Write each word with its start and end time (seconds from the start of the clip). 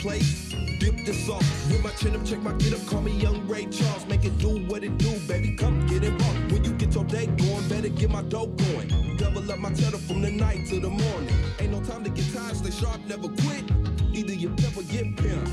place. 0.00 0.50
Dip 0.78 1.04
this 1.04 1.28
off. 1.28 1.44
With 1.70 1.84
my 1.84 1.90
chin 1.90 2.16
up, 2.16 2.24
check 2.24 2.40
my 2.40 2.52
get 2.54 2.72
up. 2.72 2.86
Call 2.86 3.02
me 3.02 3.12
Young 3.12 3.46
Ray 3.46 3.66
Charles. 3.66 4.06
Make 4.06 4.24
it 4.24 4.36
do 4.38 4.64
what 4.66 4.82
it 4.82 4.96
do, 4.96 5.18
baby. 5.28 5.54
Come 5.54 5.86
get 5.86 6.02
involved. 6.02 6.52
When 6.52 6.64
you 6.64 6.72
get 6.72 6.94
your 6.94 7.04
day 7.04 7.26
going, 7.26 7.68
better 7.68 7.88
get 7.88 8.10
my 8.10 8.22
dough 8.22 8.46
going. 8.46 9.16
Double 9.18 9.50
up 9.52 9.58
my 9.58 9.72
cheddar 9.74 9.98
from 9.98 10.22
the 10.22 10.30
night 10.30 10.66
to 10.68 10.80
the 10.80 10.88
morning. 10.88 11.34
Ain't 11.58 11.72
no 11.72 11.82
time 11.82 12.02
to 12.04 12.10
get 12.10 12.32
tired. 12.32 12.56
Stay 12.56 12.70
sharp, 12.70 12.98
never 13.06 13.28
quit. 13.28 13.70
Either 14.12 14.32
you 14.32 14.48
or 14.76 14.82
get 14.84 15.16
pimp. 15.16 15.48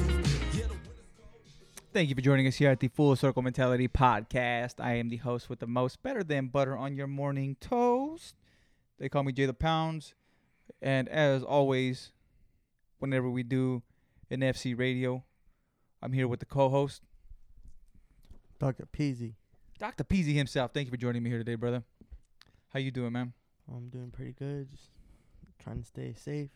Thank 1.93 2.09
you 2.09 2.15
for 2.15 2.21
joining 2.21 2.47
us 2.47 2.55
here 2.55 2.69
at 2.69 2.79
the 2.79 2.87
Full 2.89 3.15
Circle 3.15 3.41
Mentality 3.41 3.87
Podcast. 3.87 4.75
I 4.79 4.93
am 4.93 5.09
the 5.09 5.17
host 5.17 5.49
with 5.49 5.59
the 5.59 5.67
most 5.67 6.03
better 6.03 6.23
than 6.23 6.47
butter 6.47 6.77
on 6.77 6.95
your 6.95 7.07
morning 7.07 7.57
toast. 7.59 8.35
They 8.97 9.09
call 9.09 9.23
me 9.23 9.33
Jay 9.33 9.45
the 9.45 9.53
Pounds. 9.53 10.13
And 10.81 11.09
as 11.09 11.43
always, 11.43 12.11
whenever 12.99 13.29
we 13.29 13.43
do 13.43 13.81
an 14.29 14.41
FC 14.41 14.77
radio, 14.77 15.23
I'm 16.01 16.13
here 16.13 16.27
with 16.27 16.39
the 16.39 16.45
co 16.45 16.69
host, 16.69 17.01
Dr. 18.59 18.85
Peezy. 18.85 19.33
Dr. 19.79 20.03
Peezy 20.03 20.33
himself. 20.33 20.71
Thank 20.73 20.87
you 20.87 20.91
for 20.91 20.97
joining 20.97 21.23
me 21.23 21.29
here 21.29 21.39
today, 21.39 21.55
brother. 21.55 21.83
How 22.69 22.79
you 22.79 22.91
doing, 22.91 23.13
man? 23.13 23.33
I'm 23.73 23.89
doing 23.89 24.11
pretty 24.11 24.33
good. 24.33 24.69
Just 24.71 24.89
trying 25.59 25.79
to 25.79 25.85
stay 25.85 26.13
safe. 26.13 26.49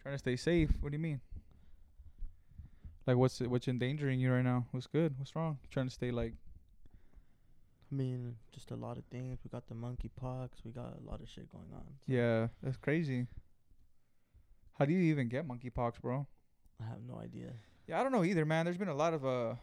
Trying 0.00 0.14
to 0.14 0.18
stay 0.18 0.36
safe. 0.36 0.70
What 0.80 0.90
do 0.90 0.96
you 0.96 1.02
mean? 1.02 1.20
Like 3.06 3.16
what's 3.16 3.40
what's 3.40 3.66
endangering 3.66 4.20
you 4.20 4.32
right 4.32 4.44
now? 4.44 4.66
What's 4.70 4.86
good? 4.86 5.14
What's 5.18 5.34
wrong? 5.34 5.58
trying 5.70 5.88
to 5.88 5.92
stay 5.92 6.10
like 6.10 6.34
I 7.90 7.94
mean, 7.94 8.36
just 8.52 8.70
a 8.70 8.76
lot 8.76 8.96
of 8.96 9.04
things. 9.10 9.38
We 9.44 9.50
got 9.50 9.66
the 9.66 9.74
monkeypox. 9.74 10.48
We 10.64 10.70
got 10.70 10.96
a 10.96 11.10
lot 11.10 11.20
of 11.20 11.28
shit 11.28 11.50
going 11.50 11.68
on. 11.74 11.84
So 12.06 12.12
Yeah, 12.12 12.46
that's 12.62 12.76
crazy. 12.78 13.26
How 14.78 14.86
do 14.86 14.92
you 14.94 15.00
even 15.00 15.28
get 15.28 15.46
monkeypox, 15.46 16.00
bro? 16.00 16.26
I 16.82 16.90
have 16.90 17.02
no 17.06 17.20
idea. 17.20 17.52
Yeah, 17.86 18.00
I 18.00 18.02
don't 18.02 18.12
know 18.12 18.24
either, 18.24 18.44
man. 18.44 18.64
There's 18.64 18.78
been 18.78 18.88
a 18.88 18.94
lot 18.94 19.14
of 19.14 19.24
uh 19.24 19.54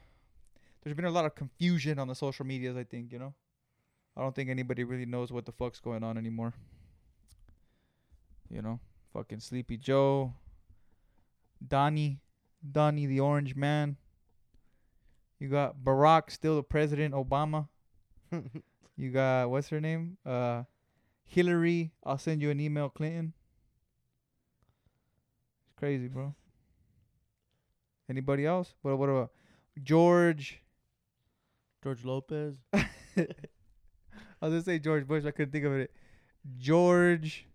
there's 0.84 0.96
been 0.96 1.06
a 1.06 1.12
lot 1.12 1.26
of 1.26 1.36
confusion 1.36 2.00
on 2.00 2.08
the 2.08 2.16
social 2.16 2.46
medias, 2.46 2.78
I 2.78 2.84
think, 2.84 3.12
you 3.12 3.20
know. 3.20 3.34
I 4.16 4.22
don't 4.22 4.34
think 4.36 4.50
anybody 4.50 4.84
really 4.84 5.06
knows 5.06 5.32
what 5.32 5.46
the 5.46 5.52
fuck's 5.52 5.80
going 5.80 6.04
on 6.04 6.18
anymore. 6.18 6.54
You 8.50 8.62
know, 8.62 8.80
fucking 9.14 9.40
Sleepy 9.40 9.78
Joe, 9.78 10.34
Donnie, 11.66 12.20
Donnie 12.72 13.06
the 13.06 13.20
Orange 13.20 13.56
Man. 13.56 13.98
You 15.40 15.48
got 15.48 15.78
Barack 15.84 16.32
still 16.32 16.56
the 16.56 16.64
president, 16.64 17.14
Obama. 17.14 17.68
You 18.98 19.12
got 19.12 19.50
what's 19.50 19.70
her 19.70 19.80
name? 19.80 20.18
Uh 20.26 20.64
Hillary, 21.24 21.94
I'll 22.04 22.18
send 22.18 22.42
you 22.42 22.50
an 22.50 22.60
email, 22.60 22.90
Clinton. 22.90 23.32
It's 25.64 25.80
crazy, 25.80 26.10
bro. 26.10 26.36
Anybody 28.10 28.46
else? 28.46 28.74
What 28.82 28.98
what 28.98 29.10
about 29.10 29.32
George? 29.84 30.62
George 31.84 32.04
Lopez. 32.04 32.58
I 32.74 32.86
was 34.42 34.52
gonna 34.52 34.62
say 34.62 34.80
George 34.80 35.08
Bush. 35.08 35.26
I 35.26 35.32
couldn't 35.32 35.52
think 35.52 35.66
of 35.66 35.74
it. 35.74 35.92
George. 36.58 37.46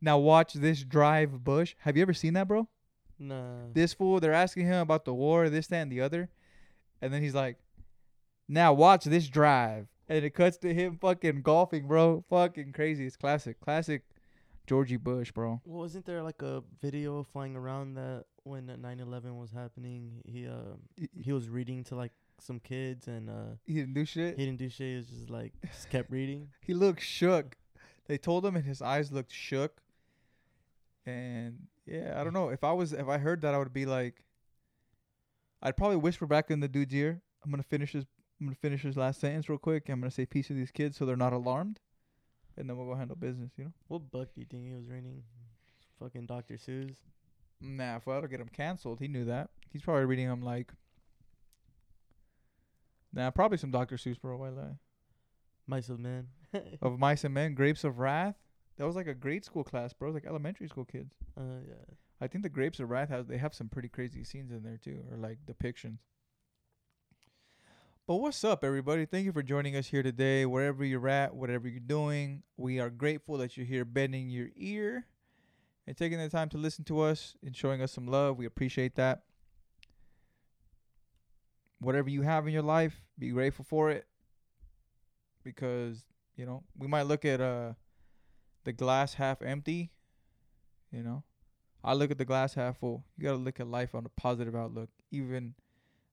Now 0.00 0.18
watch 0.18 0.54
this 0.54 0.82
drive, 0.82 1.44
Bush. 1.44 1.74
Have 1.80 1.96
you 1.96 2.02
ever 2.02 2.12
seen 2.12 2.34
that, 2.34 2.48
bro? 2.48 2.68
Nah. 3.18 3.68
This 3.72 3.94
fool. 3.94 4.20
They're 4.20 4.32
asking 4.32 4.66
him 4.66 4.80
about 4.80 5.04
the 5.04 5.14
war, 5.14 5.48
this, 5.48 5.68
that, 5.68 5.82
and 5.82 5.92
the 5.92 6.00
other, 6.00 6.30
and 7.00 7.12
then 7.12 7.22
he's 7.22 7.34
like, 7.34 7.56
"Now 8.48 8.72
watch 8.72 9.04
this 9.04 9.28
drive," 9.28 9.86
and 10.08 10.24
it 10.24 10.34
cuts 10.34 10.56
to 10.58 10.74
him 10.74 10.98
fucking 11.00 11.42
golfing, 11.42 11.86
bro. 11.86 12.24
Fucking 12.28 12.72
crazy. 12.72 13.06
It's 13.06 13.16
classic, 13.16 13.60
classic. 13.60 14.02
Georgie 14.66 14.96
Bush, 14.96 15.30
bro. 15.32 15.60
Well, 15.64 15.80
wasn't 15.80 16.06
there 16.06 16.22
like 16.22 16.40
a 16.42 16.62
video 16.80 17.22
flying 17.22 17.54
around 17.56 17.94
that 17.94 18.24
when 18.44 18.66
9/11 18.66 19.38
was 19.38 19.50
happening, 19.50 20.22
he 20.24 20.46
uh 20.46 20.76
he 21.20 21.32
was 21.32 21.48
reading 21.48 21.84
to 21.84 21.94
like 21.94 22.12
some 22.40 22.60
kids 22.60 23.06
and 23.08 23.28
uh 23.30 23.56
He 23.66 23.74
didn't 23.74 23.94
do 23.94 24.04
shit. 24.04 24.38
he 24.38 24.44
didn't 24.46 24.58
do 24.58 24.68
shit. 24.68 24.88
He 24.90 24.96
was 24.96 25.06
just 25.08 25.30
like 25.30 25.52
just 25.72 25.90
kept 25.90 26.10
reading. 26.10 26.48
He 26.60 26.74
looked 26.74 27.02
shook. 27.02 27.56
They 28.06 28.18
told 28.18 28.44
him, 28.44 28.54
and 28.56 28.64
his 28.64 28.82
eyes 28.82 29.10
looked 29.12 29.32
shook. 29.32 29.80
And 31.06 31.66
yeah, 31.86 32.18
I 32.18 32.24
don't 32.24 32.32
know. 32.34 32.48
If 32.48 32.64
I 32.64 32.72
was, 32.72 32.92
if 32.92 33.08
I 33.08 33.18
heard 33.18 33.40
that, 33.42 33.54
I 33.54 33.58
would 33.58 33.72
be 33.72 33.86
like, 33.86 34.24
I'd 35.62 35.76
probably 35.76 35.96
whisper 35.96 36.26
back 36.26 36.50
in 36.50 36.60
the 36.60 36.68
dude's 36.68 36.94
ear. 36.94 37.20
I'm 37.44 37.50
gonna 37.50 37.62
finish 37.62 37.92
his. 37.92 38.04
I'm 38.40 38.46
gonna 38.46 38.56
finish 38.56 38.82
his 38.82 38.96
last 38.96 39.20
sentence 39.20 39.48
real 39.48 39.58
quick. 39.58 39.88
I'm 39.88 40.00
gonna 40.00 40.10
say 40.10 40.26
peace 40.26 40.48
to 40.48 40.54
these 40.54 40.70
kids 40.70 40.96
so 40.96 41.04
they're 41.06 41.16
not 41.16 41.32
alarmed, 41.32 41.80
and 42.56 42.68
then 42.68 42.76
we'll 42.76 42.86
go 42.86 42.94
handle 42.94 43.16
business. 43.16 43.50
You 43.56 43.64
know. 43.64 43.72
What 43.88 44.10
book 44.10 44.34
do 44.34 44.40
you 44.40 44.46
think 44.50 44.66
he 44.68 44.74
was 44.74 44.88
reading? 44.88 45.22
Fucking 45.98 46.26
Dr. 46.26 46.54
Seuss. 46.54 46.96
Nah, 47.60 47.96
if 47.96 48.08
I 48.08 48.20
don't 48.20 48.30
get 48.30 48.40
him 48.40 48.50
canceled, 48.52 49.00
he 49.00 49.08
knew 49.08 49.24
that. 49.26 49.50
He's 49.72 49.82
probably 49.82 50.04
reading 50.04 50.28
them 50.28 50.42
like. 50.42 50.72
Nah, 53.12 53.30
probably 53.30 53.58
some 53.58 53.70
Dr. 53.70 53.96
Seuss, 53.96 54.20
bro. 54.20 54.36
Why 54.36 54.48
lie? 54.48 54.76
Mice 55.66 55.88
of 55.88 55.98
Men. 55.98 56.28
Of 56.82 57.00
Mice 57.00 57.24
and 57.24 57.34
Men, 57.34 57.54
Grapes 57.54 57.82
of 57.82 57.98
Wrath. 57.98 58.36
That 58.76 58.86
was 58.86 58.94
like 58.94 59.08
a 59.08 59.14
grade 59.14 59.44
school 59.44 59.64
class, 59.64 59.92
bro. 59.92 60.08
It 60.08 60.14
was 60.14 60.22
like 60.22 60.30
elementary 60.30 60.68
school 60.68 60.84
kids. 60.84 61.14
Uh, 61.36 61.60
yeah. 61.66 61.94
I 62.20 62.28
think 62.28 62.42
the 62.42 62.48
Grapes 62.48 62.80
of 62.80 62.90
Wrath 62.90 63.08
has 63.08 63.26
they 63.26 63.38
have 63.38 63.54
some 63.54 63.68
pretty 63.68 63.88
crazy 63.88 64.22
scenes 64.24 64.50
in 64.52 64.62
there 64.62 64.78
too, 64.82 65.02
or 65.10 65.16
like 65.16 65.38
depictions. 65.46 65.98
But 68.06 68.16
what's 68.16 68.44
up, 68.44 68.64
everybody? 68.64 69.06
Thank 69.06 69.24
you 69.24 69.32
for 69.32 69.42
joining 69.42 69.76
us 69.76 69.86
here 69.86 70.02
today, 70.02 70.44
wherever 70.44 70.84
you're 70.84 71.08
at, 71.08 71.34
whatever 71.34 71.66
you're 71.66 71.80
doing. 71.80 72.42
We 72.58 72.78
are 72.78 72.90
grateful 72.90 73.38
that 73.38 73.56
you're 73.56 73.64
here, 73.64 73.86
bending 73.86 74.28
your 74.28 74.48
ear, 74.56 75.06
and 75.86 75.96
taking 75.96 76.18
the 76.18 76.28
time 76.28 76.50
to 76.50 76.58
listen 76.58 76.84
to 76.84 77.00
us 77.00 77.34
and 77.42 77.56
showing 77.56 77.80
us 77.80 77.92
some 77.92 78.06
love. 78.06 78.36
We 78.36 78.44
appreciate 78.44 78.96
that. 78.96 79.22
Whatever 81.78 82.10
you 82.10 82.20
have 82.20 82.46
in 82.46 82.52
your 82.52 82.62
life, 82.62 83.00
be 83.18 83.30
grateful 83.30 83.64
for 83.64 83.90
it, 83.90 84.06
because 85.42 86.04
you 86.36 86.44
know 86.44 86.62
we 86.76 86.86
might 86.86 87.04
look 87.04 87.24
at 87.24 87.40
uh 87.40 87.72
the 88.64 88.74
glass 88.74 89.14
half 89.14 89.40
empty. 89.40 89.92
You 90.92 91.04
know, 91.04 91.24
I 91.82 91.94
look 91.94 92.10
at 92.10 92.18
the 92.18 92.26
glass 92.26 92.52
half 92.52 92.76
full. 92.80 93.02
You 93.16 93.24
gotta 93.24 93.38
look 93.38 93.60
at 93.60 93.66
life 93.66 93.94
on 93.94 94.04
a 94.04 94.10
positive 94.10 94.54
outlook, 94.54 94.90
even 95.10 95.54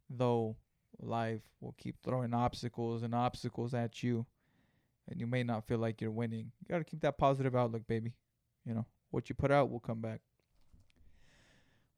though 0.09 0.55
life 0.99 1.41
will 1.59 1.75
keep 1.77 1.95
throwing 2.03 2.33
obstacles 2.33 3.03
and 3.03 3.15
obstacles 3.15 3.73
at 3.73 4.03
you, 4.03 4.25
and 5.09 5.19
you 5.19 5.27
may 5.27 5.43
not 5.43 5.67
feel 5.67 5.79
like 5.79 6.01
you're 6.01 6.11
winning. 6.11 6.51
You 6.59 6.67
gotta 6.69 6.83
keep 6.83 7.01
that 7.01 7.17
positive 7.17 7.55
outlook, 7.55 7.87
baby. 7.87 8.13
You 8.65 8.73
know, 8.73 8.85
what 9.09 9.29
you 9.29 9.35
put 9.35 9.51
out 9.51 9.69
will 9.69 9.79
come 9.79 10.01
back. 10.01 10.21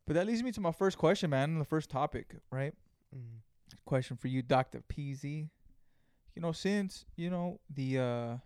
But 0.05 0.15
that 0.15 0.27
leads 0.27 0.43
me 0.43 0.51
to 0.51 0.61
my 0.61 0.71
first 0.71 0.97
question, 0.97 1.29
man, 1.29 1.59
the 1.59 1.65
first 1.65 1.89
topic, 1.89 2.35
right? 2.51 2.73
Mm. 3.15 3.39
Question 3.85 4.17
for 4.17 4.27
you, 4.27 4.41
Dr. 4.41 4.83
Peezy. 4.91 5.49
You 6.35 6.41
know, 6.41 6.51
since, 6.51 7.05
you 7.15 7.29
know, 7.29 7.59
the 7.69 7.99
uh 7.99 8.37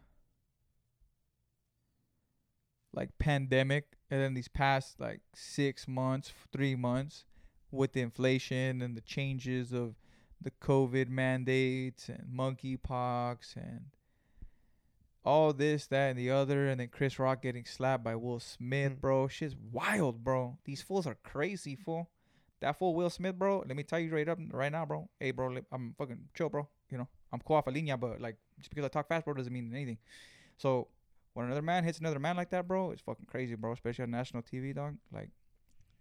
like 2.94 3.10
pandemic 3.20 3.86
and 4.10 4.22
then 4.22 4.34
these 4.34 4.48
past 4.48 5.00
like 5.00 5.22
six 5.36 5.88
months, 5.88 6.34
three 6.52 6.76
months 6.76 7.26
with 7.72 7.94
the 7.94 8.02
inflation 8.02 8.82
and 8.82 8.96
the 8.96 9.02
changes 9.02 9.72
of 9.72 9.96
the 10.42 10.52
COVID 10.52 11.10
mandates 11.10 12.10
and 12.10 12.28
monkeypox 12.34 13.56
and 13.56 13.86
all 15.26 15.52
this, 15.52 15.88
that, 15.88 16.12
and 16.12 16.20
the 16.20 16.32
other, 16.32 16.70
and 16.70 16.80
then 16.80 16.88
Chris 16.88 17.20
Rock 17.20 17.42
getting 17.42 17.66
slapped 17.66 18.04
by 18.04 18.16
Will 18.16 18.40
Smith, 18.40 18.94
Mm. 18.94 19.02
bro. 19.02 19.28
Shit's 19.28 19.56
wild, 19.58 20.24
bro. 20.24 20.58
These 20.64 20.82
fools 20.82 21.06
are 21.06 21.16
crazy, 21.16 21.76
fool. 21.76 22.10
That 22.62 22.78
fool 22.78 22.96
Will 22.96 23.10
Smith, 23.10 23.38
bro. 23.38 23.60
Let 23.68 23.76
me 23.76 23.84
tell 23.84 24.00
you 24.00 24.14
right 24.14 24.28
up, 24.28 24.40
right 24.52 24.72
now, 24.72 24.86
bro. 24.86 25.10
Hey, 25.20 25.32
bro, 25.32 25.58
I'm 25.72 25.94
fucking 25.98 26.30
chill, 26.34 26.50
bro. 26.50 26.68
You 26.90 27.00
know, 27.00 27.08
I'm 27.34 27.42
cool 27.42 27.58
off 27.58 27.68
a 27.68 27.72
linea, 27.72 27.98
but 27.98 28.22
like 28.22 28.38
just 28.58 28.70
because 28.70 28.86
I 28.86 28.88
talk 28.88 29.08
fast, 29.10 29.26
bro, 29.26 29.34
doesn't 29.34 29.52
mean 29.52 29.74
anything. 29.74 29.98
So 30.58 30.88
when 31.34 31.46
another 31.46 31.62
man 31.62 31.84
hits 31.84 32.00
another 32.00 32.20
man 32.20 32.38
like 32.38 32.50
that, 32.52 32.68
bro, 32.68 32.92
it's 32.92 33.02
fucking 33.02 33.26
crazy, 33.26 33.56
bro. 33.56 33.74
Especially 33.74 34.04
on 34.04 34.12
national 34.12 34.44
TV, 34.44 34.74
dog. 34.74 34.96
Like 35.12 35.30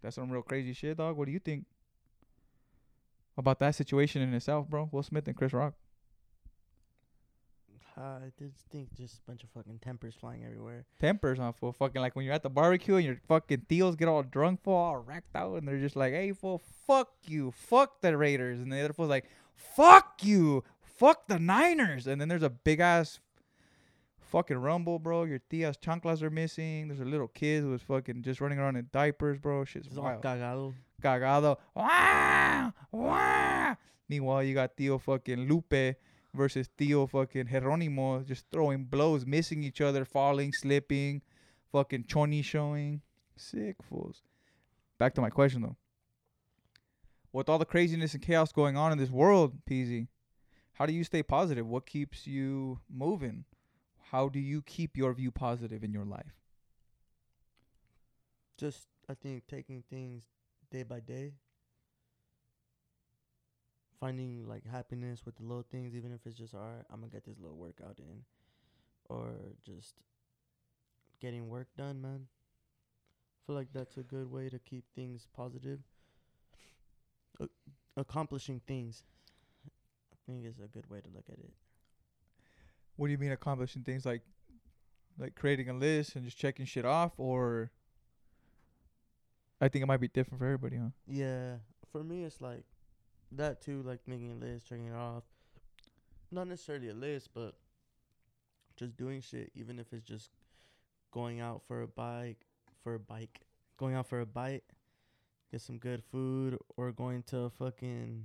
that's 0.02 0.14
some 0.14 0.31
real 0.31 0.43
crazy 0.43 0.72
shit, 0.72 0.96
dog. 0.99 1.16
What 1.16 1.26
do 1.26 1.32
you 1.32 1.40
think 1.40 1.66
about 3.37 3.59
that 3.61 3.75
situation 3.75 4.23
in 4.23 4.33
itself, 4.35 4.69
bro? 4.69 4.88
Will 4.93 5.03
Smith 5.03 5.27
and 5.29 5.37
Chris 5.37 5.53
Rock. 5.53 5.75
Uh, 7.99 8.19
I 8.27 8.33
just 8.38 8.59
think 8.71 8.93
just 8.94 9.21
a 9.21 9.23
bunch 9.27 9.43
of 9.43 9.49
fucking 9.50 9.79
tempers 9.79 10.15
flying 10.15 10.44
everywhere. 10.44 10.85
Tempers 11.00 11.38
on 11.38 11.55
fool. 11.55 11.73
Fucking 11.73 12.00
like 12.03 12.15
when 12.15 12.27
you're 12.27 12.35
at 12.35 12.43
the 12.43 12.50
barbecue 12.50 12.97
and 12.97 13.05
your 13.06 13.17
fucking 13.27 13.65
tios 13.71 13.97
get 13.97 14.06
all 14.06 14.23
drunk, 14.23 14.62
fool, 14.62 14.75
all 14.75 14.99
racked 14.99 15.35
out, 15.35 15.55
and 15.56 15.67
they're 15.67 15.79
just 15.81 15.97
like, 15.97 16.12
"Hey, 16.12 16.33
fool, 16.33 16.61
fuck 16.87 17.09
you, 17.27 17.53
fuck 17.53 18.03
the 18.03 18.15
Raiders," 18.15 18.61
and 18.61 18.71
the 18.71 18.79
other 18.81 18.93
fool's 18.93 19.09
like, 19.09 19.25
"Fuck 19.55 20.23
you, 20.23 20.62
fuck 20.83 21.27
the 21.27 21.38
Niners," 21.38 22.06
and 22.06 22.21
then 22.21 22.29
there's 22.29 22.43
a 22.43 22.50
big 22.50 22.81
ass 22.81 23.19
fucking 24.21 24.59
rumble, 24.59 24.99
bro. 24.99 25.25
Your 25.25 25.38
tia's 25.49 25.79
chanclas 25.79 26.21
are 26.21 26.29
missing. 26.29 26.88
There's 26.88 27.00
a 27.00 27.05
little 27.06 27.29
kid 27.29 27.62
who 27.62 27.71
was 27.71 27.81
fucking 27.81 28.23
just 28.25 28.43
running 28.43 28.59
around 28.59 28.77
in 28.77 28.88
diapers, 28.93 29.38
bro. 29.38 29.65
Shit's 29.65 29.87
It's 29.87 29.97
all 29.97 30.03
wild. 30.05 30.23
cagado. 30.23 30.75
Cagado. 31.02 31.56
Wah! 31.75 32.70
Wah! 32.93 33.75
Meanwhile, 34.08 34.44
you 34.44 34.54
got 34.54 34.76
Tio 34.76 34.98
fucking 34.98 35.48
Lupe 35.48 35.96
versus 36.34 36.69
Tio 36.76 37.06
fucking 37.06 37.46
Jeronimo 37.46 38.25
just 38.25 38.44
throwing 38.50 38.84
blows, 38.84 39.26
missing 39.26 39.62
each 39.62 39.81
other, 39.81 40.04
falling, 40.04 40.52
slipping, 40.52 41.22
fucking 41.72 42.04
choni 42.04 42.44
showing. 42.44 43.00
Sick 43.37 43.76
fools. 43.82 44.22
back 44.98 45.14
to 45.14 45.20
my 45.20 45.31
question 45.31 45.62
though. 45.62 45.76
With 47.32 47.49
all 47.49 47.58
the 47.58 47.66
craziness 47.66 48.14
and 48.14 48.22
chaos 48.22 48.52
going 48.52 48.76
on 48.76 48.92
in 48.92 48.99
this 48.99 49.10
world, 49.10 49.58
Peezy, 49.69 50.08
how 50.75 50.87
do 50.87 50.92
you 50.92 51.04
stay 51.04 51.22
positive? 51.22 51.66
What 51.66 51.84
keeps 51.84 52.26
you 52.26 52.81
moving? 52.88 53.44
How 54.10 54.28
do 54.28 54.38
you 54.38 54.62
keep 54.62 54.96
your 54.96 55.12
view 55.12 55.31
positive 55.31 55.82
in 55.82 55.92
your 55.92 56.04
life? 56.04 56.32
Just 58.56 58.87
I 59.08 59.14
think 59.14 59.46
taking 59.46 59.82
things 59.90 60.22
day 60.70 60.82
by 60.82 61.00
day. 61.00 61.32
Finding 64.00 64.46
like 64.46 64.66
happiness 64.66 65.24
with 65.24 65.36
the 65.36 65.42
little 65.42 65.64
things, 65.70 65.94
even 65.94 66.12
if 66.12 66.20
it's 66.26 66.36
just 66.36 66.54
alright, 66.54 66.84
I'm 66.90 67.00
gonna 67.00 67.10
get 67.10 67.24
this 67.24 67.38
little 67.38 67.56
workout 67.56 67.98
in, 67.98 68.24
or 69.08 69.34
just 69.64 69.94
getting 71.20 71.48
work 71.48 71.68
done, 71.78 72.02
man. 72.02 72.26
I 72.26 73.38
feel 73.46 73.56
like 73.56 73.68
that's 73.72 73.96
a 73.96 74.02
good 74.02 74.30
way 74.30 74.48
to 74.48 74.58
keep 74.58 74.84
things 74.94 75.28
positive. 75.34 75.80
A- 77.40 77.48
accomplishing 77.96 78.60
things, 78.66 79.02
I 80.12 80.16
think 80.26 80.44
is 80.44 80.58
a 80.62 80.68
good 80.68 80.90
way 80.90 81.00
to 81.00 81.08
look 81.14 81.24
at 81.30 81.38
it. 81.38 81.52
What 82.96 83.06
do 83.06 83.12
you 83.12 83.18
mean 83.18 83.32
accomplishing 83.32 83.82
things 83.82 84.04
like 84.04 84.22
like 85.18 85.34
creating 85.34 85.68
a 85.68 85.72
list 85.72 86.16
and 86.16 86.24
just 86.24 86.36
checking 86.36 86.66
shit 86.66 86.84
off 86.84 87.12
or 87.16 87.70
I 89.61 89.69
think 89.69 89.82
it 89.82 89.87
might 89.87 90.00
be 90.00 90.08
different 90.08 90.38
for 90.38 90.44
everybody, 90.47 90.76
huh? 90.76 90.91
Yeah, 91.06 91.56
for 91.91 92.03
me 92.05 92.25
it's 92.25 92.41
like 92.41 92.64
that 93.32 93.61
too, 93.62 93.82
like 93.82 94.00
making 94.06 94.32
a 94.32 94.35
list, 94.35 94.69
checking 94.69 94.87
it 94.87 94.94
off. 94.94 95.25
Not 96.31 96.49
necessarily 96.49 96.88
a 96.91 96.94
list, 96.94 97.31
but 97.35 97.55
just 98.76 98.97
doing 98.97 99.20
shit, 99.20 99.50
even 99.55 99.79
if 99.79 99.93
it's 99.93 100.06
just 100.06 100.31
going 101.12 101.41
out 101.41 101.62
for 101.67 101.82
a 101.82 101.88
bike, 101.88 102.44
for 102.82 102.94
a 102.94 103.00
bike, 103.00 103.41
going 103.79 103.94
out 103.94 104.06
for 104.06 104.20
a 104.20 104.26
bite, 104.26 104.64
get 105.50 105.61
some 105.62 105.79
good 105.79 106.02
food, 106.11 106.59
or 106.76 106.93
going 106.93 107.23
to 107.25 107.38
a 107.43 107.50
fucking 107.50 108.25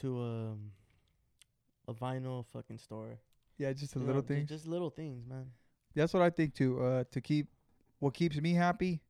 to 0.00 0.22
a 0.22 1.90
a 1.90 1.94
vinyl 1.94 2.44
fucking 2.52 2.78
store. 2.78 3.18
Yeah, 3.58 3.72
just 3.72 3.94
a 3.96 3.98
You 3.98 4.06
little 4.06 4.22
know, 4.22 4.28
ju- 4.28 4.34
things. 4.34 4.48
just 4.48 4.66
little 4.66 4.90
things, 4.90 5.24
man. 5.26 5.46
That's 5.94 6.12
what 6.12 6.22
I 6.22 6.30
think 6.30 6.54
too. 6.54 6.82
Uh, 6.82 7.04
to 7.12 7.20
keep 7.20 7.48
what 8.00 8.14
keeps 8.14 8.36
me 8.40 8.52
happy 8.52 9.00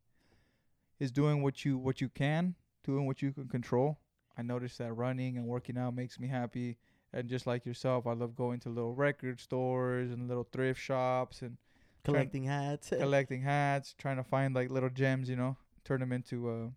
is 1.05 1.13
doing 1.13 1.43
what 1.43 1.65
you 1.65 1.79
what 1.79 2.01
you 2.01 2.09
can, 2.09 2.55
doing 2.85 3.07
what 3.07 3.23
you 3.23 3.33
can 3.33 3.49
control. 3.49 3.99
I 4.37 4.43
noticed 4.43 4.79
that 4.79 4.93
running 4.95 5.37
and 5.37 5.47
working 5.47 5.79
out 5.79 5.95
makes 5.95 6.19
me 6.19 6.27
happy, 6.27 6.77
and 7.13 7.29
just 7.29 7.47
like 7.47 7.65
yourself, 7.65 8.07
I 8.07 8.15
love 8.15 8.35
going 8.35 8.59
to 8.61 8.69
little 8.69 8.95
record 8.95 9.41
stores 9.41 10.11
and 10.11 10.27
little 10.27 10.49
thrift 10.51 10.81
shops 10.81 11.43
and 11.43 11.57
Collecting 12.05 12.45
hats. 12.45 12.89
collecting 12.99 13.43
hats, 13.43 13.95
trying 13.97 14.17
to 14.17 14.23
find 14.25 14.55
like 14.55 14.71
little 14.71 14.91
gems, 14.91 15.29
you 15.29 15.37
know, 15.37 15.57
turn 15.85 16.01
them 16.01 16.13
into 16.13 16.51
uh, 16.51 16.69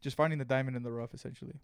just 0.00 0.16
finding 0.16 0.38
the 0.38 0.44
diamond 0.44 0.76
in 0.76 0.84
the 0.84 0.92
rough, 0.92 1.12
essentially. 1.14 1.60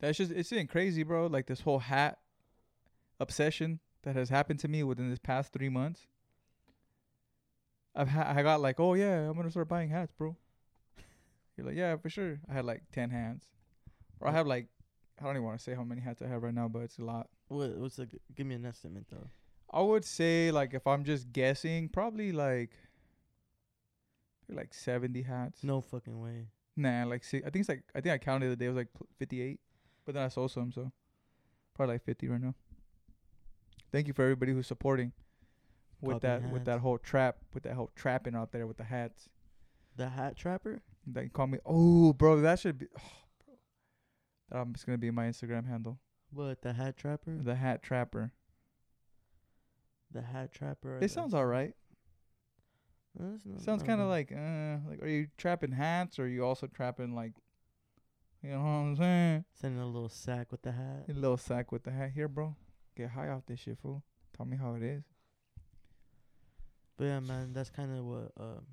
That's 0.00 0.16
just 0.16 0.32
it's 0.32 0.50
getting 0.50 0.66
crazy, 0.66 1.02
bro. 1.02 1.26
Like 1.26 1.46
this 1.46 1.60
whole 1.60 1.80
hat 1.80 2.18
obsession 3.20 3.80
that 4.02 4.16
has 4.16 4.30
happened 4.30 4.58
to 4.60 4.68
me 4.68 4.82
within 4.82 5.10
this 5.10 5.18
past 5.18 5.52
three 5.52 5.68
months. 5.68 6.06
I've 7.94 8.08
ha- 8.08 8.32
I 8.34 8.42
got 8.42 8.60
like, 8.60 8.80
oh 8.80 8.94
yeah, 8.94 9.28
I'm 9.28 9.36
gonna 9.36 9.50
start 9.50 9.68
buying 9.68 9.88
hats, 9.90 10.12
bro. 10.16 10.36
You're 11.56 11.66
like, 11.66 11.76
yeah, 11.76 11.96
for 11.96 12.08
sure. 12.08 12.40
I 12.48 12.54
had 12.54 12.64
like 12.64 12.82
ten 12.92 13.10
hats, 13.10 13.46
or 14.20 14.28
I 14.28 14.32
have 14.32 14.46
like, 14.46 14.66
I 15.20 15.24
don't 15.24 15.36
even 15.36 15.44
want 15.44 15.58
to 15.58 15.62
say 15.64 15.74
how 15.74 15.84
many 15.84 16.00
hats 16.00 16.22
I 16.22 16.26
have 16.28 16.42
right 16.42 16.54
now, 16.54 16.68
but 16.68 16.80
it's 16.80 16.98
a 16.98 17.04
lot. 17.04 17.28
what, 17.48 17.76
what's 17.76 17.96
the? 17.96 18.06
g- 18.06 18.18
Give 18.34 18.46
me 18.46 18.54
an 18.54 18.64
estimate 18.64 19.04
though. 19.10 19.28
I 19.70 19.80
would 19.80 20.04
say 20.04 20.50
like 20.50 20.74
if 20.74 20.86
I'm 20.86 21.04
just 21.04 21.32
guessing, 21.32 21.88
probably 21.88 22.32
like 22.32 22.72
like 24.48 24.74
seventy 24.74 25.22
hats. 25.22 25.62
No 25.64 25.80
fucking 25.80 26.20
way. 26.20 26.48
Nah, 26.76 27.04
like 27.04 27.24
si 27.24 27.38
I 27.38 27.50
think 27.50 27.56
it's 27.60 27.68
like 27.68 27.84
I 27.94 28.00
think 28.00 28.14
I 28.14 28.18
counted 28.18 28.48
the 28.50 28.56
day 28.56 28.66
it 28.66 28.68
was 28.68 28.76
like 28.76 28.88
fifty 29.18 29.40
eight, 29.42 29.60
but 30.04 30.14
then 30.14 30.24
I 30.24 30.28
sold 30.28 30.50
some, 30.50 30.72
so 30.72 30.90
probably 31.74 31.94
like 31.96 32.04
fifty 32.04 32.28
right 32.28 32.40
now. 32.40 32.54
Thank 33.90 34.06
you 34.06 34.14
for 34.14 34.22
everybody 34.22 34.52
who's 34.52 34.66
supporting 34.66 35.12
with 36.02 36.22
that 36.22 36.42
with 36.52 36.64
that 36.66 36.80
whole 36.80 36.98
trap 36.98 37.36
with 37.54 37.62
that 37.64 37.74
whole 37.74 37.90
trapping 37.94 38.34
out 38.34 38.52
there 38.52 38.66
with 38.66 38.76
the 38.76 38.84
hats. 38.84 39.28
The 39.96 40.08
hat 40.10 40.36
trapper. 40.36 40.82
They 41.06 41.28
call 41.28 41.48
me. 41.48 41.58
Oh, 41.66 42.12
bro, 42.12 42.40
that 42.40 42.60
should 42.60 42.78
be. 42.78 42.86
Oh, 42.96 43.02
bro, 44.50 44.60
um, 44.62 44.70
it's 44.74 44.84
gonna 44.84 44.98
be 44.98 45.10
my 45.10 45.26
Instagram 45.26 45.66
handle. 45.68 45.98
What 46.32 46.62
the 46.62 46.72
hat 46.72 46.96
trapper? 46.96 47.38
The 47.42 47.56
hat 47.56 47.82
trapper. 47.82 48.32
The 50.10 50.22
hat 50.22 50.52
trapper. 50.52 50.98
It 51.00 51.10
sounds. 51.10 51.32
That's 51.32 51.72
not- 53.44 53.60
Sounds 53.60 53.82
kind 53.82 54.00
of 54.00 54.08
like, 54.08 54.32
uh, 54.32 54.78
like, 54.88 55.02
are 55.02 55.08
you 55.08 55.28
trapping 55.36 55.72
hats 55.72 56.18
or 56.18 56.24
are 56.24 56.28
you 56.28 56.44
also 56.44 56.66
trapping 56.66 57.14
like, 57.14 57.32
you 58.42 58.50
know 58.50 58.60
what 58.60 58.66
I'm 58.66 58.96
saying? 58.96 59.44
sending 59.52 59.80
a 59.80 59.86
little 59.86 60.08
sack 60.08 60.50
with 60.50 60.62
the 60.62 60.72
hat. 60.72 61.04
A 61.08 61.12
little 61.12 61.36
sack 61.36 61.72
with 61.72 61.84
the 61.84 61.90
hat 61.90 62.12
here, 62.12 62.28
bro. 62.28 62.56
Get 62.96 63.10
high 63.10 63.28
off 63.28 63.44
this 63.46 63.60
shit, 63.60 63.78
fool. 63.78 64.02
Tell 64.34 64.46
me 64.46 64.56
how 64.56 64.74
it 64.74 64.82
is. 64.82 65.04
But 66.96 67.04
yeah, 67.04 67.20
man, 67.20 67.52
that's 67.52 67.70
kind 67.70 67.96
of 67.96 68.04
what 68.04 68.32
um. 68.38 68.66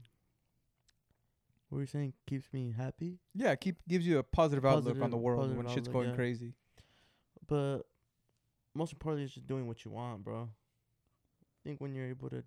What 1.70 1.78
you're 1.78 1.88
saying 1.88 2.14
keeps 2.26 2.52
me 2.52 2.74
happy, 2.76 3.20
Yeah, 3.36 3.54
keep 3.54 3.76
gives 3.88 4.06
you 4.06 4.18
a 4.18 4.24
positive 4.24 4.66
outlook 4.66 5.00
on 5.04 5.12
the 5.12 5.18
world 5.18 5.56
when 5.56 5.68
shit's 5.68 5.88
outlook, 5.88 5.94
going 5.94 6.10
yeah. 6.10 6.16
crazy. 6.16 6.54
but 7.46 7.82
most 8.74 8.94
importantly, 8.94 9.26
it's 9.26 9.36
just 9.36 9.46
doing 9.46 9.68
what 9.68 9.86
you 9.86 9.92
want, 9.92 10.24
bro. 10.24 10.50
I 10.50 11.60
think 11.64 11.80
when 11.80 11.94
you're 11.94 12.08
able 12.08 12.30
to 12.32 12.44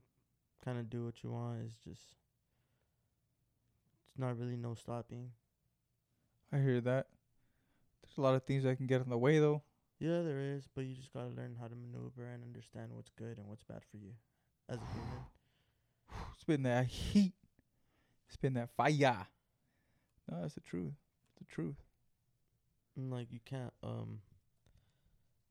kind 0.64 0.78
of 0.80 0.90
do 0.90 1.04
what 1.04 1.22
you 1.22 1.30
want, 1.30 1.60
it's 1.64 1.76
just 1.84 2.02
it's 4.10 4.18
not 4.18 4.36
really 4.38 4.56
no 4.56 4.74
stopping. 4.74 5.30
I 6.52 6.58
hear 6.58 6.80
that. 6.80 7.06
There's 8.02 8.18
a 8.18 8.20
lot 8.22 8.34
of 8.34 8.42
things 8.42 8.64
that 8.64 8.76
can 8.76 8.86
get 8.88 9.02
in 9.02 9.08
the 9.08 9.18
way 9.18 9.38
though. 9.38 9.62
Yeah, 10.00 10.22
there 10.22 10.40
is, 10.40 10.68
but 10.74 10.84
you 10.84 10.96
just 10.96 11.12
gotta 11.12 11.28
learn 11.28 11.56
how 11.60 11.68
to 11.68 11.76
maneuver 11.76 12.24
and 12.26 12.42
understand 12.42 12.90
what's 12.92 13.10
good 13.16 13.38
and 13.38 13.46
what's 13.46 13.62
bad 13.62 13.82
for 13.88 13.98
you 13.98 14.10
as 14.68 14.78
a 14.78 14.92
human. 14.92 15.22
Spin 16.40 16.62
that 16.64 16.86
heat. 16.86 17.32
Spin 18.28 18.54
that 18.54 18.70
fire. 18.76 19.26
No, 20.30 20.40
that's 20.40 20.54
the 20.54 20.60
truth. 20.60 20.94
The 21.38 21.44
truth. 21.44 21.76
And 22.96 23.10
like 23.10 23.32
you 23.32 23.40
can't 23.44 23.72
um 23.82 24.20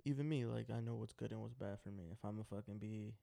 even 0.06 0.28
me, 0.28 0.46
like 0.46 0.70
I 0.70 0.80
know 0.80 0.96
what's 0.96 1.14
good 1.14 1.32
and 1.32 1.42
what's 1.42 1.54
bad 1.54 1.78
for 1.84 1.90
me. 1.90 2.06
If 2.12 2.18
I'm 2.24 2.40
a 2.40 2.44
fucking 2.44 2.78
be 2.80 3.14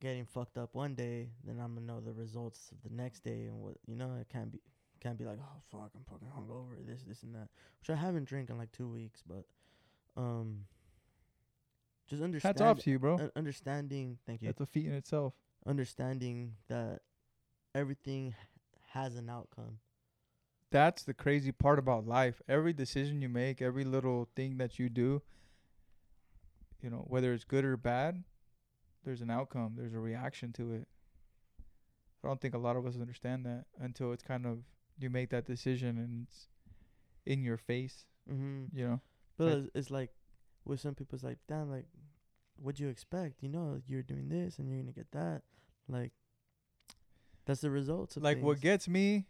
getting 0.00 0.24
fucked 0.24 0.58
up 0.58 0.74
one 0.74 0.94
day, 0.94 1.28
then 1.44 1.60
I'm 1.60 1.74
gonna 1.74 1.86
know 1.86 2.00
the 2.00 2.12
results 2.12 2.70
of 2.72 2.82
the 2.82 2.94
next 2.94 3.22
day 3.22 3.46
and 3.46 3.60
what 3.60 3.76
you 3.86 3.94
know, 3.94 4.16
it 4.20 4.28
can't 4.32 4.50
be 4.50 4.60
can't 5.00 5.18
be 5.18 5.24
like, 5.24 5.38
Oh 5.40 5.60
fuck, 5.70 5.90
I'm 5.94 6.04
fucking 6.10 6.28
hungover, 6.28 6.86
this, 6.86 7.02
this 7.02 7.22
and 7.22 7.34
that. 7.34 7.48
Which 7.80 7.90
I 7.90 8.00
haven't 8.00 8.24
drank 8.24 8.50
in 8.50 8.58
like 8.58 8.72
two 8.72 8.88
weeks, 8.88 9.22
but 9.26 9.44
um 10.16 10.64
just 12.12 12.22
understand 12.22 12.58
Hats 12.58 12.60
off 12.60 12.78
to 12.84 12.90
you, 12.90 12.98
bro. 12.98 13.30
understanding 13.34 14.18
thank 14.26 14.42
you. 14.42 14.48
That's 14.48 14.60
a 14.60 14.66
feat 14.66 14.86
in 14.86 14.92
itself. 14.92 15.32
understanding 15.66 16.52
that 16.68 17.00
everything 17.74 18.34
has 18.90 19.16
an 19.16 19.30
outcome. 19.30 19.78
That's 20.70 21.02
the 21.04 21.14
crazy 21.14 21.52
part 21.52 21.78
about 21.78 22.06
life. 22.06 22.40
Every 22.48 22.72
decision 22.74 23.22
you 23.22 23.28
make, 23.28 23.60
every 23.62 23.84
little 23.84 24.28
thing 24.36 24.58
that 24.58 24.78
you 24.78 24.88
do, 24.88 25.22
you 26.82 26.90
know, 26.90 27.04
whether 27.08 27.32
it's 27.32 27.44
good 27.44 27.64
or 27.64 27.76
bad, 27.76 28.24
there's 29.04 29.20
an 29.22 29.30
outcome. 29.30 29.74
There's 29.76 29.94
a 29.94 29.98
reaction 29.98 30.52
to 30.54 30.72
it. 30.72 30.88
I 32.24 32.28
don't 32.28 32.40
think 32.40 32.54
a 32.54 32.58
lot 32.58 32.76
of 32.76 32.86
us 32.86 32.94
understand 32.96 33.44
that 33.46 33.64
until 33.80 34.12
it's 34.12 34.22
kind 34.22 34.46
of 34.46 34.58
you 34.98 35.10
make 35.10 35.30
that 35.30 35.44
decision 35.46 35.98
and 35.98 36.26
it's 36.28 36.48
in 37.26 37.42
your 37.42 37.56
face, 37.56 38.04
Mm-hmm. 38.30 38.76
you 38.78 38.86
know. 38.86 39.00
But 39.36 39.70
it's 39.74 39.90
like 39.90 40.10
with 40.64 40.80
some 40.80 40.94
people, 40.94 41.16
it's 41.16 41.24
like, 41.24 41.38
damn, 41.48 41.70
like, 41.70 41.86
what 42.56 42.76
do 42.76 42.84
you 42.84 42.88
expect? 42.88 43.42
You 43.42 43.48
know, 43.48 43.80
you're 43.86 44.02
doing 44.02 44.28
this 44.28 44.58
and 44.58 44.68
you're 44.68 44.78
gonna 44.78 44.92
get 44.92 45.10
that. 45.12 45.42
Like, 45.88 46.12
that's 47.46 47.60
the 47.60 47.70
results 47.70 48.16
of 48.16 48.22
like 48.22 48.40
what 48.40 48.60
gets 48.60 48.88
me 48.88 49.26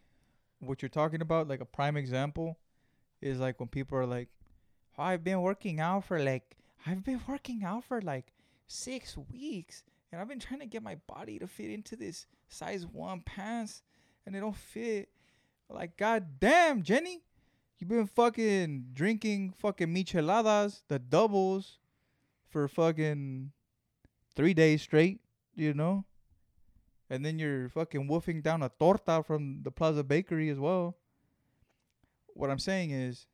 what 0.59 0.81
you're 0.81 0.89
talking 0.89 1.21
about 1.21 1.47
like 1.47 1.61
a 1.61 1.65
prime 1.65 1.97
example 1.97 2.57
is 3.21 3.39
like 3.39 3.59
when 3.59 3.69
people 3.69 3.97
are 3.97 4.05
like 4.05 4.29
oh, 4.97 5.03
i've 5.03 5.23
been 5.23 5.41
working 5.41 5.79
out 5.79 6.05
for 6.05 6.19
like 6.19 6.55
i've 6.85 7.03
been 7.03 7.21
working 7.27 7.63
out 7.63 7.83
for 7.83 8.01
like 8.01 8.31
six 8.67 9.17
weeks 9.31 9.83
and 10.11 10.21
i've 10.21 10.27
been 10.27 10.39
trying 10.39 10.59
to 10.59 10.65
get 10.65 10.83
my 10.83 10.95
body 11.07 11.39
to 11.39 11.47
fit 11.47 11.69
into 11.69 11.95
this 11.95 12.25
size 12.47 12.85
one 12.85 13.21
pants 13.21 13.81
and 14.25 14.33
they 14.33 14.39
don't 14.39 14.55
fit 14.55 15.09
like 15.69 15.97
god 15.97 16.39
damn 16.39 16.83
jenny 16.83 17.21
you've 17.83 17.89
been 17.89 18.07
fucking 18.07 18.85
drinking 18.93 19.53
fucking 19.57 19.93
micheladas 19.93 20.83
the 20.87 20.99
doubles 20.99 21.79
for 22.49 22.67
fucking 22.67 23.51
three 24.35 24.53
days 24.53 24.81
straight 24.81 25.19
you 25.55 25.73
know 25.73 26.05
and 27.09 27.23
then 27.23 27.37
you're 27.37 27.69
fucking 27.69 28.07
wolfing 28.07 28.41
down 28.41 28.63
a 28.63 28.69
torta 28.79 29.21
from 29.21 29.59
the 29.61 29.69
Plaza 29.69 30.03
Bakery 30.03 30.49
as 30.49 30.59
well. 30.59 30.97
What 32.33 32.49
I'm 32.49 32.57
saying 32.57 32.89
is, 32.89 33.27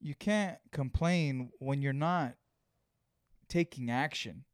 you 0.00 0.14
can't 0.14 0.56
complain 0.72 1.50
when 1.58 1.82
you're 1.82 1.92
not 1.92 2.36
taking 3.48 3.90
action. 3.90 4.44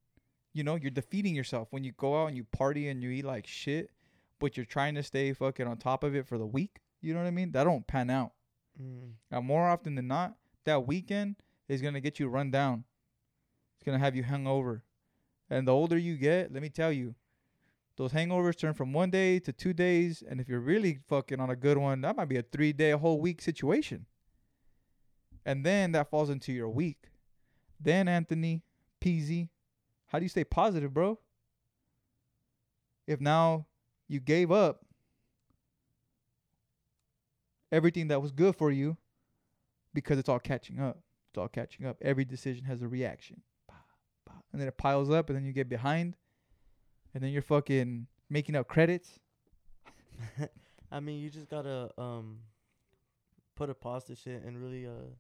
You 0.53 0.65
know, 0.65 0.75
you're 0.75 0.91
defeating 0.91 1.37
yourself 1.37 1.69
when 1.71 1.85
you 1.85 1.93
go 1.93 2.21
out 2.21 2.27
and 2.27 2.37
you 2.37 2.43
party 2.43 2.89
and 2.89 3.01
you 3.01 3.11
eat 3.11 3.25
like 3.25 3.47
shit, 3.47 3.91
but 4.41 4.57
you're 4.57 4.67
trying 4.67 4.97
to 4.97 5.03
stay 5.05 5.33
fucking 5.33 5.67
on 5.67 5.77
top 5.77 6.03
of 6.03 6.17
it 6.17 6.27
for 6.27 6.37
the 6.37 6.47
week. 6.47 6.81
You 7.01 7.15
know 7.15 7.21
what 7.21 7.29
I 7.29 7.33
mean? 7.33 7.53
That 7.53 7.63
don't 7.63 7.87
pan 7.87 8.11
out. 8.11 8.33
Mm. 8.81 9.13
Now, 9.31 9.41
more 9.41 9.69
often 9.69 9.95
than 9.95 10.09
not, 10.09 10.35
that 10.65 10.87
weekend 10.87 11.37
is 11.69 11.83
gonna 11.83 12.01
get 12.01 12.19
you 12.19 12.29
run 12.29 12.51
down. 12.51 12.85
It's 13.77 13.85
gonna 13.85 13.99
have 13.99 14.17
you 14.17 14.25
hungover, 14.25 14.83
and 15.51 15.69
the 15.69 15.73
older 15.73 15.99
you 15.99 16.17
get, 16.17 16.53
let 16.53 16.63
me 16.63 16.69
tell 16.69 16.93
you, 16.93 17.15
those 17.97 18.13
hangovers 18.13 18.59
turn 18.59 18.75
from 18.75 18.93
one 18.93 19.11
day 19.11 19.39
to 19.39 19.53
two 19.53 19.73
days, 19.73 20.23
and 20.29 20.41
if 20.41 20.49
you're 20.49 20.61
really 20.61 20.99
fucking 21.07 21.39
on 21.39 21.51
a 21.51 21.57
good 21.57 21.79
one, 21.79 22.01
that 22.01 22.17
might 22.17 22.29
be 22.29 22.37
a 22.37 22.43
three 22.43 22.73
day, 22.73 22.91
a 22.91 22.99
whole 22.99 23.21
week 23.21 23.41
situation. 23.41 24.07
And 25.47 25.65
then 25.65 25.93
that 25.93 26.11
falls 26.11 26.31
into 26.31 26.53
your 26.53 26.69
week. 26.69 27.11
Then 27.79 28.09
Anthony, 28.09 28.63
Peezy, 29.01 29.51
how 30.07 30.19
do 30.19 30.25
you 30.25 30.29
stay 30.29 30.45
positive, 30.45 30.93
bro? 30.93 31.19
If 33.07 33.21
now 33.21 33.67
you 34.09 34.21
gave 34.21 34.51
up 34.51 34.84
everything 37.75 38.09
that 38.09 38.23
was 38.23 38.33
good 38.33 38.57
for 38.57 38.71
you 38.71 38.97
because 39.93 40.19
it's 40.19 40.29
all 40.29 40.39
catching 40.39 40.81
up. 40.81 41.01
It's 41.31 41.39
all 41.39 41.49
catching 41.49 41.87
up. 41.87 41.97
Every 42.01 42.25
decision 42.25 42.65
has 42.65 42.83
a 42.83 42.89
reaction. 42.89 43.43
And 44.53 44.61
then 44.61 44.69
it 44.69 44.77
piles 44.77 45.11
up 45.11 45.29
and 45.29 45.37
then 45.37 45.45
you 45.45 45.53
get 45.53 45.69
behind. 45.69 46.17
And 47.13 47.23
then 47.23 47.31
you're 47.31 47.43
fucking 47.43 48.07
making 48.31 48.55
up 48.55 48.69
credits. 48.69 49.19
I 50.93 51.01
mean, 51.01 51.21
you 51.21 51.31
just 51.31 51.49
gotta 51.49 51.91
um 51.99 52.39
put 53.57 53.71
a 53.71 53.75
pause 53.75 54.05
to 54.05 54.15
shit 54.15 54.43
and 54.45 54.61
really 54.63 54.87
uh 54.87 55.11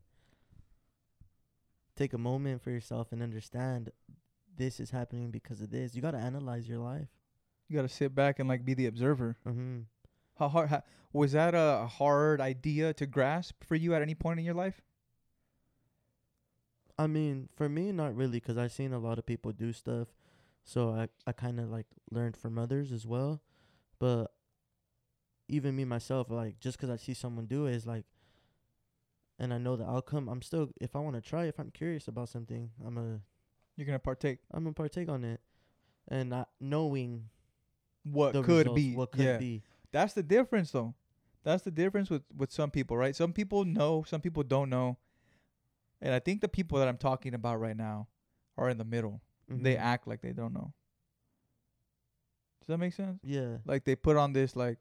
take 1.97 2.13
a 2.13 2.19
moment 2.19 2.63
for 2.63 2.71
yourself 2.71 3.13
and 3.13 3.23
understand 3.23 3.91
this 4.57 4.79
is 4.79 4.91
happening 4.91 5.31
because 5.31 5.61
of 5.61 5.71
this. 5.71 5.95
You 5.95 6.03
gotta 6.03 6.19
analyze 6.19 6.69
your 6.69 6.79
life. 6.79 7.09
You 7.69 7.77
got 7.77 7.89
to 7.89 7.95
sit 7.95 8.15
back 8.15 8.39
and 8.39 8.49
like 8.49 8.65
be 8.65 8.75
the 8.75 8.87
observer. 8.87 9.37
Mm-hmm. 9.47 9.81
How 10.37 10.49
hard 10.49 10.69
how, 10.71 10.83
was 11.13 11.33
that 11.33 11.55
a 11.55 11.87
hard 11.87 12.41
idea 12.41 12.93
to 12.95 13.07
grasp 13.07 13.63
for 13.65 13.77
you 13.77 13.95
at 13.95 14.03
any 14.03 14.15
point 14.15 14.39
in 14.41 14.45
your 14.45 14.55
life? 14.55 14.81
I 16.99 17.07
mean, 17.07 17.49
for 17.55 17.69
me, 17.69 17.93
not 17.93 18.15
really, 18.15 18.41
'cause 18.41 18.57
I've 18.57 18.73
seen 18.73 18.93
a 18.93 18.99
lot 18.99 19.19
of 19.19 19.27
people 19.27 19.53
do 19.53 19.73
stuff, 19.73 20.15
so 20.63 20.91
I 20.91 21.09
I 21.27 21.33
kind 21.33 21.59
of 21.61 21.69
like 21.71 21.87
learned 22.11 22.37
from 22.37 22.59
others 22.59 22.93
as 22.93 23.07
well. 23.07 23.43
But 23.99 24.33
even 25.49 25.77
me 25.77 25.85
myself, 25.85 26.31
like 26.31 26.59
just 26.61 26.79
'cause 26.79 26.91
I 26.91 26.97
see 26.97 27.15
someone 27.15 27.47
do 27.47 27.67
it, 27.67 27.75
is 27.75 27.87
like, 27.87 28.07
and 29.39 29.53
I 29.53 29.59
know 29.59 29.77
the 29.77 29.89
outcome. 29.89 30.29
I'm 30.29 30.43
still, 30.43 30.71
if 30.81 30.95
I 30.97 31.01
want 31.01 31.17
to 31.17 31.21
try, 31.21 31.45
if 31.47 31.59
I'm 31.59 31.71
curious 31.71 32.07
about 32.09 32.29
something, 32.29 32.71
I'm 32.85 32.97
a 32.99 33.21
You're 33.77 33.87
going 33.87 33.97
to 33.99 34.03
partake. 34.03 34.39
I'm 34.53 34.63
gonna 34.65 34.73
partake 34.75 35.09
on 35.09 35.25
it, 35.25 35.41
and 36.09 36.31
not 36.31 36.51
knowing 36.61 37.31
What 38.05 38.33
could 38.45 38.67
results, 38.69 38.77
be. 38.77 38.95
what 38.95 39.11
could 39.13 39.25
yeah. 39.25 39.39
be. 39.39 39.63
That's 39.95 40.13
the 40.13 40.25
difference, 40.25 40.73
though. 40.73 40.97
That's 41.45 41.63
the 41.63 41.71
difference 41.71 42.11
with 42.11 42.23
with 42.37 42.51
some 42.51 42.71
people, 42.73 42.97
right? 42.97 43.15
Some 43.15 43.33
people 43.33 43.65
know, 43.65 44.03
some 44.07 44.21
people 44.21 44.43
don't 44.43 44.69
know, 44.69 44.99
and 46.01 46.13
I 46.13 46.19
think 46.19 46.41
the 46.41 46.49
people 46.49 46.79
that 46.81 46.89
I'm 46.89 46.97
talking 46.99 47.33
about 47.33 47.61
right 47.61 47.77
now 47.77 48.09
are 48.59 48.69
in 48.69 48.77
the 48.77 48.85
middle. 48.85 49.23
They 49.49 49.77
Mhm. 49.77 49.79
act 49.79 50.09
like 50.09 50.21
they 50.21 50.33
don't 50.33 50.53
know. 50.53 50.73
Does 52.61 52.69
that 52.69 52.79
make 52.79 52.93
sense? 52.95 53.21
Yeah, 53.23 53.59
Like 53.65 53.85
they 53.85 53.95
put 53.95 54.17
on 54.17 54.33
this, 54.33 54.57
like, 54.57 54.79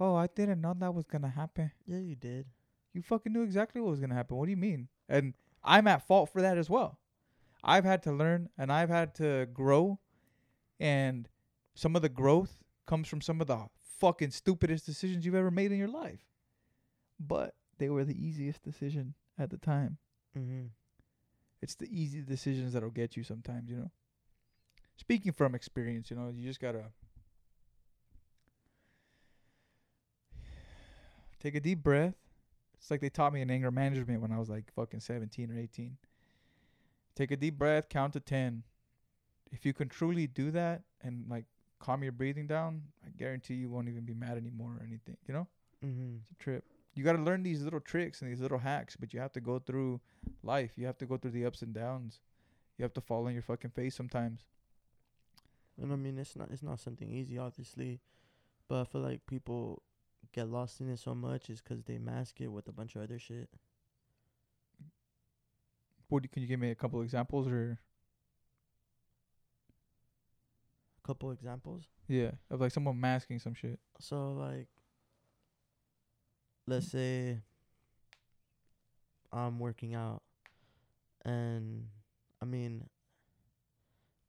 "Oh, 0.00 0.14
I 0.14 0.28
didn't 0.28 0.60
know 0.62 0.72
that 0.74 0.94
was 0.94 1.04
gonna 1.04 1.28
happen." 1.28 1.72
yeah, 1.84 1.98
you 1.98 2.16
did. 2.16 2.46
You 2.94 3.02
fucking 3.02 3.32
knew 3.32 3.42
exactly 3.42 3.80
what 3.82 3.90
was 3.90 4.00
gonna 4.00 4.14
happen. 4.14 4.36
What 4.36 4.46
do 4.46 4.50
you 4.50 4.56
mean? 4.56 4.88
And 5.08 5.34
I'm 5.62 5.86
at 5.88 6.06
fault 6.06 6.30
for 6.30 6.40
that 6.40 6.56
as 6.56 6.70
well. 6.70 6.98
I've 7.62 7.84
had 7.84 8.02
to 8.04 8.12
learn 8.12 8.48
and 8.56 8.72
I've 8.72 8.88
had 8.88 9.14
to 9.16 9.46
grow, 9.52 9.98
and 10.80 11.28
some 11.74 11.96
of 11.96 12.02
the 12.02 12.08
growth 12.08 12.62
comes 12.86 13.08
from 13.08 13.20
some 13.20 13.40
of 13.42 13.46
the 13.48 13.68
fucking 14.04 14.30
stupidest 14.30 14.84
decisions 14.84 15.24
you've 15.24 15.34
ever 15.34 15.50
made 15.50 15.72
in 15.72 15.78
your 15.78 15.88
life. 15.88 16.20
But 17.18 17.54
they 17.78 17.88
were 17.88 18.04
the 18.04 18.22
easiest 18.22 18.62
decision 18.62 19.14
at 19.38 19.48
the 19.48 19.56
time. 19.56 19.96
Mm-hmm. 20.38 20.66
It's 21.62 21.74
the 21.74 21.88
easy 21.90 22.20
decisions 22.20 22.74
that'll 22.74 22.90
get 22.90 23.16
you 23.16 23.24
sometimes, 23.24 23.70
you 23.70 23.76
know. 23.76 23.90
Speaking 24.96 25.32
from 25.32 25.54
experience, 25.54 26.10
you 26.10 26.16
know, 26.16 26.30
you 26.34 26.46
just 26.46 26.60
gotta 26.60 26.84
take 31.42 31.54
a 31.54 31.60
deep 31.60 31.82
breath. 31.82 32.14
It's 32.78 32.90
like 32.90 33.00
they 33.00 33.08
taught 33.08 33.32
me 33.32 33.40
in 33.40 33.50
anger 33.50 33.70
management 33.70 34.20
when 34.20 34.32
I 34.32 34.38
was 34.38 34.50
like 34.50 34.70
fucking 34.74 35.00
17 35.00 35.50
or 35.50 35.58
18. 35.58 35.96
Take 37.16 37.30
a 37.30 37.36
deep 37.36 37.56
breath, 37.56 37.88
count 37.88 38.12
to 38.12 38.20
10. 38.20 38.64
If 39.50 39.64
you 39.64 39.72
can 39.72 39.88
truly 39.88 40.26
do 40.26 40.50
that 40.50 40.82
and 41.02 41.24
like 41.30 41.46
calm 41.84 42.02
your 42.02 42.12
breathing 42.12 42.46
down, 42.46 42.82
I 43.04 43.10
guarantee 43.10 43.54
you 43.54 43.68
won't 43.68 43.88
even 43.88 44.04
be 44.04 44.14
mad 44.14 44.38
anymore 44.38 44.76
or 44.80 44.82
anything, 44.86 45.16
you 45.28 45.34
know? 45.34 45.46
Mm-hmm. 45.84 46.16
It's 46.22 46.30
a 46.30 46.34
trip. 46.42 46.64
You 46.94 47.04
got 47.04 47.12
to 47.12 47.22
learn 47.22 47.42
these 47.42 47.62
little 47.62 47.80
tricks 47.80 48.22
and 48.22 48.30
these 48.30 48.40
little 48.40 48.58
hacks, 48.58 48.96
but 48.96 49.12
you 49.12 49.20
have 49.20 49.32
to 49.32 49.40
go 49.40 49.58
through 49.58 50.00
life. 50.42 50.72
You 50.76 50.86
have 50.86 50.96
to 50.98 51.06
go 51.06 51.18
through 51.18 51.32
the 51.32 51.44
ups 51.44 51.60
and 51.60 51.74
downs. 51.74 52.20
You 52.78 52.84
have 52.84 52.94
to 52.94 53.00
fall 53.00 53.26
on 53.26 53.34
your 53.34 53.42
fucking 53.42 53.72
face 53.72 53.94
sometimes. 53.94 54.46
And 55.80 55.92
I 55.92 55.96
mean, 55.96 56.18
it's 56.18 56.36
not 56.36 56.50
it's 56.50 56.62
not 56.62 56.80
something 56.80 57.10
easy, 57.10 57.36
obviously, 57.36 58.00
but 58.68 58.80
I 58.80 58.84
feel 58.84 59.00
like 59.00 59.26
people 59.26 59.82
get 60.32 60.48
lost 60.48 60.80
in 60.80 60.88
it 60.88 60.98
so 60.98 61.14
much 61.14 61.50
is 61.50 61.60
'cause 61.60 61.82
they 61.84 61.98
mask 61.98 62.40
it 62.40 62.48
with 62.48 62.68
a 62.68 62.72
bunch 62.72 62.96
of 62.96 63.02
other 63.02 63.18
shit. 63.18 63.50
What 66.08 66.30
can 66.30 66.42
you 66.42 66.48
give 66.48 66.60
me 66.60 66.70
a 66.70 66.74
couple 66.74 67.02
examples 67.02 67.48
or 67.48 67.78
Couple 71.04 71.32
examples. 71.32 71.84
yeah, 72.08 72.30
of 72.50 72.60
like 72.62 72.72
someone 72.72 72.98
masking 72.98 73.38
some 73.38 73.52
shit? 73.52 73.78
So 74.00 74.32
like, 74.32 74.68
let's 76.66 76.90
say 76.90 77.40
I'm 79.30 79.58
working 79.58 79.94
out, 79.94 80.22
and 81.22 81.88
I 82.40 82.46
mean, 82.46 82.88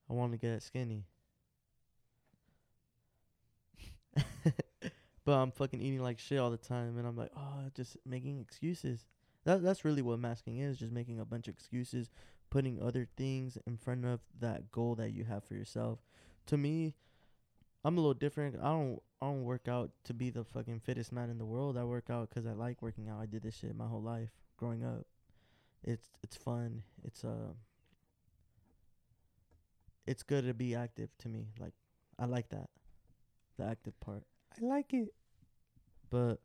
I 0.09 0.13
want 0.13 0.33
to 0.33 0.37
get 0.37 0.63
skinny, 0.63 1.05
but 5.23 5.31
I'm 5.31 5.51
fucking 5.51 5.81
eating 5.81 6.01
like 6.01 6.19
shit 6.19 6.39
all 6.39 6.51
the 6.51 6.57
time, 6.57 6.97
and 6.97 7.07
I'm 7.07 7.15
like, 7.15 7.31
oh, 7.37 7.69
just 7.73 7.95
making 8.05 8.41
excuses. 8.41 9.05
That 9.45 9.63
that's 9.63 9.85
really 9.85 10.01
what 10.01 10.19
masking 10.19 10.57
is, 10.57 10.77
just 10.77 10.91
making 10.91 11.21
a 11.21 11.25
bunch 11.25 11.47
of 11.47 11.53
excuses, 11.53 12.09
putting 12.49 12.81
other 12.81 13.07
things 13.15 13.57
in 13.65 13.77
front 13.77 14.05
of 14.05 14.19
that 14.39 14.71
goal 14.71 14.95
that 14.95 15.11
you 15.13 15.23
have 15.23 15.43
for 15.43 15.53
yourself. 15.53 15.99
To 16.47 16.57
me, 16.57 16.95
I'm 17.83 17.97
a 17.97 18.01
little 18.01 18.13
different. 18.13 18.55
I 18.57 18.69
don't 18.69 19.01
I 19.21 19.27
don't 19.27 19.43
work 19.43 19.67
out 19.67 19.91
to 20.05 20.13
be 20.13 20.29
the 20.29 20.43
fucking 20.43 20.79
fittest 20.81 21.11
man 21.11 21.29
in 21.29 21.37
the 21.37 21.45
world. 21.45 21.77
I 21.77 21.83
work 21.83 22.09
out 22.09 22.29
'cause 22.29 22.45
I 22.45 22.53
like 22.53 22.81
working 22.81 23.07
out. 23.09 23.19
I 23.19 23.25
did 23.25 23.43
this 23.43 23.55
shit 23.55 23.75
my 23.75 23.87
whole 23.87 24.01
life 24.01 24.29
growing 24.57 24.83
up. 24.83 25.05
It's 25.83 26.09
it's 26.23 26.35
fun. 26.35 26.83
It's 27.03 27.23
uh 27.23 27.53
it's 30.05 30.23
good 30.23 30.45
to 30.45 30.53
be 30.53 30.75
active 30.75 31.09
to 31.19 31.29
me. 31.29 31.47
Like 31.59 31.73
I 32.19 32.25
like 32.25 32.49
that. 32.49 32.69
The 33.57 33.65
active 33.65 33.99
part. 33.99 34.23
I 34.51 34.65
like 34.65 34.93
it. 34.93 35.13
But 36.09 36.39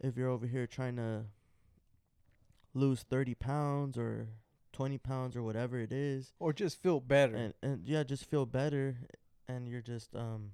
if 0.00 0.16
you're 0.16 0.28
over 0.30 0.46
here 0.46 0.66
trying 0.66 0.96
to 0.96 1.26
lose 2.74 3.02
30 3.02 3.34
pounds 3.34 3.96
or 3.96 4.28
20 4.76 4.98
pounds 4.98 5.34
or 5.36 5.42
whatever 5.42 5.78
it 5.80 5.90
is 5.90 6.32
Or 6.38 6.52
just 6.52 6.82
feel 6.82 7.00
better. 7.00 7.34
and 7.34 7.54
and 7.62 7.86
yeah, 7.88 8.02
just 8.04 8.24
feel 8.30 8.44
better, 8.44 8.96
and 9.48 9.66
you're 9.66 9.80
just 9.80 10.14
um 10.14 10.52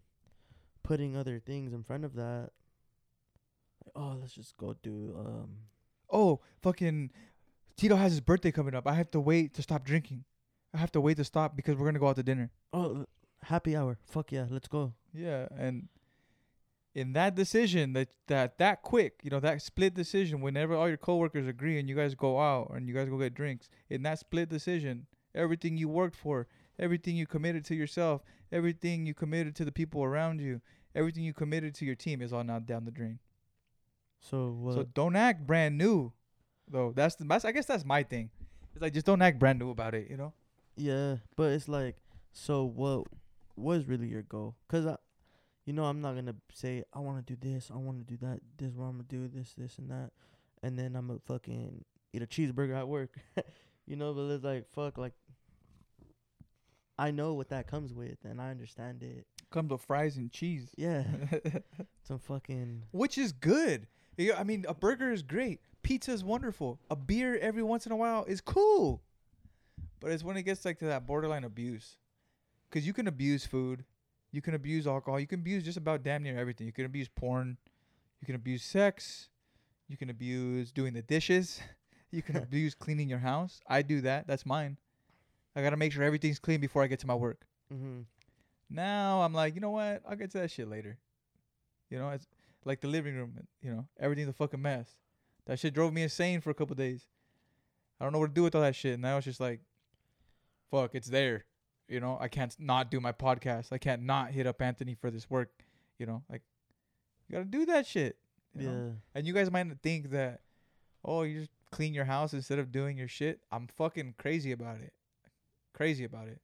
putting 0.84 1.16
other 1.16 1.40
things 1.40 1.72
in 1.72 1.82
front 1.82 2.04
of 2.04 2.14
that. 2.14 2.50
Like, 3.84 3.92
oh, 3.96 4.16
let's 4.20 4.32
just 4.32 4.56
go 4.56 4.76
do 4.82 5.16
um. 5.18 5.48
oh, 6.08 6.40
fucking 6.62 7.10
Tito 7.76 7.96
has 7.96 8.12
his 8.12 8.20
birthday 8.20 8.52
coming 8.52 8.74
up. 8.76 8.86
I 8.86 8.94
have 8.94 9.10
to 9.10 9.20
wait 9.20 9.54
to 9.54 9.62
stop 9.62 9.84
drinking. 9.84 10.24
I 10.72 10.78
have 10.78 10.92
to 10.92 11.00
wait 11.00 11.16
to 11.16 11.24
stop 11.24 11.56
because 11.56 11.74
we're 11.76 11.86
gonna 11.86 11.98
go 11.98 12.06
out 12.08 12.16
to 12.16 12.22
dinner. 12.22 12.50
Oh, 12.72 13.06
happy 13.42 13.74
hour. 13.74 13.98
Fuck 14.06 14.30
yeah, 14.30 14.46
let's 14.48 14.68
go. 14.68 14.92
Yeah, 15.12 15.48
and 15.58 15.88
in 16.94 17.12
that 17.14 17.34
decision, 17.34 17.92
that 17.94 18.08
that 18.26 18.58
that 18.58 18.82
quick, 18.82 19.20
you 19.22 19.30
know, 19.30 19.40
that 19.40 19.62
split 19.62 19.94
decision, 19.94 20.40
whenever 20.40 20.74
all 20.74 20.88
your 20.88 20.96
coworkers 20.98 21.46
agree 21.46 21.78
and 21.78 21.88
you 21.88 21.96
guys 21.96 22.14
go 22.14 22.38
out 22.40 22.70
and 22.74 22.88
you 22.88 22.94
guys 22.94 23.08
go 23.08 23.18
get 23.18 23.34
drinks, 23.34 23.68
in 23.88 24.02
that 24.02 24.18
split 24.18 24.48
decision, 24.48 25.06
everything 25.34 25.76
you 25.76 25.88
worked 25.88 26.16
for, 26.16 26.46
everything 26.78 27.16
you 27.16 27.26
committed 27.26 27.64
to 27.64 27.74
yourself, 27.74 28.22
everything 28.50 29.06
you 29.06 29.14
committed 29.14 29.54
to 29.56 29.64
the 29.64 29.72
people 29.72 30.04
around 30.04 30.40
you, 30.40 30.60
everything 30.94 31.24
you 31.24 31.32
committed 31.32 31.74
to 31.76 31.84
your 31.84 31.94
team 31.94 32.20
is 32.20 32.32
all 32.32 32.44
now 32.44 32.58
down 32.58 32.84
the 32.84 32.90
drain. 32.90 33.18
So 34.20 34.50
what? 34.50 34.74
So 34.74 34.82
don't 34.84 35.16
act 35.16 35.46
brand 35.46 35.76
new, 35.78 36.12
though. 36.68 36.92
That's 36.94 37.14
the 37.16 37.24
that's, 37.24 37.44
I 37.44 37.52
guess 37.52 37.66
that's 37.66 37.84
my 37.84 38.02
thing. 38.02 38.30
It's 38.74 38.82
like 38.82 38.92
just 38.92 39.06
don't 39.06 39.20
act 39.22 39.38
brand 39.38 39.58
new 39.58 39.70
about 39.70 39.94
it, 39.94 40.08
you 40.10 40.16
know. 40.16 40.32
yeah, 40.76 41.16
but 41.36 41.52
it's 41.52 41.68
like, 41.68 41.96
so 42.32 42.64
what? 42.64 43.06
What 43.54 43.78
is 43.78 43.86
really 43.88 44.06
your 44.08 44.22
goal? 44.22 44.56
'Cause 44.68 44.86
I, 44.86 44.96
you 45.64 45.72
know, 45.72 45.84
I'm 45.84 46.00
not 46.00 46.14
gonna 46.14 46.34
say 46.52 46.84
I 46.92 46.98
want 46.98 47.24
to 47.24 47.34
do 47.34 47.50
this, 47.50 47.70
I 47.72 47.76
want 47.78 47.98
to 47.98 48.04
do 48.04 48.18
that. 48.26 48.40
This 48.56 48.70
is 48.70 48.76
what 48.76 48.86
I'm 48.86 48.92
gonna 48.92 49.04
do. 49.04 49.28
This, 49.28 49.54
this, 49.56 49.78
and 49.78 49.90
that, 49.90 50.10
and 50.62 50.78
then 50.78 50.96
I'm 50.96 51.06
gonna 51.06 51.20
fucking 51.26 51.84
eat 52.12 52.22
a 52.22 52.26
cheeseburger 52.26 52.76
at 52.76 52.88
work. 52.88 53.16
you 53.86 53.96
know, 53.96 54.12
but 54.12 54.22
it's 54.22 54.44
like 54.44 54.68
fuck, 54.70 54.98
like 54.98 55.14
I 56.98 57.10
know 57.10 57.34
what 57.34 57.48
that 57.50 57.66
comes 57.66 57.92
with, 57.92 58.18
and 58.24 58.40
I 58.40 58.50
understand 58.50 59.02
it. 59.02 59.26
Comes 59.50 59.70
with 59.70 59.82
fries 59.82 60.16
and 60.16 60.30
cheese. 60.30 60.70
Yeah, 60.76 61.04
some 62.02 62.18
fucking 62.18 62.84
Which 62.90 63.18
is 63.18 63.32
good. 63.32 63.86
I 64.18 64.44
mean, 64.44 64.64
a 64.68 64.74
burger 64.74 65.10
is 65.10 65.22
great. 65.22 65.60
Pizza 65.82 66.12
is 66.12 66.22
wonderful. 66.22 66.80
A 66.90 66.96
beer 66.96 67.38
every 67.38 67.62
once 67.62 67.86
in 67.86 67.92
a 67.92 67.96
while 67.96 68.24
is 68.24 68.40
cool. 68.40 69.02
But 70.00 70.12
it's 70.12 70.22
when 70.22 70.36
it 70.36 70.42
gets 70.42 70.64
like 70.64 70.78
to 70.80 70.86
that 70.86 71.06
borderline 71.06 71.44
abuse. 71.44 71.96
Cause 72.70 72.86
you 72.86 72.92
can 72.92 73.06
abuse 73.06 73.44
food, 73.44 73.84
you 74.32 74.40
can 74.42 74.54
abuse 74.54 74.86
alcohol, 74.86 75.20
you 75.20 75.26
can 75.26 75.40
abuse 75.40 75.62
just 75.62 75.76
about 75.76 76.02
damn 76.02 76.22
near 76.22 76.38
everything. 76.38 76.66
You 76.66 76.72
can 76.72 76.86
abuse 76.86 77.08
porn, 77.08 77.58
you 78.20 78.26
can 78.26 78.34
abuse 78.34 78.62
sex, 78.62 79.28
you 79.88 79.96
can 79.96 80.10
abuse 80.10 80.72
doing 80.72 80.94
the 80.94 81.02
dishes, 81.02 81.60
you 82.10 82.22
can 82.22 82.36
abuse 82.38 82.74
cleaning 82.74 83.08
your 83.08 83.18
house. 83.18 83.60
I 83.68 83.82
do 83.82 84.00
that. 84.00 84.26
That's 84.26 84.46
mine. 84.46 84.78
I 85.54 85.62
gotta 85.62 85.76
make 85.76 85.92
sure 85.92 86.02
everything's 86.02 86.38
clean 86.38 86.60
before 86.60 86.82
I 86.82 86.86
get 86.86 86.98
to 87.00 87.06
my 87.06 87.14
work. 87.14 87.42
Mm-hmm. 87.72 88.00
Now 88.70 89.20
I'm 89.20 89.34
like, 89.34 89.54
you 89.54 89.60
know 89.60 89.70
what? 89.70 90.02
I'll 90.08 90.16
get 90.16 90.30
to 90.32 90.38
that 90.38 90.50
shit 90.50 90.68
later. 90.68 90.98
You 91.90 91.98
know, 91.98 92.08
it's 92.08 92.26
like 92.64 92.80
the 92.80 92.88
living 92.88 93.14
room. 93.14 93.34
You 93.60 93.70
know, 93.70 93.86
everything's 94.00 94.30
a 94.30 94.32
fucking 94.32 94.62
mess. 94.62 94.88
That 95.46 95.58
shit 95.58 95.74
drove 95.74 95.92
me 95.92 96.02
insane 96.02 96.40
for 96.40 96.50
a 96.50 96.54
couple 96.54 96.74
days. 96.74 97.06
I 98.00 98.04
don't 98.04 98.12
know 98.12 98.18
what 98.18 98.28
to 98.28 98.32
do 98.32 98.42
with 98.42 98.54
all 98.54 98.62
that 98.62 98.74
shit. 98.74 98.94
And 98.94 99.02
now 99.02 99.18
it's 99.18 99.26
just 99.26 99.40
like, 99.40 99.60
fuck, 100.70 100.94
it's 100.94 101.08
there. 101.08 101.44
You 101.92 102.00
know, 102.00 102.16
I 102.18 102.28
can't 102.28 102.56
not 102.58 102.90
do 102.90 103.00
my 103.00 103.12
podcast. 103.12 103.70
I 103.70 103.76
can't 103.76 104.02
not 104.02 104.30
hit 104.30 104.46
up 104.46 104.62
Anthony 104.62 104.94
for 104.94 105.10
this 105.10 105.28
work. 105.28 105.50
You 105.98 106.06
know, 106.06 106.22
like 106.30 106.40
you 107.28 107.34
gotta 107.34 107.44
do 107.44 107.66
that 107.66 107.86
shit. 107.86 108.16
yeah. 108.58 108.70
know? 108.70 108.94
And 109.14 109.26
you 109.26 109.34
guys 109.34 109.50
might 109.50 109.66
think 109.82 110.10
that, 110.12 110.40
oh, 111.04 111.22
you 111.22 111.40
just 111.40 111.50
clean 111.70 111.92
your 111.92 112.06
house 112.06 112.32
instead 112.32 112.58
of 112.58 112.72
doing 112.72 112.96
your 112.96 113.08
shit. 113.08 113.40
I'm 113.52 113.66
fucking 113.66 114.14
crazy 114.16 114.52
about 114.52 114.76
it. 114.76 114.94
Crazy 115.74 116.04
about 116.04 116.28
it. 116.28 116.40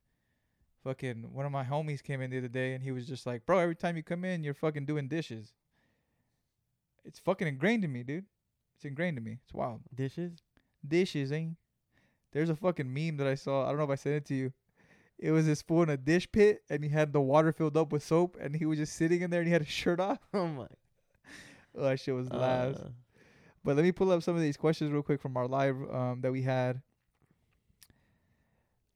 Fucking 0.85 1.31
one 1.33 1.47
of 1.47 1.53
my 1.53 1.65
homies 1.65 2.03
came 2.03 2.21
in 2.21 2.31
the 2.31 2.39
other 2.39 2.49
day 2.49 2.75
and 2.75 2.85
he 2.85 2.93
was 2.93 3.07
just 3.07 3.27
like, 3.27 3.47
bro, 3.47 3.59
every 3.59 3.75
time 3.75 3.97
you 3.97 4.03
come 4.03 4.27
in, 4.27 4.45
you're 4.45 4.53
fucking 4.53 4.85
doing 4.85 5.09
dishes. 5.09 5.55
It's 7.07 7.19
fucking 7.19 7.49
ingrained 7.49 7.85
in 7.85 7.93
me, 7.93 8.03
dude. 8.03 8.27
It's 8.77 8.85
ingrained 8.85 9.17
in 9.17 9.25
me. 9.25 9.39
It's 9.43 9.55
wild. 9.55 9.81
Dishes. 9.95 10.43
Dishes, 10.87 11.33
ain't. 11.33 11.57
There's 12.33 12.51
a 12.51 12.55
fucking 12.55 12.93
meme 12.93 13.17
that 13.17 13.27
I 13.27 13.35
saw. 13.35 13.65
I 13.65 13.69
don't 13.71 13.79
know 13.79 13.85
if 13.85 13.91
I 13.91 13.95
sent 13.95 14.17
it 14.17 14.27
to 14.27 14.35
you. 14.35 14.53
It 15.19 15.33
was 15.33 15.47
this 15.47 15.63
fool 15.63 15.83
in 15.83 15.91
a 15.91 15.97
dish 15.97 16.31
pit 16.31 16.63
and 16.71 16.85
he 16.85 16.91
had 16.91 17.13
the 17.13 17.21
water 17.21 17.53
filled 17.53 17.77
up 17.77 17.93
with 17.93 18.05
soap 18.05 18.37
and 18.41 18.55
he 18.55 18.67
was 18.67 18.79
just 18.79 18.95
sitting 18.95 19.23
in 19.23 19.31
there 19.31 19.41
and 19.41 19.49
he 19.49 19.53
had 19.53 19.63
his 19.63 19.73
shirt 19.73 20.01
off. 20.01 20.19
Oh 20.33 20.47
my. 20.47 20.67
Oh, 21.77 21.83
that 21.85 22.01
shit 22.01 22.15
was 22.15 22.31
last. 22.33 22.79
Uh, 22.79 22.89
But 23.65 23.77
let 23.77 23.85
me 23.85 23.93
pull 23.93 24.11
up 24.13 24.23
some 24.23 24.35
of 24.37 24.41
these 24.43 24.57
questions 24.57 24.91
real 24.93 25.03
quick 25.03 25.21
from 25.21 25.37
our 25.37 25.47
live 25.47 25.77
um, 25.93 26.21
that 26.23 26.33
we 26.33 26.43
had. 26.43 26.81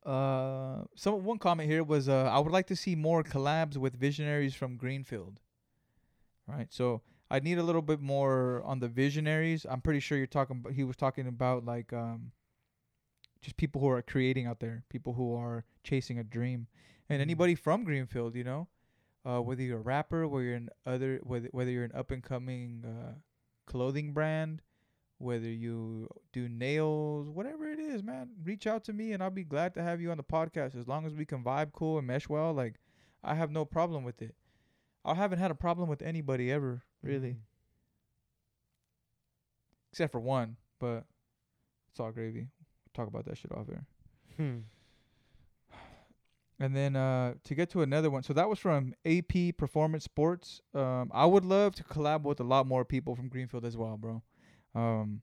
Uh, 0.05 0.83
some 0.97 1.23
one 1.25 1.39
comment 1.39 1.69
here 1.69 1.85
was 1.85 2.09
uh, 2.09 2.25
I 2.25 2.39
would 2.41 2.51
like 2.53 2.67
to 2.69 2.77
see 2.77 2.97
more 2.97 3.23
collabs 3.23 3.77
with 3.77 3.95
visionaries 3.99 4.55
from 4.55 4.77
Greenfield. 4.77 5.39
Right, 6.47 6.67
so 6.71 7.03
I 7.31 7.39
need 7.39 7.59
a 7.59 7.63
little 7.63 7.83
bit 7.83 8.01
more 8.01 8.63
on 8.65 8.81
the 8.81 8.89
visionaries. 8.89 9.65
I'm 9.69 9.81
pretty 9.81 10.01
sure 10.01 10.19
you're 10.19 10.27
talking. 10.27 10.65
He 10.75 10.83
was 10.83 10.97
talking 10.97 11.29
about 11.29 11.65
like 11.65 11.93
um, 11.93 12.33
just 13.41 13.57
people 13.57 13.81
who 13.81 13.89
are 13.89 14.03
creating 14.03 14.47
out 14.47 14.59
there, 14.59 14.83
people 14.89 15.13
who 15.13 15.37
are 15.37 15.65
chasing 15.83 16.19
a 16.19 16.25
dream, 16.25 16.67
and 17.09 17.21
anybody 17.21 17.55
from 17.55 17.85
Greenfield, 17.85 18.35
you 18.35 18.45
know, 18.45 18.69
uh, 19.25 19.41
whether 19.41 19.63
you're 19.63 19.79
a 19.79 19.83
rapper, 19.83 20.27
whether 20.27 20.45
you're 20.45 20.57
an 20.57 20.69
other, 20.87 21.21
whether 21.23 21.49
whether 21.53 21.71
you're 21.71 21.85
an 21.85 21.93
up 21.95 22.11
and 22.11 22.23
coming 22.23 22.85
uh, 22.87 23.15
clothing 23.67 24.13
brand, 24.13 24.63
whether 25.19 25.49
you 25.49 26.09
do 26.33 26.49
nails, 26.49 27.29
whatever 27.29 27.67
it 27.67 27.79
is, 27.79 28.03
man, 28.03 28.31
reach 28.45 28.67
out 28.67 28.85
to 28.85 28.93
me 28.93 29.13
and 29.13 29.23
I'll 29.23 29.31
be 29.31 29.45
glad 29.45 29.75
to 29.75 29.83
have 29.83 30.01
you 30.01 30.11
on 30.11 30.17
the 30.17 30.25
podcast. 30.25 30.77
As 30.77 30.89
long 30.89 31.07
as 31.07 31.15
we 31.15 31.25
can 31.25 31.45
vibe 31.45 31.73
cool 31.73 31.99
and 31.99 32.07
mesh 32.07 32.29
well, 32.29 32.53
like 32.53 32.75
I 33.23 33.35
have 33.35 33.51
no 33.51 33.65
problem 33.65 34.05
with 34.05 34.21
it. 34.21 34.35
I 35.05 35.15
haven't 35.15 35.39
had 35.39 35.51
a 35.51 35.55
problem 35.57 35.89
with 35.89 36.03
anybody 36.03 36.51
ever, 36.53 36.83
really, 37.03 37.31
mhm. 37.31 37.41
except 39.93 40.13
for 40.13 40.21
one, 40.21 40.57
but 40.79 41.05
it's 41.91 42.01
all 42.01 42.13
gravy. 42.13 42.49
talk 42.95 43.09
about 43.09 43.25
that 43.25 43.39
shit 43.39 43.53
off 43.53 43.69
air. 43.69 43.85
Hmm. 44.37 44.59
And 46.63 46.77
then 46.77 46.95
uh, 46.95 47.35
to 47.43 47.55
get 47.57 47.71
to 47.71 47.83
another 47.83 48.09
one, 48.09 48.23
so 48.23 48.33
that 48.35 48.49
was 48.49 48.61
from 48.61 48.95
AP 49.05 49.57
Performance 49.57 50.05
Sports. 50.05 50.61
Um, 50.73 51.11
I 51.13 51.27
would 51.27 51.45
love 51.45 51.75
to 51.75 51.83
collab 51.83 52.23
with 52.23 52.39
a 52.39 52.45
lot 52.45 52.69
more 52.69 52.85
people 52.85 53.17
from 53.17 53.29
Greenfield 53.29 53.65
as 53.65 53.77
well, 53.77 53.97
bro. 53.97 54.23
Um, 54.73 55.23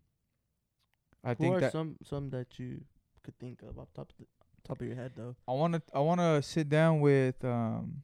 I 1.24 1.30
Who 1.30 1.36
think 1.36 1.56
are 1.56 1.60
that 1.62 1.72
some 1.72 1.96
some 2.04 2.30
that 2.32 2.60
you 2.60 2.82
could 3.24 3.40
think 3.40 3.62
of 3.62 3.80
off 3.80 3.88
top 3.94 4.10
of 4.12 4.18
the 4.20 4.26
top 4.66 4.82
of 4.82 4.88
your 4.88 4.98
head 4.98 5.14
though? 5.16 5.34
I 5.48 5.54
want 5.54 5.76
to 5.76 5.82
I 5.94 6.00
want 6.00 6.20
to 6.20 6.42
sit 6.42 6.68
down 6.68 7.00
with 7.00 7.42
um 7.46 8.04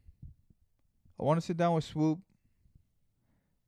I 1.19 1.24
want 1.24 1.38
to 1.38 1.45
sit 1.45 1.58
down 1.58 1.74
with 1.74 1.84
Swoop. 1.84 2.19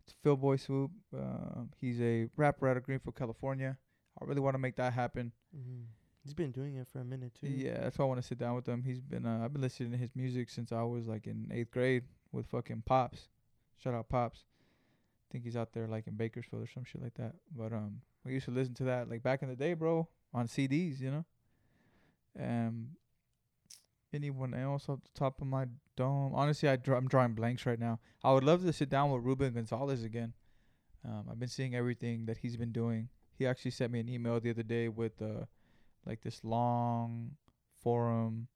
It's 0.06 0.16
Phil 0.24 0.38
Boy 0.38 0.56
Swoop. 0.56 0.92
Uh, 1.14 1.64
he's 1.82 2.00
a 2.00 2.30
rapper 2.38 2.70
out 2.70 2.78
of 2.78 2.84
Greenfield, 2.84 3.16
California. 3.16 3.78
I 4.22 4.24
really 4.24 4.40
want 4.40 4.54
to 4.54 4.60
make 4.60 4.78
that 4.78 4.94
happen. 4.94 5.34
Mm-hmm. 5.54 5.84
He's 6.28 6.34
been 6.34 6.52
doing 6.52 6.76
it 6.76 6.90
for 6.92 7.00
a 7.00 7.06
minute 7.06 7.32
too. 7.40 7.48
Yeah, 7.48 7.80
that's 7.80 7.98
why 7.98 8.04
I 8.04 8.08
want 8.10 8.22
to 8.22 8.28
sit 8.28 8.38
down 8.38 8.54
with 8.56 8.68
him. 8.68 8.84
He's 8.84 9.00
been 9.00 9.26
uh, 9.26 9.46
I've 9.46 9.54
been 9.54 9.62
listening 9.62 9.92
to 9.92 9.98
his 9.98 10.14
music 10.14 10.50
since 10.50 10.74
I 10.74 10.84
was 10.84 11.08
like 11.08 11.26
in 11.26 11.50
eighth 11.54 11.72
grade 11.72 12.04
with 12.34 12.46
fucking 12.48 12.84
Pops. 12.86 13.30
Shout 13.82 13.94
out 13.94 14.10
Pops. 14.10 14.40
I 14.40 15.26
think 15.32 15.46
he's 15.46 15.56
out 15.56 15.72
there 15.72 15.88
like 15.88 16.06
in 16.06 16.16
Bakersfield 16.16 16.64
or 16.64 16.68
some 16.68 16.84
shit 16.84 17.02
like 17.02 17.14
that. 17.14 17.36
But 17.56 17.72
um, 17.72 18.02
we 18.26 18.34
used 18.34 18.44
to 18.44 18.52
listen 18.52 18.74
to 18.74 18.84
that 18.84 19.10
like 19.10 19.24
back 19.24 19.42
in 19.42 19.48
the 19.48 19.56
day, 19.56 19.74
bro, 19.74 20.06
on 20.34 20.48
CDs, 20.48 21.00
you 21.00 21.12
know. 21.12 21.26
Um, 22.38 22.90
anyone 24.14 24.54
else 24.54 24.90
off 24.90 25.00
the 25.02 25.18
top 25.18 25.40
of 25.40 25.48
my 25.48 25.68
dome? 25.96 26.34
Honestly, 26.36 26.68
I 26.68 26.76
draw, 26.76 26.98
I'm 26.98 27.08
drawing 27.08 27.36
blanks 27.36 27.66
right 27.66 27.80
now. 27.80 28.02
I 28.22 28.34
would 28.34 28.44
love 28.44 28.66
to 28.66 28.74
sit 28.74 28.90
down 28.90 29.12
with 29.12 29.24
Ruben 29.24 29.54
Gonzalez 29.54 30.04
again. 30.04 30.34
Um, 31.06 31.28
I've 31.32 31.40
been 31.40 31.48
seeing 31.48 31.74
everything 31.74 32.26
that 32.26 32.40
he's 32.40 32.58
been 32.58 32.74
doing. 32.74 33.08
He 33.38 33.48
actually 33.48 33.72
sent 33.72 33.94
me 33.94 34.02
an 34.02 34.10
email 34.10 34.42
the 34.42 34.50
other 34.50 34.64
day 34.64 34.90
with 34.90 35.22
uh, 35.22 35.46
like 36.08 36.22
this 36.22 36.44
long 36.44 37.32
forum 37.82 38.48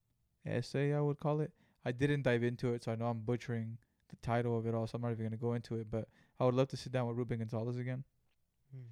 essay, 0.46 0.94
I 0.94 1.02
would 1.02 1.20
call 1.20 1.42
it. 1.42 1.52
I 1.86 1.92
didn't 1.92 2.24
dive 2.24 2.44
into 2.44 2.74
it, 2.74 2.84
so 2.84 2.92
I 2.92 2.96
know 2.96 3.08
I'm 3.08 3.22
butchering 3.22 3.78
the 4.10 4.16
title 4.18 4.58
of 4.58 4.66
it 4.66 4.74
all, 4.74 4.88
so 4.88 4.96
I'm 4.96 5.02
not 5.02 5.12
even 5.12 5.26
gonna 5.26 5.38
go 5.38 5.54
into 5.54 5.76
it. 5.76 5.88
But 5.90 6.08
I 6.40 6.46
would 6.46 6.56
love 6.56 6.70
to 6.70 6.78
sit 6.78 6.92
down 6.92 7.08
with 7.08 7.18
Ruben 7.18 7.40
Gonzalez 7.40 7.78
again. 7.78 8.04
Mm. 8.76 8.84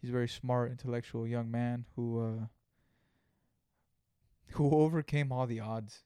He's 0.00 0.10
a 0.10 0.12
very 0.12 0.28
smart, 0.28 0.70
intellectual 0.70 1.26
young 1.26 1.50
man 1.50 1.86
who 1.96 2.20
uh 2.20 2.46
who 4.52 4.70
overcame 4.70 5.32
all 5.32 5.46
the 5.46 5.60
odds. 5.60 6.04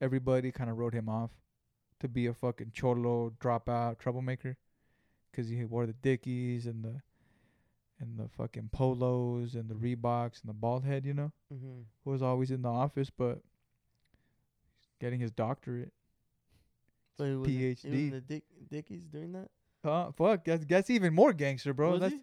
Everybody 0.00 0.52
kind 0.52 0.70
of 0.70 0.78
wrote 0.78 0.94
him 0.94 1.08
off 1.08 1.30
to 2.00 2.08
be 2.08 2.26
a 2.26 2.34
fucking 2.34 2.72
cholo, 2.74 3.32
dropout, 3.40 3.98
troublemaker, 3.98 4.56
because 5.30 5.48
he 5.48 5.64
wore 5.64 5.86
the 5.86 5.94
Dickies 5.94 6.66
and 6.66 6.84
the 6.84 7.00
and 8.00 8.18
the 8.18 8.28
fucking 8.36 8.68
polos 8.72 9.54
and 9.54 9.68
the 9.68 9.74
Reeboks 9.74 10.40
and 10.42 10.48
the 10.48 10.52
bald 10.54 10.84
head, 10.84 11.04
you 11.06 11.14
know. 11.14 11.32
Mm-hmm. 11.52 11.80
Who 12.04 12.10
was 12.10 12.22
always 12.22 12.50
in 12.50 12.62
the 12.62 12.68
office, 12.70 13.10
but 13.10 13.40
getting 15.00 15.20
his 15.20 15.30
doctorate. 15.30 15.92
So 17.16 17.24
he 17.24 17.34
was 17.34 17.46
in- 17.48 17.52
he 17.58 17.68
was 17.68 17.84
in 17.84 18.10
the 18.10 18.20
Dick 18.20 18.44
Dickies 18.70 19.06
doing 19.10 19.32
that. 19.32 19.48
Huh? 19.84 20.10
Fuck, 20.16 20.44
that's 20.44 20.64
that's 20.66 20.90
even 20.90 21.14
more 21.14 21.32
gangster, 21.32 21.72
bro. 21.72 21.92
was 21.92 22.00
that's 22.00 22.14
he? 22.14 22.20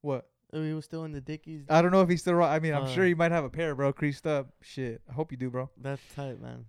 what. 0.00 0.28
Oh, 0.52 0.62
he 0.62 0.72
was 0.72 0.84
still 0.84 1.04
in 1.04 1.12
the 1.12 1.20
Dickies. 1.20 1.64
I 1.68 1.82
don't 1.82 1.90
know 1.90 2.02
if 2.02 2.08
he's 2.08 2.20
still. 2.20 2.42
I 2.42 2.58
mean, 2.60 2.74
I'm 2.74 2.88
sure 2.88 3.04
Uh. 3.04 3.08
he 3.08 3.14
might 3.14 3.32
have 3.32 3.44
a 3.44 3.50
pair, 3.50 3.74
bro, 3.74 3.92
creased 3.92 4.26
up. 4.26 4.48
Shit, 4.62 5.02
I 5.08 5.12
hope 5.12 5.30
you 5.32 5.36
do, 5.38 5.50
bro. 5.50 5.68
That's 5.80 6.00
tight, 6.14 6.40
man. 6.40 6.64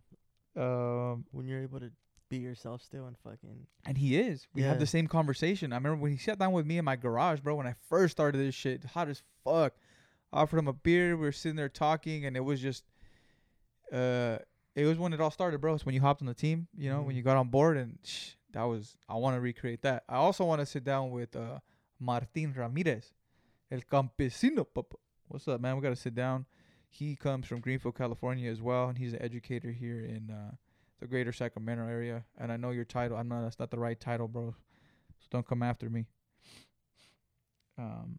Um, 0.56 1.26
When 1.32 1.48
you're 1.48 1.62
able 1.62 1.80
to 1.80 1.92
be 2.30 2.38
yourself 2.38 2.82
still 2.82 3.06
and 3.08 3.18
fucking. 3.20 3.68
and 3.86 3.98
he 3.98 4.18
is. 4.18 4.48
We 4.54 4.62
had 4.64 4.74
Yeah. 4.74 4.78
the 4.80 4.88
same 4.88 5.08
conversation. 5.08 5.72
I 5.72 5.76
remember 5.78 6.02
when 6.02 6.12
he 6.12 6.18
sat 6.18 6.40
down 6.40 6.54
with 6.54 6.66
me 6.66 6.78
in 6.78 6.86
my 6.86 6.96
garage, 6.96 7.40
bro. 7.42 7.56
When 7.56 7.68
I 7.68 7.76
first 7.88 8.12
started 8.14 8.38
this 8.40 8.56
shit, 8.56 8.84
hot 8.84 9.08
as 9.10 9.22
fuck. 9.44 9.74
I 10.34 10.42
offered 10.42 10.58
him 10.58 10.68
a 10.68 10.74
beer. 10.74 11.16
We 11.16 11.22
were 11.26 11.32
sitting 11.32 11.56
there 11.56 11.70
talking, 11.70 12.26
and 12.26 12.36
it 12.36 12.42
was 12.42 12.60
just, 12.62 12.84
uh, 13.92 14.40
it 14.76 14.86
was 14.86 14.98
when 14.98 15.14
it 15.14 15.22
all 15.22 15.32
started, 15.32 15.62
bro. 15.62 15.76
It's 15.76 15.86
when 15.86 15.96
you 15.96 16.02
hopped 16.02 16.22
on 16.22 16.28
the 16.28 16.34
team, 16.34 16.68
you 16.76 16.90
know, 16.90 17.02
when 17.04 17.14
Mhm. 17.14 17.18
you 17.18 17.24
got 17.24 17.38
on 17.38 17.50
board, 17.50 17.78
and 17.78 18.00
shh, 18.04 18.34
that 18.52 18.64
was. 18.64 18.98
I 19.08 19.16
want 19.16 19.36
to 19.36 19.42
recreate 19.42 19.82
that. 19.84 20.04
I 20.10 20.16
also 20.16 20.46
want 20.46 20.60
to 20.62 20.66
sit 20.66 20.84
down 20.84 21.12
with 21.12 21.36
uh 21.36 21.60
Martin 22.00 22.54
Ramirez, 22.54 23.14
El 23.72 23.82
Campesino. 23.82 24.66
Papa. 24.74 24.98
What's 25.28 25.48
up, 25.48 25.62
man? 25.62 25.76
We 25.76 25.82
gotta 25.82 25.96
sit 25.96 26.16
down. 26.16 26.46
He 26.90 27.16
comes 27.16 27.48
from 27.48 27.60
Greenfield, 27.62 27.96
California, 27.96 28.50
as 28.50 28.62
well, 28.62 28.90
and 28.90 28.98
he's 28.98 29.14
an 29.14 29.22
educator 29.22 29.72
here 29.72 30.00
in 30.02 30.30
uh, 30.32 30.56
the 31.00 31.08
Greater 31.08 31.32
Sacramento 31.32 31.88
area. 31.88 32.26
And 32.38 32.52
I 32.52 32.58
know 32.58 32.72
your 32.72 32.86
title. 32.86 33.18
I'm 33.18 33.28
not. 33.28 33.42
That's 33.44 33.60
not 33.60 33.72
the 33.72 33.80
right 33.80 34.00
title, 34.00 34.28
bro. 34.28 34.56
So 35.20 35.28
don't 35.32 35.48
come 35.48 35.64
after 35.64 35.90
me. 35.90 36.06
Um. 37.78 38.18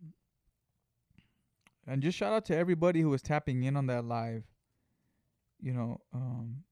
And 1.86 2.02
just 2.02 2.18
shout 2.18 2.32
out 2.32 2.44
to 2.46 2.56
everybody 2.56 3.00
who 3.00 3.10
was 3.10 3.22
tapping 3.22 3.62
in 3.62 3.76
on 3.76 3.86
that 3.86 4.04
live. 4.04 4.44
You 5.62 5.72
know, 5.72 6.00
um, 6.12 6.64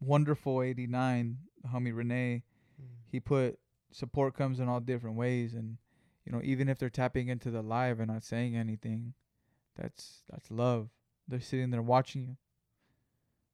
wonderful 0.00 0.62
eighty 0.62 0.86
nine, 0.86 1.38
homie 1.72 1.94
Renee. 1.94 2.44
Mm. 2.80 2.86
He 3.10 3.20
put 3.20 3.58
support 3.92 4.34
comes 4.34 4.60
in 4.60 4.68
all 4.68 4.80
different 4.80 5.16
ways, 5.16 5.54
and 5.54 5.76
you 6.24 6.32
know, 6.32 6.40
even 6.44 6.68
if 6.68 6.78
they're 6.78 6.90
tapping 6.90 7.28
into 7.28 7.50
the 7.50 7.62
live 7.62 7.98
and 7.98 8.08
not 8.08 8.22
saying 8.22 8.56
anything, 8.56 9.14
that's 9.76 10.22
that's 10.30 10.50
love. 10.50 10.90
They're 11.28 11.40
sitting 11.40 11.70
there 11.70 11.82
watching 11.82 12.22
you. 12.22 12.36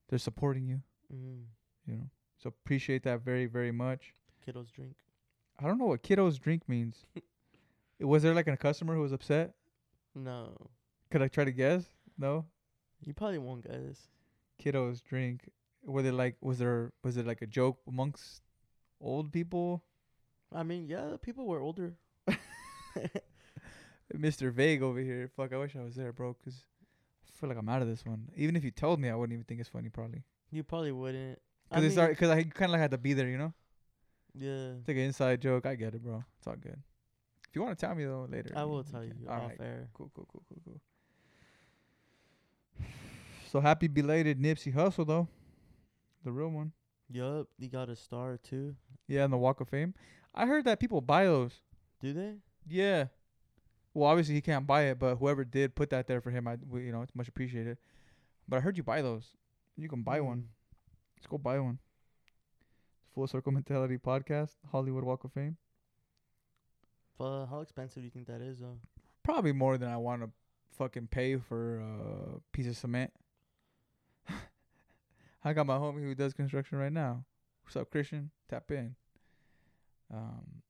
they're 0.08 0.18
supporting 0.18 0.66
you. 0.66 0.82
Mm. 1.14 1.44
You 1.86 1.96
know, 1.96 2.10
so 2.36 2.48
appreciate 2.48 3.02
that 3.04 3.22
very 3.22 3.46
very 3.46 3.72
much. 3.72 4.14
Kiddos 4.46 4.72
drink. 4.72 4.96
I 5.58 5.66
don't 5.66 5.78
know 5.78 5.86
what 5.86 6.02
kiddos 6.02 6.38
drink 6.40 6.68
means. 6.68 7.06
was 8.00 8.22
there 8.22 8.34
like 8.34 8.46
a 8.46 8.56
customer 8.56 8.94
who 8.94 9.00
was 9.00 9.12
upset? 9.12 9.54
No, 10.14 10.56
Could 11.10 11.22
I 11.22 11.28
try 11.28 11.44
to 11.44 11.52
guess? 11.52 11.84
No. 12.18 12.46
you 13.04 13.12
probably 13.12 13.38
won't 13.38 13.68
guys. 13.68 14.08
Kiddos 14.62 15.02
drink. 15.04 15.50
Were 15.84 16.02
they 16.02 16.10
like? 16.10 16.36
Was 16.40 16.58
there? 16.58 16.92
Was 17.04 17.16
it 17.16 17.26
like 17.26 17.42
a 17.42 17.46
joke 17.46 17.78
amongst 17.86 18.42
old 19.00 19.32
people? 19.32 19.84
I 20.54 20.62
mean, 20.62 20.88
yeah, 20.88 21.16
people 21.20 21.46
were 21.46 21.60
older. 21.60 21.94
Mr. 24.16 24.50
Vague 24.52 24.82
over 24.82 25.00
here. 25.00 25.28
Fuck, 25.36 25.52
I 25.52 25.58
wish 25.58 25.76
I 25.76 25.82
was 25.82 25.94
there, 25.94 26.12
bro. 26.12 26.34
Cause 26.44 26.64
I 27.26 27.38
feel 27.38 27.48
like 27.48 27.58
I'm 27.58 27.68
out 27.68 27.82
of 27.82 27.88
this 27.88 28.04
one. 28.06 28.28
Even 28.36 28.56
if 28.56 28.64
you 28.64 28.70
told 28.70 29.00
me, 29.00 29.10
I 29.10 29.14
wouldn't 29.14 29.34
even 29.34 29.44
think 29.44 29.60
it's 29.60 29.68
funny, 29.68 29.88
probably. 29.88 30.22
You 30.50 30.62
probably 30.62 30.92
wouldn't. 30.92 31.38
I 31.70 31.80
mean, 31.80 31.86
it's 31.86 32.18
cause 32.18 32.30
I 32.30 32.44
kind 32.44 32.66
of 32.66 32.70
like 32.72 32.80
had 32.80 32.90
to 32.92 32.98
be 32.98 33.12
there, 33.12 33.28
you 33.28 33.38
know. 33.38 33.52
yeah, 34.38 34.74
It's 34.78 34.88
like 34.88 34.96
an 34.96 35.02
inside 35.04 35.40
joke. 35.40 35.66
I 35.66 35.74
get 35.74 35.94
it, 35.94 36.02
bro. 36.02 36.22
It's 36.38 36.46
all 36.46 36.54
good. 36.56 36.78
If 37.48 37.54
you 37.56 37.62
want 37.62 37.78
to 37.78 37.86
tell 37.86 37.94
me 37.94 38.04
though 38.04 38.26
later, 38.30 38.52
I 38.54 38.64
will 38.64 38.84
tell 38.84 39.02
you 39.04 39.12
All 39.28 39.34
off 39.34 39.48
right. 39.50 39.60
air. 39.60 39.88
Cool, 39.94 40.10
cool, 40.14 40.26
cool, 40.30 40.42
cool, 40.48 40.62
cool. 40.64 40.80
So 43.50 43.60
happy 43.60 43.86
belated 43.88 44.40
Nipsey 44.40 44.74
Hussle 44.74 45.06
though, 45.06 45.28
the 46.24 46.32
real 46.32 46.48
one. 46.48 46.72
Yup, 47.08 47.46
he 47.58 47.68
got 47.68 47.88
a 47.88 47.94
star 47.96 48.36
too. 48.36 48.74
Yeah, 49.06 49.24
in 49.24 49.30
the 49.30 49.36
Walk 49.38 49.60
of 49.60 49.68
Fame. 49.68 49.94
I 50.34 50.46
heard 50.46 50.64
that 50.64 50.80
people 50.80 51.00
buy 51.00 51.24
those. 51.24 51.52
Do 52.00 52.12
they? 52.12 52.34
Yeah. 52.68 53.06
Well, 53.94 54.10
obviously 54.10 54.34
he 54.34 54.40
can't 54.40 54.66
buy 54.66 54.82
it, 54.82 54.98
but 54.98 55.16
whoever 55.16 55.44
did 55.44 55.74
put 55.74 55.90
that 55.90 56.06
there 56.08 56.20
for 56.20 56.30
him, 56.30 56.46
I 56.48 56.56
you 56.74 56.92
know 56.92 57.02
it's 57.02 57.14
much 57.14 57.28
appreciated. 57.28 57.78
But 58.48 58.56
I 58.58 58.60
heard 58.60 58.76
you 58.76 58.82
buy 58.82 59.00
those. 59.00 59.24
You 59.76 59.88
can 59.88 60.02
buy 60.02 60.20
one. 60.20 60.48
Let's 61.16 61.26
go 61.26 61.38
buy 61.38 61.58
one. 61.58 61.78
Full 63.14 63.26
Circle 63.26 63.52
Mentality 63.52 63.98
Podcast, 63.98 64.56
Hollywood 64.70 65.04
Walk 65.04 65.24
of 65.24 65.32
Fame. 65.32 65.56
But 67.18 67.46
how 67.46 67.60
expensive 67.60 68.02
do 68.02 68.04
you 68.04 68.10
think 68.10 68.26
that 68.26 68.40
is, 68.40 68.58
though? 68.58 68.78
Probably 69.22 69.52
more 69.52 69.78
than 69.78 69.88
I 69.88 69.96
want 69.96 70.22
to 70.22 70.30
fucking 70.76 71.08
pay 71.08 71.36
for 71.36 71.80
a 71.80 72.40
piece 72.52 72.66
of 72.66 72.76
cement. 72.76 73.12
I 75.44 75.52
got 75.52 75.66
my 75.66 75.76
homie 75.76 76.02
who 76.02 76.14
does 76.14 76.34
construction 76.34 76.78
right 76.78 76.92
now. 76.92 77.24
What's 77.64 77.76
up, 77.76 77.90
Christian? 77.90 78.30
Tap 78.48 78.70
in. 78.70 78.94
Um, 80.12 80.62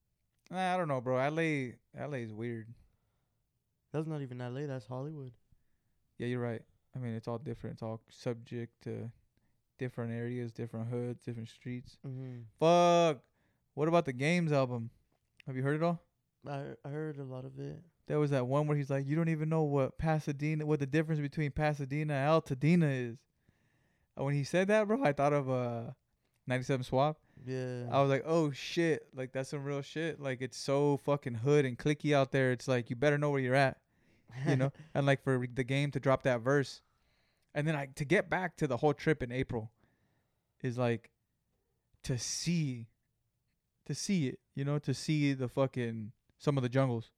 I 0.51 0.77
don't 0.77 0.89
know, 0.89 1.01
bro. 1.01 1.17
LA, 1.17 1.73
LA 2.01 2.19
is 2.19 2.33
weird. 2.33 2.69
That's 3.93 4.07
not 4.07 4.23
even 4.23 4.39
LA. 4.39 4.67
That's 4.67 4.87
Hollywood. 4.87 5.33
Yeah, 6.19 6.29
you're 6.29 6.41
right. 6.41 6.63
I 6.97 6.99
mean, 6.99 7.15
it's 7.15 7.29
all 7.29 7.39
different. 7.39 7.75
It's 7.75 7.83
all 7.83 8.01
subject 8.09 8.83
to 8.85 9.11
different 9.79 10.13
areas, 10.13 10.53
different 10.53 10.89
hoods, 10.89 11.23
different 11.25 11.49
streets. 11.49 11.99
Mm-hmm. 12.07 12.41
Fuck. 12.59 13.23
What 13.75 13.89
about 13.89 14.07
the 14.07 14.13
Games 14.13 14.53
album? 14.53 14.91
Have 15.47 15.57
you 15.57 15.63
heard 15.63 15.77
it 15.77 15.83
all? 15.83 16.01
I 16.49 16.63
I 16.85 16.89
heard 16.89 17.19
a 17.19 17.25
lot 17.25 17.45
of 17.45 17.59
it. 17.59 17.83
There 18.07 18.19
was 18.19 18.31
that 18.31 18.47
one 18.47 18.67
where 18.67 18.77
he's 18.77 18.91
like, 18.91 19.07
"You 19.07 19.17
don't 19.17 19.29
even 19.29 19.49
know 19.49 19.63
what 19.65 19.99
Pasadena, 19.99 20.65
what 20.65 20.81
the 20.81 20.87
difference 20.87 21.21
between 21.21 21.51
Pasadena 21.51 22.15
and 22.15 22.31
Altadena 22.31 23.11
is." 23.11 23.19
And 24.17 24.25
when 24.25 24.35
he 24.35 24.45
said 24.45 24.69
that, 24.69 24.87
bro, 24.87 25.05
I 25.05 25.13
thought 25.13 25.33
of 25.33 25.51
uh, 25.51 25.91
97 26.47 26.85
Swap. 26.85 27.19
Yeah. 27.45 27.85
I 27.91 28.01
was 28.01 28.09
like, 28.09 28.23
"Oh 28.25 28.51
shit! 28.51 29.09
Like 29.15 29.33
that's 29.33 29.51
some 29.51 29.65
real 29.65 29.83
shit. 29.83 30.21
Like 30.21 30.41
it's 30.41 30.57
so 30.57 30.97
fucking 30.99 31.35
hood 31.35 31.65
and 31.65 31.79
clicky 31.79 32.15
out 32.15 32.33
there. 32.33 32.53
It's 32.53 32.69
like 32.69 32.89
you 32.89 32.97
better 32.97 33.19
know 33.19 33.31
where 33.31 33.41
you're 33.41 33.55
at, 33.55 33.79
you 34.49 34.57
know." 34.57 34.73
and 34.95 35.05
like 35.05 35.23
for 35.23 35.47
the 35.53 35.65
game 35.65 35.91
to 35.91 36.01
drop 36.01 36.23
that 36.23 36.41
verse, 36.41 36.81
and 37.57 37.67
then 37.67 37.75
like 37.75 37.95
to 37.97 38.05
get 38.05 38.31
back 38.31 38.57
to 38.59 38.67
the 38.69 38.77
whole 38.77 38.95
trip 38.95 39.23
in 39.23 39.33
April, 39.33 39.73
is 40.63 40.77
like 40.79 41.11
to 42.05 42.19
see, 42.19 42.87
to 43.87 43.95
see 43.95 44.29
it, 44.29 44.39
you 44.55 44.65
know, 44.65 44.79
to 44.79 44.95
see 44.95 45.33
the 45.33 45.49
fucking 45.49 46.13
some 46.39 46.57
of 46.57 46.63
the 46.63 46.69
jungles. 46.69 47.11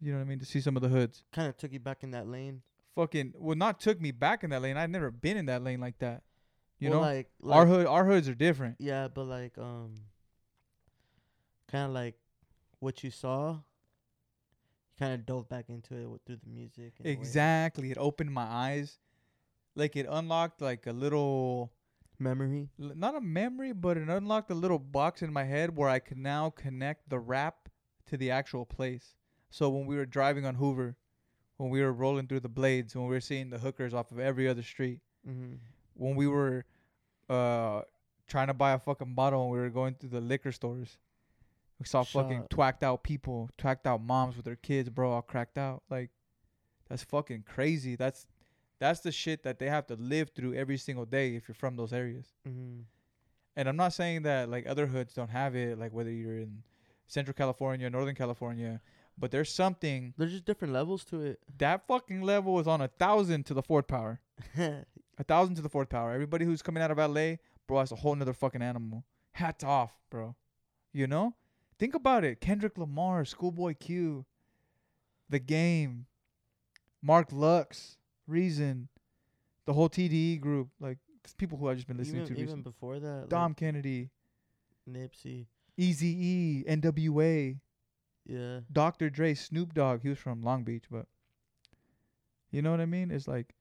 You 0.00 0.12
know 0.12 0.18
what 0.18 0.24
I 0.24 0.28
mean? 0.28 0.38
To 0.38 0.44
see 0.46 0.60
some 0.60 0.76
of 0.76 0.82
the 0.82 0.88
hoods. 0.88 1.24
kind 1.32 1.48
of 1.48 1.56
took 1.56 1.72
you 1.72 1.80
back 1.80 2.02
in 2.02 2.12
that 2.12 2.28
lane. 2.28 2.62
Fucking 2.94 3.34
well, 3.36 3.56
not 3.56 3.80
took 3.80 4.00
me 4.00 4.10
back 4.10 4.44
in 4.44 4.50
that 4.50 4.62
lane. 4.62 4.76
I'd 4.76 4.90
never 4.90 5.10
been 5.10 5.36
in 5.36 5.46
that 5.46 5.62
lane 5.64 5.80
like 5.80 5.98
that. 5.98 6.22
You 6.78 6.90
Well, 6.90 7.00
know, 7.00 7.06
like, 7.06 7.30
like 7.40 7.56
our 7.56 7.66
hood, 7.66 7.86
our 7.86 8.04
hoods 8.04 8.28
are 8.28 8.34
different. 8.34 8.76
Yeah, 8.78 9.08
but 9.08 9.24
like 9.24 9.58
um, 9.58 9.94
kind 11.70 11.86
of 11.86 11.90
like 11.92 12.14
what 12.78 13.02
you 13.02 13.10
saw. 13.10 13.52
You 13.52 13.60
kind 14.98 15.14
of 15.14 15.26
dove 15.26 15.48
back 15.48 15.68
into 15.68 15.94
it 15.96 16.08
with, 16.08 16.22
through 16.24 16.36
the 16.44 16.50
music. 16.50 16.94
in 17.00 17.06
a 17.06 17.08
way. 17.08 17.12
Exactly. 17.12 17.90
It 17.90 17.98
opened 17.98 18.32
my 18.32 18.44
eyes. 18.44 18.98
Like 19.76 19.94
it 19.94 20.06
unlocked 20.08 20.60
like 20.60 20.86
a 20.86 20.92
little 20.92 21.70
Memory. 22.18 22.70
not 22.78 23.14
a 23.14 23.20
memory, 23.20 23.72
but 23.72 23.98
it 23.98 24.08
unlocked 24.08 24.50
a 24.50 24.54
little 24.54 24.78
box 24.78 25.20
in 25.22 25.30
my 25.32 25.44
head 25.44 25.76
where 25.76 25.90
I 25.90 25.98
could 25.98 26.16
now 26.16 26.48
connect 26.50 27.10
the 27.10 27.18
rap 27.18 27.68
to 28.06 28.16
the 28.16 28.30
actual 28.30 28.64
place. 28.64 29.14
So 29.50 29.68
when 29.68 29.84
we 29.86 29.96
were 29.96 30.06
driving 30.06 30.46
on 30.46 30.54
Hoover, 30.54 30.96
when 31.58 31.68
we 31.68 31.82
were 31.82 31.92
rolling 31.92 32.26
through 32.26 32.40
the 32.40 32.48
blades, 32.48 32.96
when 32.96 33.04
we 33.06 33.10
were 33.14 33.20
seeing 33.20 33.50
the 33.50 33.58
hookers 33.58 33.92
off 33.92 34.10
of 34.12 34.18
every 34.18 34.48
other 34.48 34.62
street, 34.62 35.00
Mm-hmm. 35.28 35.54
when 35.94 36.14
we 36.14 36.26
were 36.28 36.64
uh 37.28 37.82
trying 38.28 38.46
to 38.46 38.54
buy 38.54 38.72
a 38.72 38.78
fucking 38.78 39.14
bottle 39.14 39.42
and 39.42 39.50
we 39.52 39.58
were 39.58 39.70
going 39.70 39.94
through 39.94 40.10
the 40.10 40.20
liquor 40.20 40.52
stores. 40.52 40.98
We 41.80 41.86
saw 41.86 42.02
fucking 42.04 42.42
Shut- 42.42 42.50
twacked 42.50 42.82
out 42.84 43.02
people, 43.02 43.50
twacked 43.58 43.86
out 43.86 44.00
moms 44.02 44.36
with 44.36 44.44
their 44.46 44.56
kids, 44.56 44.88
bro, 44.88 45.12
all 45.12 45.22
cracked 45.22 45.58
out. 45.58 45.82
Like 45.90 46.10
that's 46.88 47.02
fucking 47.02 47.42
crazy. 47.46 47.96
That's 47.96 48.26
that's 48.78 49.00
the 49.00 49.12
shit 49.12 49.42
that 49.44 49.58
they 49.58 49.68
have 49.68 49.86
to 49.86 49.94
live 49.94 50.30
through 50.34 50.54
every 50.54 50.76
single 50.76 51.04
day 51.06 51.34
if 51.34 51.48
you're 51.48 51.54
from 51.54 51.76
those 51.76 51.92
areas. 51.92 52.26
Mm-hmm. 52.48 52.80
And 53.56 53.68
I'm 53.68 53.76
not 53.76 53.94
saying 53.94 54.22
that 54.22 54.50
like 54.50 54.66
other 54.66 54.86
hoods 54.86 55.14
don't 55.14 55.30
have 55.30 55.56
it, 55.56 55.78
like 55.78 55.92
whether 55.92 56.10
you're 56.10 56.38
in 56.38 56.62
Central 57.06 57.34
California, 57.34 57.88
Northern 57.88 58.14
California, 58.14 58.80
but 59.18 59.30
there's 59.30 59.50
something 59.52 60.12
There's 60.18 60.32
just 60.32 60.44
different 60.44 60.74
levels 60.74 61.04
to 61.06 61.22
it. 61.22 61.40
that 61.58 61.86
fucking 61.86 62.20
level 62.20 62.60
is 62.60 62.66
on 62.66 62.82
a 62.82 62.88
thousand 62.88 63.46
to 63.46 63.54
the 63.54 63.62
fourth 63.62 63.86
power. 63.86 64.20
A 65.18 65.24
thousand 65.24 65.54
to 65.54 65.62
the 65.62 65.70
fourth 65.70 65.88
power. 65.88 66.12
Everybody 66.12 66.44
who's 66.44 66.60
coming 66.60 66.82
out 66.82 66.90
of 66.90 66.98
LA, 66.98 67.36
bro, 67.66 67.78
that's 67.78 67.90
a 67.90 67.96
whole 67.96 68.14
nother 68.14 68.34
fucking 68.34 68.60
animal. 68.60 69.02
Hats 69.32 69.64
off, 69.64 69.94
bro. 70.10 70.36
You 70.92 71.06
know? 71.06 71.34
Think 71.78 71.94
about 71.94 72.22
it. 72.22 72.38
Kendrick 72.38 72.76
Lamar, 72.76 73.24
Schoolboy 73.24 73.76
Q, 73.80 74.26
The 75.30 75.38
Game, 75.38 76.04
Mark 77.00 77.28
Lux, 77.32 77.96
Reason, 78.26 78.88
the 79.66 79.72
whole 79.72 79.88
TDE 79.88 80.40
group. 80.40 80.68
Like, 80.80 80.98
people 81.38 81.58
who 81.58 81.68
I've 81.68 81.76
just 81.76 81.88
been 81.88 81.96
listening 81.96 82.22
even 82.22 82.28
to 82.28 82.32
even 82.34 82.44
recently. 82.44 82.62
before 82.70 82.98
that, 83.00 83.28
Dom 83.28 83.54
Kennedy, 83.54 84.10
like 84.86 84.96
Nipsey. 84.96 85.46
Easy 85.76 86.06
E, 86.08 86.64
NWA, 86.68 87.58
Yeah. 88.24 88.60
Dr. 88.72 89.10
Dre, 89.10 89.34
Snoop 89.34 89.74
Dogg. 89.74 90.02
He 90.02 90.08
was 90.08 90.18
from 90.18 90.42
Long 90.42 90.62
Beach, 90.64 90.84
but 90.90 91.06
you 92.50 92.62
know 92.62 92.70
what 92.70 92.80
I 92.80 92.86
mean? 92.86 93.10
It's 93.10 93.28
like, 93.28 93.54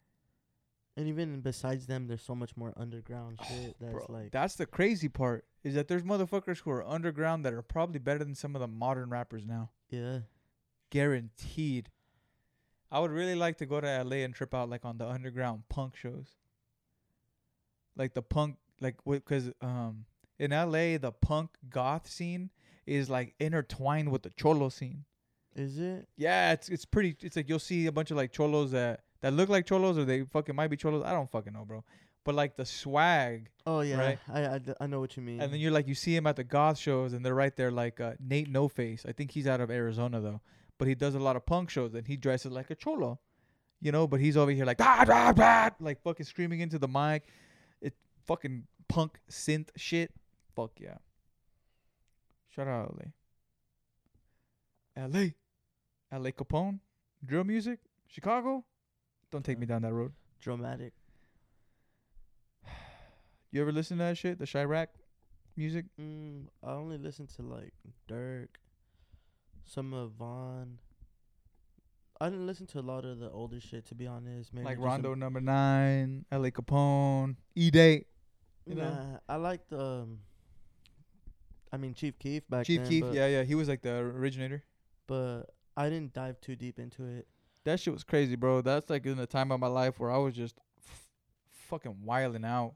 And 0.95 1.07
even 1.07 1.41
besides 1.41 1.87
them, 1.87 2.07
there's 2.07 2.21
so 2.21 2.35
much 2.35 2.55
more 2.55 2.73
underground 2.77 3.39
oh, 3.41 3.45
shit 3.47 3.75
that's 3.81 3.91
bro, 3.91 4.05
like 4.07 4.31
that's 4.31 4.55
the 4.55 4.65
crazy 4.65 5.09
part 5.09 5.45
is 5.63 5.73
that 5.73 5.87
there's 5.87 6.03
motherfuckers 6.03 6.59
who 6.59 6.71
are 6.71 6.85
underground 6.87 7.43
that 7.45 7.53
are 7.53 7.61
probably 7.61 7.99
better 7.99 8.23
than 8.23 8.35
some 8.35 8.55
of 8.55 8.61
the 8.61 8.67
modern 8.67 9.09
rappers 9.09 9.45
now. 9.45 9.71
yeah. 9.89 10.19
Guaranteed. 10.91 11.89
I 12.91 12.99
would 12.99 13.11
really 13.11 13.35
like 13.35 13.57
to 13.57 13.65
go 13.65 13.81
to 13.81 14.03
LA 14.03 14.17
and 14.17 14.33
trip 14.33 14.53
out 14.53 14.69
like 14.69 14.85
on 14.85 14.97
the 14.97 15.07
underground 15.07 15.63
punk 15.69 15.95
shows. 15.95 16.35
Like 17.95 18.13
the 18.13 18.21
punk, 18.21 18.57
like 18.81 18.95
because 19.05 19.51
um 19.61 20.05
in 20.37 20.51
LA 20.51 20.97
the 20.97 21.13
punk 21.21 21.51
goth 21.69 22.07
scene 22.09 22.49
is 22.85 23.09
like 23.09 23.33
intertwined 23.39 24.11
with 24.11 24.23
the 24.23 24.29
cholo 24.31 24.69
scene. 24.69 25.05
Is 25.55 25.79
it? 25.79 26.07
Yeah, 26.17 26.51
it's 26.51 26.67
it's 26.69 26.85
pretty. 26.85 27.15
It's 27.21 27.35
like 27.37 27.47
you'll 27.47 27.59
see 27.59 27.85
a 27.87 27.91
bunch 27.91 28.11
of 28.11 28.17
like 28.17 28.31
cholos 28.33 28.71
that 28.71 29.01
that 29.21 29.33
look 29.33 29.47
like 29.49 29.65
cholos 29.65 29.97
or 29.97 30.03
they 30.05 30.23
fucking 30.23 30.55
might 30.55 30.67
be 30.67 30.75
cholos. 30.77 31.03
I 31.05 31.13
don't 31.13 31.31
fucking 31.31 31.53
know, 31.53 31.63
bro. 31.65 31.83
But 32.25 32.35
like 32.35 32.57
the 32.57 32.65
swag, 32.65 33.49
Oh 33.65 33.79
yeah. 33.81 33.97
Right. 33.99 34.19
I, 34.33 34.55
I 34.55 34.57
d- 34.57 34.73
I 34.81 34.87
know 34.87 34.99
what 34.99 35.15
you 35.15 35.23
mean. 35.23 35.39
and 35.41 35.53
then 35.53 35.59
you're 35.59 35.71
like 35.71 35.87
you 35.87 35.95
see 35.95 36.15
him 36.15 36.27
at 36.27 36.35
the 36.35 36.43
goth 36.43 36.77
shows, 36.77 37.13
and 37.13 37.23
they're 37.25 37.35
right 37.35 37.55
there 37.55 37.71
like 37.71 38.01
uh, 38.01 38.13
Nate 38.19 38.49
No 38.49 38.67
Face. 38.67 39.05
I 39.07 39.11
think 39.13 39.31
he's 39.31 39.47
out 39.47 39.61
of 39.61 39.71
Arizona 39.71 40.19
though, 40.19 40.41
but 40.77 40.87
he 40.87 40.95
does 40.95 41.15
a 41.15 41.19
lot 41.19 41.35
of 41.35 41.45
punk 41.45 41.69
shows, 41.69 41.93
and 41.93 42.07
he 42.07 42.17
dresses 42.17 42.51
like 42.51 42.69
a 42.71 42.75
cholo, 42.75 43.19
you 43.81 43.91
know. 43.91 44.07
But 44.07 44.19
he's 44.19 44.37
over 44.37 44.51
here 44.51 44.65
like 44.65 44.81
ah, 44.81 45.05
ah, 45.07 45.33
ah, 45.37 45.71
like 45.79 46.01
fucking 46.01 46.25
screaming 46.25 46.59
into 46.61 46.79
the 46.79 46.87
mic. 46.87 47.27
It 47.81 47.93
fucking 48.25 48.63
punk 48.87 49.19
synth 49.29 49.69
shit. 49.75 50.11
Fuck 50.55 50.71
yeah. 50.79 50.97
Shout 52.49 52.67
out 52.67 52.95
LA. 54.97 55.07
LA. 55.07 55.25
LA 56.11 56.29
Capone. 56.31 56.79
Drill 57.25 57.43
music. 57.43 57.79
Chicago. 58.07 58.63
Don't 59.31 59.43
take 59.43 59.59
me 59.59 59.65
down 59.65 59.81
that 59.81 59.93
road. 59.93 60.13
dramatic. 60.39 60.93
You 63.51 63.61
ever 63.61 63.71
listen 63.71 63.97
to 63.99 64.03
that 64.03 64.17
shit? 64.17 64.37
The 64.37 64.45
Chiraq 64.45 64.87
music? 65.55 65.85
Mm, 65.99 66.47
I 66.63 66.71
only 66.71 66.97
listen 66.97 67.27
to 67.35 67.41
like 67.41 67.73
Durk, 68.09 68.47
some 69.65 69.93
of 69.93 70.11
Von, 70.11 70.77
I 72.21 72.29
didn't 72.29 72.45
listen 72.47 72.65
to 72.67 72.79
a 72.79 72.81
lot 72.81 73.03
of 73.05 73.19
the 73.19 73.29
older 73.29 73.59
shit 73.59 73.85
to 73.87 73.95
be 73.95 74.07
honest. 74.07 74.53
Maybe 74.53 74.65
like 74.65 74.79
Rondo 74.79 75.13
number 75.15 75.41
nine, 75.41 76.25
L.A. 76.31 76.51
Capone, 76.51 77.35
E 77.55 77.69
Date, 77.71 78.07
you 78.65 78.75
know? 78.75 78.89
Nah, 78.89 79.19
I 79.27 79.35
liked 79.35 79.73
um. 79.73 80.19
I 81.73 81.77
mean 81.77 81.93
Chief 81.93 82.17
Keef 82.19 82.47
back 82.47 82.65
Chief 82.65 82.79
then, 82.81 82.89
Keef. 82.89 83.05
Yeah, 83.11 83.27
yeah, 83.27 83.43
he 83.43 83.53
was 83.55 83.67
like 83.67 83.81
the 83.81 83.95
originator. 83.95 84.63
but 85.07 85.43
I 85.75 85.89
didn't 85.89 86.13
dive 86.13 86.39
too 86.39 86.55
deep 86.55 86.79
into 86.79 87.03
it. 87.03 87.27
That 87.65 87.79
shit 87.81 87.91
was 87.93 88.03
crazy, 88.03 88.35
bro. 88.35 88.61
That's 88.61 88.89
like 88.89 89.05
in 89.05 89.17
the 89.17 89.25
time 89.27 89.51
of 89.51 89.59
my 89.59 89.67
life 89.67 89.99
where 89.99 90.09
I 90.11 90.17
was 90.17 90.35
just 90.35 90.55
f- 90.77 91.07
fucking 91.67 91.97
wilding 92.05 92.45
out, 92.45 92.75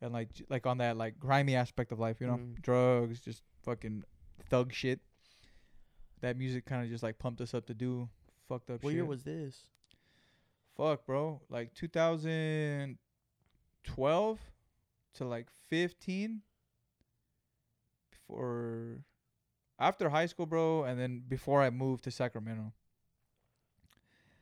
and 0.00 0.12
like 0.12 0.32
j- 0.32 0.46
like 0.48 0.66
on 0.66 0.78
that 0.78 0.96
like 0.96 1.20
grimy 1.20 1.54
aspect 1.54 1.92
of 1.92 2.00
life, 2.00 2.20
you 2.20 2.26
know, 2.26 2.38
Mm. 2.38 2.60
drugs, 2.62 3.20
just 3.20 3.42
fucking 3.62 4.02
thug 4.50 4.72
shit. 4.72 5.00
That 6.24 6.38
music 6.38 6.64
kind 6.64 6.82
of 6.82 6.88
just 6.90 7.02
like 7.02 7.18
pumped 7.18 7.42
us 7.42 7.52
up 7.52 7.66
to 7.66 7.74
do 7.74 8.08
fucked 8.48 8.70
up 8.70 8.82
What 8.82 8.88
shit. 8.90 8.94
year 8.96 9.04
was 9.04 9.22
this? 9.24 9.66
Fuck, 10.74 11.04
bro. 11.06 11.42
Like 11.50 11.74
2012 11.74 14.38
to 15.16 15.24
like 15.26 15.48
15. 15.68 16.40
Before, 18.10 19.00
after 19.78 20.08
high 20.08 20.24
school, 20.26 20.46
bro, 20.46 20.84
and 20.84 20.98
then 20.98 21.22
before 21.28 21.60
I 21.62 21.68
moved 21.68 22.04
to 22.04 22.10
Sacramento. 22.10 22.72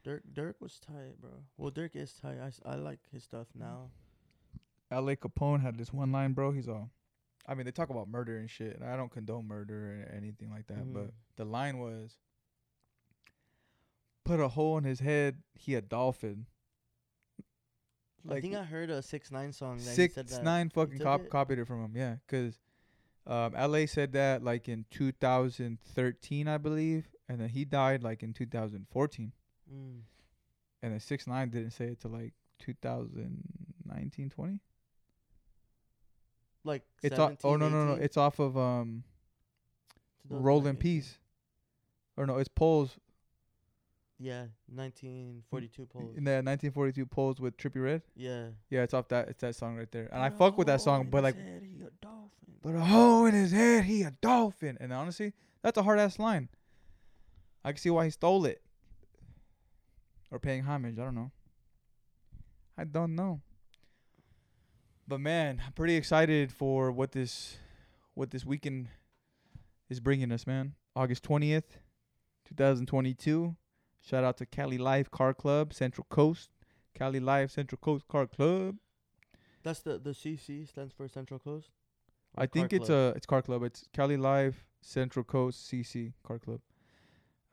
Durk 0.06 0.20
Durk 0.32 0.54
was 0.60 0.78
tight, 0.78 1.20
bro. 1.20 1.30
Well, 1.56 1.72
Durk 1.72 1.96
is 1.96 2.12
tight. 2.12 2.36
I, 2.40 2.46
s- 2.46 2.60
I 2.64 2.76
like 2.76 3.00
his 3.12 3.24
stuff 3.24 3.48
now. 3.58 3.90
L.A. 4.90 5.16
Capone 5.16 5.62
had 5.62 5.76
this 5.78 5.92
one 5.92 6.12
line, 6.12 6.32
bro. 6.32 6.52
He's 6.52 6.68
all, 6.68 6.90
I 7.46 7.54
mean, 7.54 7.64
they 7.66 7.72
talk 7.72 7.90
about 7.90 8.08
murder 8.08 8.38
and 8.38 8.48
shit. 8.48 8.76
And 8.76 8.84
I 8.84 8.96
don't 8.96 9.10
condone 9.10 9.46
murder 9.48 10.04
or 10.08 10.14
anything 10.16 10.50
like 10.50 10.66
that, 10.68 10.92
but 10.92 11.06
Mhm. 11.08 11.12
the 11.36 11.44
line 11.44 11.78
was, 11.78 12.18
"Put 14.24 14.38
a 14.40 14.48
hole 14.48 14.78
in 14.78 14.84
his 14.84 15.00
head. 15.00 15.42
He 15.54 15.74
a 15.74 15.80
dolphin." 15.82 16.46
I 18.28 18.40
think 18.40 18.54
I 18.54 18.62
heard 18.62 18.88
a 18.90 19.02
six 19.02 19.32
nine 19.32 19.52
song 19.52 19.78
that 19.78 19.82
six 19.82 20.14
said 20.14 20.28
that. 20.28 20.44
nine 20.44 20.68
fucking 20.70 21.00
cop- 21.00 21.28
copied 21.28 21.58
it 21.58 21.64
from 21.64 21.84
him. 21.84 21.96
Yeah, 21.96 22.16
because 22.26 22.60
um, 23.26 23.54
L.A. 23.56 23.86
said 23.86 24.12
that 24.12 24.44
like 24.44 24.68
in 24.68 24.84
2013, 24.90 26.46
I 26.46 26.58
believe, 26.58 27.14
and 27.28 27.40
then 27.40 27.48
he 27.48 27.64
died 27.64 28.02
like 28.04 28.22
in 28.22 28.32
2014, 28.32 29.32
Mm. 29.72 30.02
and 30.82 30.92
then 30.92 31.00
six 31.00 31.26
nine 31.26 31.50
didn't 31.50 31.72
say 31.72 31.86
it 31.88 32.00
till 32.00 32.12
like 32.12 32.34
2019, 32.60 34.30
20. 34.30 34.60
Like 36.64 36.82
It's 37.02 37.18
off. 37.18 37.40
17, 37.40 37.50
Oh 37.50 37.56
no 37.56 37.68
no 37.68 37.84
no! 37.86 37.92
18? 37.94 38.04
It's 38.04 38.16
off 38.16 38.38
of 38.38 38.56
um. 38.56 39.04
Roll 40.28 40.66
in 40.66 40.76
Peace. 40.76 41.18
Or 42.16 42.26
no, 42.26 42.36
it's 42.38 42.48
Poles 42.48 42.96
Yeah, 44.18 44.46
1942 44.72 45.86
polls. 45.86 46.16
in 46.16 46.24
the 46.24 46.30
1942 46.42 47.06
Poles 47.06 47.40
with 47.40 47.56
Trippie 47.56 47.82
Redd. 47.82 48.02
Yeah. 48.14 48.46
Yeah, 48.70 48.82
it's 48.82 48.94
off 48.94 49.08
that. 49.08 49.28
It's 49.28 49.40
that 49.40 49.56
song 49.56 49.76
right 49.76 49.90
there, 49.90 50.08
and 50.12 50.22
I 50.22 50.30
fuck 50.30 50.56
with 50.58 50.68
that 50.68 50.80
song. 50.80 51.08
But 51.10 51.22
like, 51.24 51.36
head, 51.36 51.62
he 51.64 51.82
a 51.82 51.90
dolphin. 52.00 52.54
but 52.62 52.74
a 52.76 52.80
hole 52.80 53.26
in 53.26 53.34
his 53.34 53.50
head, 53.50 53.84
he 53.84 54.02
a 54.02 54.12
dolphin. 54.20 54.78
And 54.80 54.92
honestly, 54.92 55.32
that's 55.62 55.76
a 55.78 55.82
hard 55.82 55.98
ass 55.98 56.18
line. 56.18 56.48
I 57.64 57.72
can 57.72 57.78
see 57.78 57.90
why 57.90 58.04
he 58.04 58.10
stole 58.10 58.44
it, 58.46 58.60
or 60.30 60.38
paying 60.38 60.62
homage. 60.64 60.98
I 60.98 61.04
don't 61.04 61.14
know. 61.16 61.30
I 62.78 62.84
don't 62.84 63.14
know. 63.16 63.40
But 65.06 65.20
man, 65.20 65.62
I'm 65.66 65.72
pretty 65.72 65.96
excited 65.96 66.52
for 66.52 66.90
what 66.92 67.12
this, 67.12 67.58
what 68.14 68.30
this 68.30 68.44
weekend 68.44 68.88
is 69.88 70.00
bringing 70.00 70.32
us, 70.32 70.46
man. 70.46 70.74
August 70.94 71.22
20th, 71.24 71.78
2022. 72.46 73.56
Shout 74.00 74.24
out 74.24 74.36
to 74.38 74.46
Cali 74.46 74.78
Life 74.78 75.10
Car 75.10 75.34
Club, 75.34 75.72
Central 75.72 76.06
Coast. 76.10 76.50
Cali 76.94 77.20
Life 77.20 77.50
Central 77.50 77.78
Coast 77.78 78.06
Car 78.08 78.26
Club. 78.26 78.76
That's 79.62 79.80
the 79.80 79.98
the 79.98 80.10
CC 80.10 80.68
stands 80.68 80.92
for 80.92 81.08
Central 81.08 81.38
Coast. 81.38 81.70
I 82.36 82.46
think 82.46 82.70
Car 82.70 82.76
it's 82.76 82.86
Club? 82.88 83.14
a 83.14 83.16
it's 83.16 83.26
Car 83.26 83.42
Club. 83.42 83.62
It's 83.62 83.88
Cali 83.92 84.16
Life 84.16 84.64
Central 84.80 85.24
Coast 85.24 85.70
CC 85.70 86.12
Car 86.22 86.38
Club. 86.38 86.60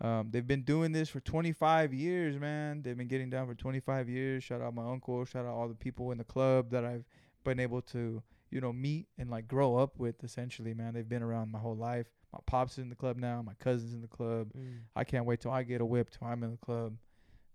Um, 0.02 0.30
they've 0.32 0.48
been 0.48 0.64
doing 0.64 0.94
this 0.94 1.10
for 1.10 1.20
25 1.20 1.94
years, 1.94 2.40
man. 2.40 2.82
They've 2.82 2.98
been 2.98 3.10
getting 3.10 3.30
down 3.30 3.48
for 3.48 3.54
25 3.54 4.08
years. 4.08 4.44
Shout 4.46 4.62
out 4.62 4.74
my 4.74 4.90
uncle. 4.90 5.26
Shout 5.26 5.46
out 5.46 5.54
all 5.54 5.68
the 5.68 5.76
people 5.76 6.12
in 6.12 6.18
the 6.18 6.24
club 6.24 6.70
that 6.72 6.86
I've 6.86 7.04
been 7.44 7.60
able 7.60 7.82
to, 7.82 8.22
you 8.52 8.62
know, 8.62 8.74
meet 8.74 9.08
and 9.18 9.30
like 9.30 9.48
grow 9.48 9.78
up 9.78 9.98
with. 9.98 10.24
Essentially, 10.24 10.74
man, 10.74 10.94
they've 10.94 11.08
been 11.08 11.24
around 11.24 11.52
my 11.52 11.60
whole 11.60 11.76
life. 11.76 12.08
My 12.34 12.40
pops 12.46 12.74
is 12.74 12.80
in 12.80 12.90
the 12.90 12.96
club 12.96 13.18
now. 13.18 13.42
My 13.42 13.54
cousins 13.60 13.94
in 13.94 14.02
the 14.02 14.08
club. 14.08 14.50
Mm. 14.58 14.80
I 14.96 15.04
can't 15.04 15.26
wait 15.26 15.42
till 15.42 15.52
I 15.52 15.64
get 15.64 15.82
a 15.82 15.86
whip 15.86 16.10
till 16.12 16.28
I'm 16.28 16.44
in 16.44 16.52
the 16.52 16.58
club. 16.58 16.96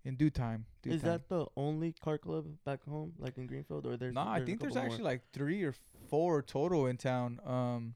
In 0.03 0.15
due 0.15 0.29
time. 0.29 0.67
Due 0.83 0.91
Is 0.91 1.01
time. 1.01 1.11
that 1.11 1.29
the 1.29 1.47
only 1.57 1.91
car 1.93 2.19
club 2.19 2.45
back 2.63 2.83
home, 2.87 3.13
like 3.17 3.37
in 3.37 3.47
Greenfield, 3.47 3.87
or 3.87 3.97
there's? 3.97 4.13
No, 4.13 4.21
I 4.21 4.39
think 4.45 4.59
there's 4.59 4.73
couple 4.73 4.83
more? 4.83 4.85
actually 4.85 5.03
like 5.03 5.21
three 5.33 5.63
or 5.63 5.73
four 6.09 6.43
total 6.43 6.85
in 6.85 6.97
town. 6.97 7.39
Um, 7.43 7.95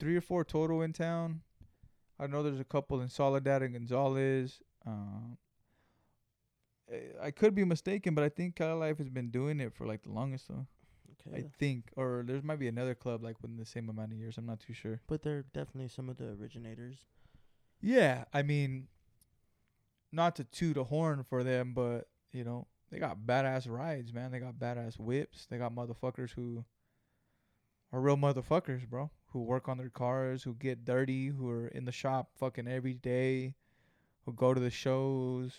three 0.00 0.16
or 0.16 0.20
four 0.20 0.44
total 0.44 0.82
in 0.82 0.92
town. 0.92 1.42
I 2.18 2.26
know 2.26 2.42
there's 2.42 2.58
a 2.58 2.64
couple 2.64 3.00
in 3.00 3.08
Soledad 3.08 3.62
and 3.62 3.72
Gonzales. 3.72 4.60
Um, 4.84 5.38
I 7.22 7.30
could 7.30 7.54
be 7.54 7.64
mistaken, 7.64 8.14
but 8.14 8.24
I 8.24 8.28
think 8.28 8.56
Cali 8.56 8.78
Life 8.78 8.98
has 8.98 9.08
been 9.08 9.30
doing 9.30 9.60
it 9.60 9.72
for 9.74 9.86
like 9.86 10.02
the 10.02 10.12
longest 10.12 10.48
though. 10.48 10.66
I 11.32 11.44
think, 11.58 11.90
or 11.96 12.24
there 12.26 12.40
might 12.42 12.58
be 12.58 12.68
another 12.68 12.94
club 12.94 13.22
like 13.22 13.40
within 13.40 13.56
the 13.56 13.64
same 13.64 13.88
amount 13.88 14.12
of 14.12 14.18
years. 14.18 14.38
I'm 14.38 14.46
not 14.46 14.60
too 14.60 14.72
sure. 14.72 15.00
But 15.06 15.22
they're 15.22 15.44
definitely 15.54 15.88
some 15.88 16.08
of 16.08 16.16
the 16.16 16.30
originators. 16.30 16.96
Yeah, 17.80 18.24
I 18.32 18.42
mean, 18.42 18.88
not 20.10 20.36
to 20.36 20.44
toot 20.44 20.76
a 20.76 20.84
horn 20.84 21.22
for 21.22 21.44
them, 21.44 21.74
but 21.74 22.08
you 22.32 22.44
know 22.44 22.66
they 22.90 22.98
got 22.98 23.18
badass 23.26 23.70
rides, 23.70 24.12
man. 24.12 24.32
They 24.32 24.40
got 24.40 24.54
badass 24.54 24.98
whips. 24.98 25.46
They 25.46 25.58
got 25.58 25.74
motherfuckers 25.74 26.32
who 26.32 26.64
are 27.92 28.00
real 28.00 28.16
motherfuckers, 28.16 28.88
bro. 28.88 29.10
Who 29.26 29.42
work 29.42 29.68
on 29.68 29.78
their 29.78 29.90
cars, 29.90 30.42
who 30.42 30.54
get 30.54 30.84
dirty, 30.84 31.28
who 31.28 31.48
are 31.48 31.68
in 31.68 31.84
the 31.84 31.92
shop 31.92 32.30
fucking 32.38 32.68
every 32.68 32.94
day, 32.94 33.54
who 34.24 34.32
go 34.32 34.52
to 34.52 34.60
the 34.60 34.70
shows. 34.70 35.54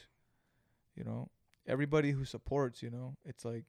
You 0.95 1.03
know, 1.03 1.29
everybody 1.67 2.11
who 2.11 2.25
supports. 2.25 2.81
You 2.83 2.89
know, 2.91 3.15
it's 3.25 3.45
like 3.45 3.65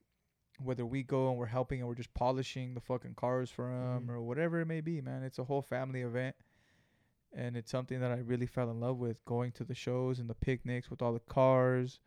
whether 0.61 0.87
we 0.87 1.03
go 1.03 1.29
and 1.31 1.39
we're 1.39 1.47
helping 1.47 1.81
and 1.81 1.89
we're 1.89 1.95
just 1.97 2.15
polishing 2.15 2.75
the 2.75 2.81
fucking 2.81 3.15
cars 3.15 3.51
for 3.51 3.69
them 3.71 4.07
Mhm. 4.07 4.11
or 4.11 4.23
whatever 4.23 4.61
it 4.61 4.67
may 4.67 4.81
be, 4.81 5.01
man. 5.01 5.23
It's 5.25 5.39
a 5.41 5.45
whole 5.45 5.63
family 5.63 6.03
event 6.03 6.37
and 7.33 7.57
it's 7.57 7.71
something 7.73 7.99
that 8.01 8.13
I 8.13 8.19
really 8.19 8.47
fell 8.47 8.71
in 8.71 8.79
love 8.79 8.99
with 8.99 9.25
going 9.25 9.51
to 9.53 9.65
the 9.65 9.75
shows 9.75 10.21
and 10.21 10.31
the 10.31 10.35
picnics 10.35 10.91
with 10.91 11.03
all 11.03 11.13
the 11.13 11.19
cars, 11.19 11.99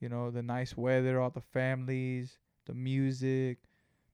you 0.00 0.08
know, 0.08 0.32
the 0.32 0.42
nice 0.42 0.76
weather, 0.76 1.20
all 1.20 1.30
the 1.30 1.40
families, 1.40 2.38
the 2.66 2.74
music, 2.74 3.58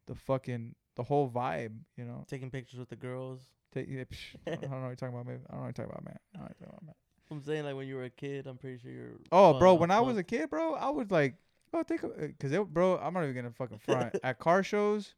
the 0.07 0.15
fucking 0.15 0.75
the 0.97 1.05
whole 1.05 1.31
vibe, 1.31 1.79
you 1.97 2.05
know. 2.05 2.25
Taking 2.29 2.51
pictures 2.51 2.79
with 2.79 2.91
the 2.91 2.97
girls. 2.97 3.49
Yeah, 3.75 3.83
psh, 4.05 4.35
I 4.47 4.57
don't 4.57 4.71
know 4.71 4.81
what 4.81 4.87
you're 4.89 4.97
talking 4.97 5.15
about, 5.15 5.27
man. 5.27 5.41
I 5.49 5.53
don't 5.53 5.61
know 5.61 5.67
what 5.69 5.79
you're 5.79 5.87
talking 5.87 5.91
about, 5.93 6.05
man. 6.05 6.19
I 6.35 6.37
don't 6.37 6.43
know 6.43 6.49
what 6.49 6.57
you're 6.61 6.67
talking 6.67 6.73
about, 6.73 6.87
man. 6.87 6.95
I'm 7.31 7.43
saying 7.43 7.64
like 7.64 7.77
when 7.77 7.87
you 7.87 7.97
were 7.97 8.05
a 8.05 8.11
kid, 8.11 8.47
I'm 8.47 8.57
pretty 8.57 8.79
sure 8.79 8.90
you're. 8.90 9.12
Oh, 9.31 9.59
bro, 9.59 9.73
uh, 9.73 9.75
when 9.75 9.90
I 9.90 10.01
was 10.01 10.16
a 10.16 10.25
kid, 10.25 10.51
bro, 10.51 10.75
I 10.75 10.90
was 10.90 11.11
like, 11.11 11.35
oh, 11.73 11.83
take 11.83 12.03
a, 12.03 12.09
cause 12.40 12.51
it, 12.53 12.64
bro, 12.66 12.99
I'm 12.99 13.14
not 13.14 13.23
even 13.23 13.35
gonna 13.35 13.53
fucking 13.53 13.79
front 13.79 14.16
at 14.25 14.38
car 14.38 14.62
shows. 14.62 15.14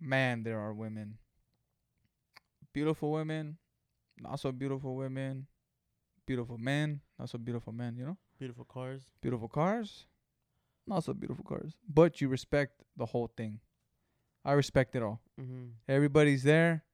Man, 0.00 0.42
there 0.42 0.60
are 0.60 0.72
women, 0.72 1.18
beautiful 2.72 3.10
women, 3.10 3.56
not 4.20 4.38
so 4.38 4.52
beautiful 4.52 4.94
women, 4.94 5.46
beautiful 6.26 6.58
men, 6.58 7.00
not 7.18 7.30
so 7.30 7.38
beautiful 7.38 7.72
men. 7.72 7.96
You 7.96 8.04
know, 8.04 8.16
beautiful 8.38 8.64
cars. 8.64 9.02
beautiful 9.20 9.48
cars, 9.48 10.06
not 10.86 11.04
so 11.04 11.14
beautiful 11.14 11.44
cars. 11.44 11.72
But 11.88 12.20
you 12.20 12.28
respect 12.28 12.82
the 12.96 13.06
whole 13.06 13.30
thing. 13.36 13.60
I 14.44 14.52
respect 14.52 14.94
it 14.94 15.02
all. 15.02 15.20
Mm-hmm. 15.40 15.64
Everybody's 15.88 16.42
there. 16.42 16.84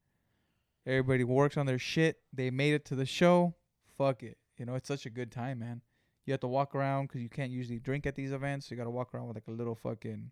Everybody 0.86 1.24
works 1.24 1.56
on 1.56 1.66
their 1.66 1.78
shit. 1.78 2.18
They 2.32 2.50
made 2.50 2.74
it 2.74 2.84
to 2.86 2.94
the 2.94 3.06
show. 3.06 3.54
Fuck 3.96 4.22
it. 4.22 4.38
You 4.58 4.66
know, 4.66 4.74
it's 4.74 4.88
such 4.88 5.06
a 5.06 5.10
good 5.10 5.30
time, 5.32 5.58
man. 5.60 5.82
You 6.26 6.32
have 6.32 6.40
to 6.40 6.48
walk 6.48 6.74
around 6.74 7.08
'cause 7.08 7.20
you 7.20 7.28
can't 7.28 7.50
usually 7.52 7.78
drink 7.78 8.06
at 8.06 8.14
these 8.14 8.32
events. 8.32 8.66
So 8.66 8.74
you 8.74 8.78
got 8.78 8.84
to 8.84 8.90
walk 8.90 9.14
around 9.14 9.26
with 9.28 9.36
like 9.36 9.46
a 9.48 9.50
little 9.52 9.74
fucking, 9.74 10.30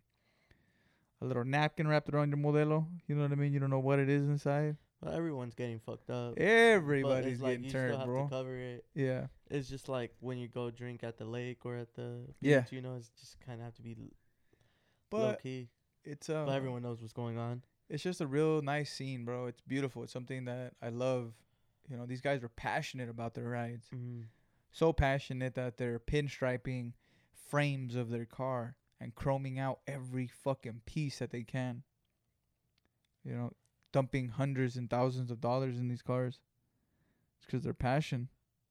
a 1.21 1.25
little 1.25 1.43
napkin 1.45 1.87
wrapped 1.87 2.09
around 2.09 2.29
your 2.29 2.37
modelo. 2.39 2.87
You 3.07 3.15
know 3.15 3.21
what 3.23 3.31
I 3.31 3.35
mean? 3.35 3.53
You 3.53 3.59
don't 3.59 3.69
know 3.69 3.79
what 3.79 3.99
it 3.99 4.09
is 4.09 4.27
inside. 4.27 4.77
Well, 5.01 5.13
everyone's 5.13 5.53
getting 5.53 5.79
fucked 5.79 6.09
up. 6.09 6.35
but 6.35 6.41
Everybody's 6.43 7.41
like 7.41 7.57
getting 7.57 7.71
turned, 7.71 8.05
bro. 8.05 8.23
to 8.23 8.29
cover 8.29 8.55
it. 8.57 8.85
Yeah. 8.95 9.27
It's 9.49 9.67
just 9.69 9.87
like 9.89 10.15
when 10.21 10.37
you 10.37 10.47
go 10.47 10.71
drink 10.71 11.03
at 11.03 11.17
the 11.17 11.25
lake 11.25 11.65
or 11.65 11.75
at 11.75 11.93
the 11.93 12.25
Yeah. 12.39 12.61
beach, 12.61 12.71
you 12.71 12.81
know, 12.81 12.95
it's 12.95 13.09
just 13.19 13.39
kind 13.41 13.59
of 13.59 13.65
have 13.65 13.75
to 13.75 13.81
be 13.81 13.95
l- 13.99 15.19
low 15.19 15.35
key. 15.35 15.69
it's 16.05 16.29
um, 16.29 16.45
But 16.47 16.53
everyone 16.55 16.81
knows 16.81 17.01
what's 17.01 17.13
going 17.13 17.37
on. 17.37 17.63
it's 17.89 18.01
just 18.03 18.19
a 18.21 18.27
real 18.27 18.61
nice 18.61 18.91
scene, 18.91 19.25
bro. 19.25 19.45
It's 19.47 19.61
beautiful. 19.61 20.03
It's 20.03 20.11
something 20.13 20.45
that 20.45 20.73
I 20.81 20.89
love. 20.89 21.33
You 21.89 21.97
know, 21.97 22.05
these 22.05 22.21
guys 22.21 22.43
are 22.43 22.49
passionate 22.49 23.09
about 23.09 23.33
their 23.33 23.49
rides. 23.49 23.85
Mm-hmm. 23.93 24.21
so 24.71 24.91
passionate 24.93 25.53
that 25.55 25.77
they're 25.77 25.99
pinstriping 25.99 26.93
frames 27.49 27.95
of 27.95 28.09
their 28.09 28.25
car 28.25 28.75
and 28.99 29.13
chroming 29.13 29.59
out 29.59 29.79
every 29.85 30.27
fucking 30.27 30.81
piece 30.85 31.19
that 31.19 31.29
they 31.31 31.43
can. 31.43 31.83
You 33.23 33.33
know, 33.35 33.53
dumping 33.91 34.29
hundreds 34.29 34.75
and 34.77 34.89
thousands 34.89 35.29
of 35.31 35.39
dollars 35.39 35.77
in 35.77 35.87
these 35.87 36.01
cars. 36.01 36.39
It's 37.37 37.45
because 37.45 37.63
their 37.63 37.73
passion. 37.73 38.29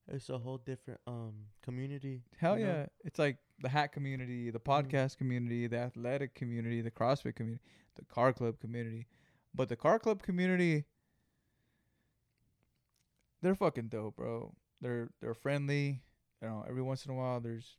It's 0.09 0.29
a 0.31 0.39
whole 0.39 0.59
different 0.59 1.01
um 1.07 1.35
community. 1.63 2.23
Hell 2.39 2.59
you 2.59 2.67
know? 2.67 2.73
yeah. 2.73 2.87
It's 3.05 3.19
like 3.19 3.39
the 3.61 3.69
hat 3.69 3.93
community, 3.93 4.51
the 4.51 4.59
Mhm. 4.59 4.65
podcast 4.85 5.17
community, 5.17 5.67
the 5.69 5.79
athletic 5.79 6.35
community, 6.35 6.81
the 6.81 6.91
CrossFit 6.91 7.37
community, 7.37 7.63
the 7.95 8.05
car 8.07 8.33
club 8.33 8.59
community. 8.59 9.07
But 9.55 9.69
the 9.69 9.77
car 9.77 9.99
club 9.99 10.23
community 10.23 10.85
they're 13.43 13.55
fucking 13.55 13.89
dope, 13.89 14.17
bro. 14.17 14.53
They're 14.81 15.09
they're 15.21 15.35
friendly. 15.35 16.03
You 16.41 16.49
know, 16.49 16.65
every 16.69 16.83
once 16.83 17.05
in 17.07 17.13
a 17.13 17.15
while 17.15 17.41
there's 17.41 17.77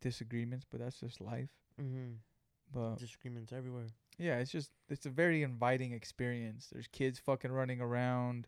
disagreements, 0.00 0.64
but 0.70 0.80
that's 0.80 1.00
just 1.00 1.20
life. 1.20 1.50
Mm-hmm. 1.80 2.12
But 2.72 2.96
Disagreements 2.98 3.52
everywhere. 3.52 3.86
yeah, 4.18 4.38
it's 4.38 4.50
just 4.50 4.70
it's 4.88 5.06
a 5.06 5.10
very 5.10 5.42
inviting 5.42 5.92
experience. 5.92 6.68
There's 6.72 6.86
kids 6.88 7.18
fucking 7.18 7.50
running 7.52 7.80
around. 7.80 8.46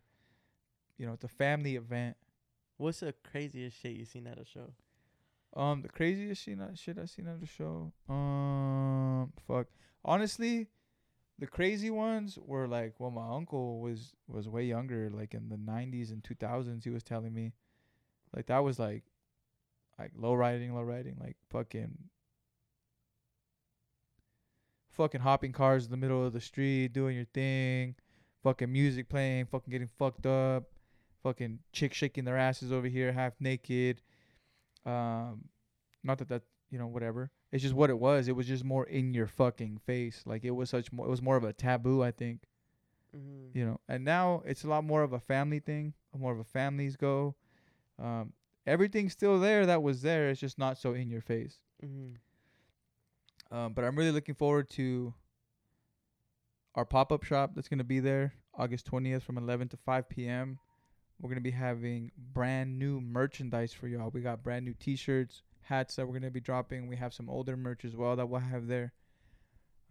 You 0.98 1.06
know, 1.06 1.12
it's 1.14 1.24
a 1.24 1.28
family 1.28 1.76
event. 1.76 2.16
What's 2.76 3.00
the 3.00 3.14
craziest 3.30 3.80
shit 3.80 3.92
you 3.96 4.04
seen 4.04 4.26
at 4.26 4.38
a 4.38 4.44
show? 4.44 4.72
Um, 5.56 5.82
the 5.82 5.88
craziest 5.88 6.42
shit, 6.42 6.58
I- 6.60 6.74
shit 6.74 6.98
I 6.98 7.06
seen 7.06 7.26
at 7.26 7.40
the 7.40 7.46
show. 7.46 7.92
Um, 8.08 9.32
fuck. 9.46 9.66
Honestly, 10.04 10.68
the 11.40 11.46
crazy 11.46 11.90
ones 11.90 12.38
were 12.40 12.68
like, 12.68 12.94
well, 12.98 13.10
my 13.10 13.34
uncle 13.34 13.80
was 13.80 14.12
was 14.28 14.48
way 14.48 14.64
younger, 14.64 15.10
like 15.10 15.34
in 15.34 15.48
the 15.48 15.56
'90s 15.56 16.10
and 16.12 16.22
2000s. 16.22 16.84
He 16.84 16.90
was 16.90 17.02
telling 17.02 17.34
me, 17.34 17.52
like 18.34 18.46
that 18.46 18.58
was 18.58 18.78
like, 18.78 19.04
like 19.98 20.12
low 20.14 20.34
riding, 20.34 20.74
low 20.74 20.82
riding, 20.82 21.16
like 21.18 21.36
fucking, 21.50 21.96
fucking 24.90 25.22
hopping 25.22 25.52
cars 25.52 25.86
in 25.86 25.90
the 25.90 25.96
middle 25.96 26.24
of 26.24 26.32
the 26.32 26.40
street, 26.40 26.92
doing 26.92 27.16
your 27.16 27.26
thing, 27.26 27.96
fucking 28.42 28.70
music 28.70 29.08
playing, 29.08 29.46
fucking 29.46 29.70
getting 29.72 29.90
fucked 29.98 30.26
up, 30.26 30.64
fucking 31.22 31.58
chicks 31.72 31.96
shaking 31.96 32.24
their 32.24 32.36
asses 32.38 32.70
over 32.70 32.86
here, 32.86 33.12
half 33.12 33.32
naked 33.40 34.02
um 34.86 35.44
not 36.02 36.18
that 36.18 36.28
that 36.28 36.42
you 36.70 36.78
know 36.78 36.86
whatever 36.86 37.30
it's 37.52 37.62
just 37.62 37.74
what 37.74 37.90
it 37.90 37.98
was. 37.98 38.28
It 38.28 38.36
was 38.36 38.46
just 38.46 38.64
more 38.64 38.84
in 38.86 39.12
your 39.14 39.26
fucking 39.26 39.80
face. 39.84 40.22
Like 40.26 40.44
it 40.44 40.52
was 40.52 40.70
such 40.70 40.92
more 40.92 41.06
it 41.06 41.10
was 41.10 41.22
more 41.22 41.36
of 41.36 41.44
a 41.44 41.52
taboo 41.52 42.02
i 42.02 42.10
think. 42.10 42.40
Mm-hmm. 43.16 43.58
you 43.58 43.66
know 43.66 43.80
and 43.88 44.04
now 44.04 44.40
it's 44.46 44.62
a 44.62 44.68
lot 44.68 44.84
more 44.84 45.02
of 45.02 45.12
a 45.12 45.18
family 45.18 45.58
thing 45.58 45.94
more 46.16 46.32
of 46.32 46.38
a 46.38 46.44
families 46.44 46.96
go. 46.96 47.34
Um 47.98 48.32
everything's 48.66 49.12
still 49.12 49.40
there 49.40 49.66
that 49.66 49.82
was 49.82 50.02
there. 50.02 50.30
It's 50.30 50.40
just 50.40 50.58
not 50.58 50.78
so 50.78 50.94
in 50.94 51.10
your 51.10 51.20
face. 51.20 51.58
Mm-hmm. 51.84 53.56
um 53.56 53.72
but 53.72 53.84
i'm 53.84 53.96
really 53.96 54.12
looking 54.12 54.34
forward 54.34 54.68
to 54.70 55.14
our 56.74 56.84
pop-up 56.84 57.24
shop 57.24 57.52
that's 57.54 57.68
going 57.68 57.78
to 57.78 57.84
be 57.84 57.98
there 57.98 58.34
august 58.54 58.88
20th 58.90 59.22
from 59.22 59.38
11 59.38 59.68
to 59.68 59.76
5 59.78 60.08
p.m 60.10 60.58
we're 61.20 61.28
going 61.28 61.36
to 61.36 61.42
be 61.42 61.50
having 61.50 62.10
brand 62.32 62.78
new 62.78 63.00
merchandise 63.00 63.72
for 63.72 63.88
y'all. 63.88 64.10
We 64.10 64.20
got 64.20 64.42
brand 64.42 64.64
new 64.64 64.74
t-shirts 64.74 65.42
hats 65.70 65.96
that 65.96 66.06
we're 66.06 66.18
to 66.20 66.30
be 66.30 66.40
dropping 66.40 66.88
we 66.88 66.96
have 66.96 67.14
some 67.14 67.28
older 67.30 67.56
merch 67.56 67.84
as 67.84 67.94
well 67.96 68.14
that 68.16 68.28
we'll 68.28 68.40
have 68.40 68.66
there 68.66 68.92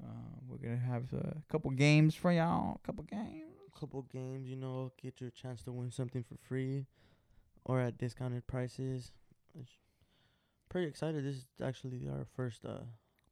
uh, 0.04 0.08
we're 0.48 0.58
to 0.58 0.78
have 0.78 1.12
a 1.14 1.38
couple 1.52 1.72
games 1.72 2.14
for 2.16 2.32
y'all 2.32 2.80
a 2.84 2.86
couple 2.86 3.04
games 3.06 3.44
A 3.76 3.80
Couple 3.80 4.02
games, 4.12 4.50
you 4.50 4.58
know, 4.58 4.92
get 5.02 5.22
your 5.22 5.30
chance 5.30 5.64
to 5.64 5.72
win 5.72 5.90
something 5.90 6.22
for 6.22 6.36
free, 6.50 6.86
or 7.64 7.80
at 7.80 7.98
discounted 7.98 8.46
prices. 8.46 9.12
It's 9.58 9.72
pretty 10.68 10.88
excited. 10.90 11.24
This 11.24 11.36
is 11.38 11.46
actually 11.64 12.02
our 12.12 12.26
first 12.36 12.66
uh 12.66 12.80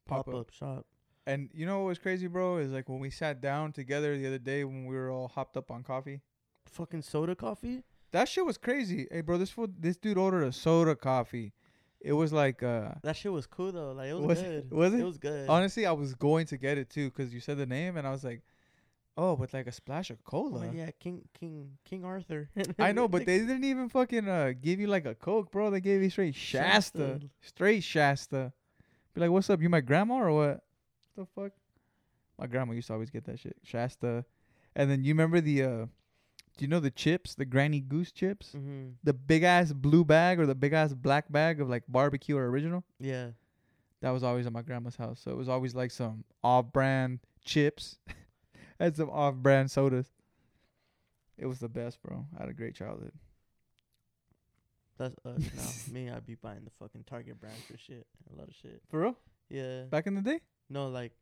Pop-up. 0.08 0.26
pop 0.28 0.36
up 0.36 0.50
shop. 0.52 0.86
and 1.26 1.50
you 1.54 1.66
know 1.66 1.80
what 1.80 1.88
was 1.88 2.00
crazy 2.00 2.28
bro 2.28 2.58
is 2.64 2.72
like 2.72 2.88
when 2.88 3.00
we 3.00 3.10
sat 3.10 3.42
down 3.42 3.74
together 3.74 4.18
the 4.18 4.26
other 4.26 4.38
day 4.40 4.64
when 4.64 4.86
we 4.86 4.96
were 4.96 5.12
all 5.12 5.28
hopped 5.28 5.58
up 5.58 5.70
on 5.70 5.84
coffee 5.84 6.22
Fucking 6.66 7.02
soda 7.02 7.36
coffee. 7.36 7.84
that 8.12 8.30
shit 8.30 8.46
was 8.46 8.58
crazy 8.58 9.06
hey 9.12 9.20
bro 9.22 9.38
this 9.38 9.50
fool, 9.52 9.68
this 9.78 9.98
dude 9.98 10.18
ordered 10.18 10.44
a 10.44 10.54
soda 10.54 10.96
coffee 10.96 11.52
it 12.08 12.14
was 12.14 12.32
like 12.32 12.64
uh 12.64 12.92
That 13.04 13.16
shit 13.16 13.32
was 13.32 13.46
cool 13.46 13.72
though. 13.72 13.92
Like 13.92 14.10
it 14.10 14.14
was, 14.14 14.26
Was 14.28 14.40
it- 14.42 14.70
good. 14.70 14.78
was 14.78 14.94
it? 14.94 15.00
It 15.00 15.04
was 15.04 15.18
good. 15.18 15.50
Honestly, 15.50 15.86
I 15.86 15.92
was 15.92 16.14
going 16.16 16.46
to 16.48 16.58
get 16.58 16.78
it 16.78 16.90
too 16.90 17.10
because 17.10 17.34
you 17.34 17.40
said 17.40 17.58
the 17.58 17.66
name, 17.66 17.98
and 17.98 18.08
I 18.08 18.12
was 18.12 18.24
like, 18.24 18.42
"Oh, 19.18 19.34
with 19.34 19.54
like 19.54 19.68
a 19.68 19.72
splash 19.72 20.10
of 20.10 20.18
Oh, 20.26 20.30
cola." 20.30 20.72
yeah, 20.74 20.90
King 21.00 21.22
King 21.40 21.78
King 21.84 22.06
Arthur. 22.06 22.50
I 22.80 22.92
know, 22.94 23.08
but 23.08 23.26
they 23.26 23.40
didn't 23.50 23.64
even 23.66 23.90
fucking 23.90 24.28
uh 24.28 24.54
give 24.62 24.80
you 24.80 24.88
like 24.88 25.06
a 25.06 25.16
coke, 25.16 25.52
bro. 25.52 25.70
They 25.70 25.82
gave 25.82 26.02
you 26.02 26.10
straight 26.10 26.36
Shasta, 26.36 26.98
Shasta. 26.98 27.20
straight 27.42 27.84
Shasta. 27.84 28.54
Be 29.14 29.22
like, 29.22 29.32
"What's 29.32 29.50
up? 29.50 29.62
You 29.62 29.70
my 29.70 29.82
grandma 29.82 30.16
or 30.16 30.32
what?" 30.34 30.64
The 31.16 31.26
fuck? 31.36 31.52
My 32.40 32.46
grandma 32.48 32.74
used 32.74 32.88
to 32.88 32.94
always 32.94 33.10
get 33.10 33.26
that 33.26 33.40
shit, 33.40 33.58
Shasta. 33.64 34.24
And 34.76 34.92
then 34.92 35.04
you 35.04 35.14
remember 35.16 35.42
the 35.42 35.64
uh, 35.64 35.86
do 36.58 36.66
you 36.66 36.70
know 36.70 36.80
the 36.80 36.92
chips, 36.92 37.36
the 37.36 37.46
Granny 37.46 37.80
Goose 37.80 38.12
chips, 38.12 38.54
Mm-hmm. 38.56 38.90
the 39.04 39.14
big 39.14 39.44
ass 39.44 39.72
blue 39.72 40.04
bag 40.04 40.40
or 40.40 40.46
the 40.46 40.56
big 40.56 40.74
ass 40.74 40.94
black 40.94 41.32
bag 41.32 41.62
of 41.62 41.70
like 41.70 41.84
barbecue 41.88 42.36
or 42.38 42.50
original? 42.50 42.84
Yeah. 43.00 43.30
That 44.02 44.12
was 44.12 44.24
always 44.24 44.46
at 44.46 44.54
my 44.54 44.62
grandma's 44.62 44.96
house. 44.96 45.20
So 45.24 45.32
it 45.32 45.38
was 45.38 45.50
always 45.50 45.74
like 45.74 45.92
some 45.92 46.24
off 46.44 46.72
brand 46.72 47.20
chips 47.44 47.98
and 48.80 48.96
some 48.96 49.10
off 49.10 49.36
brand 49.36 49.72
sodas. 49.72 50.08
It 51.38 51.46
was 51.46 51.60
the 51.60 51.70
best, 51.70 52.02
bro. 52.02 52.26
I 52.38 52.42
had 52.42 52.50
a 52.50 52.54
great 52.54 52.76
childhood. 52.76 53.14
That's 54.98 55.16
us 55.26 55.40
now. 55.56 55.94
Me, 55.94 56.10
I'd 56.10 56.26
be 56.26 56.36
buying 56.36 56.64
the 56.64 56.72
fucking 56.80 57.04
Target 57.08 57.40
brand 57.40 57.56
for 57.70 57.78
shit. 57.78 58.06
A 58.34 58.38
lot 58.38 58.48
of 58.48 58.56
shit. 58.56 58.82
For 58.90 59.00
real? 59.02 59.16
Yeah. 59.50 59.84
Back 59.84 60.08
in 60.08 60.16
the 60.16 60.22
day? 60.22 60.42
No, 60.70 60.88
like 60.90 61.14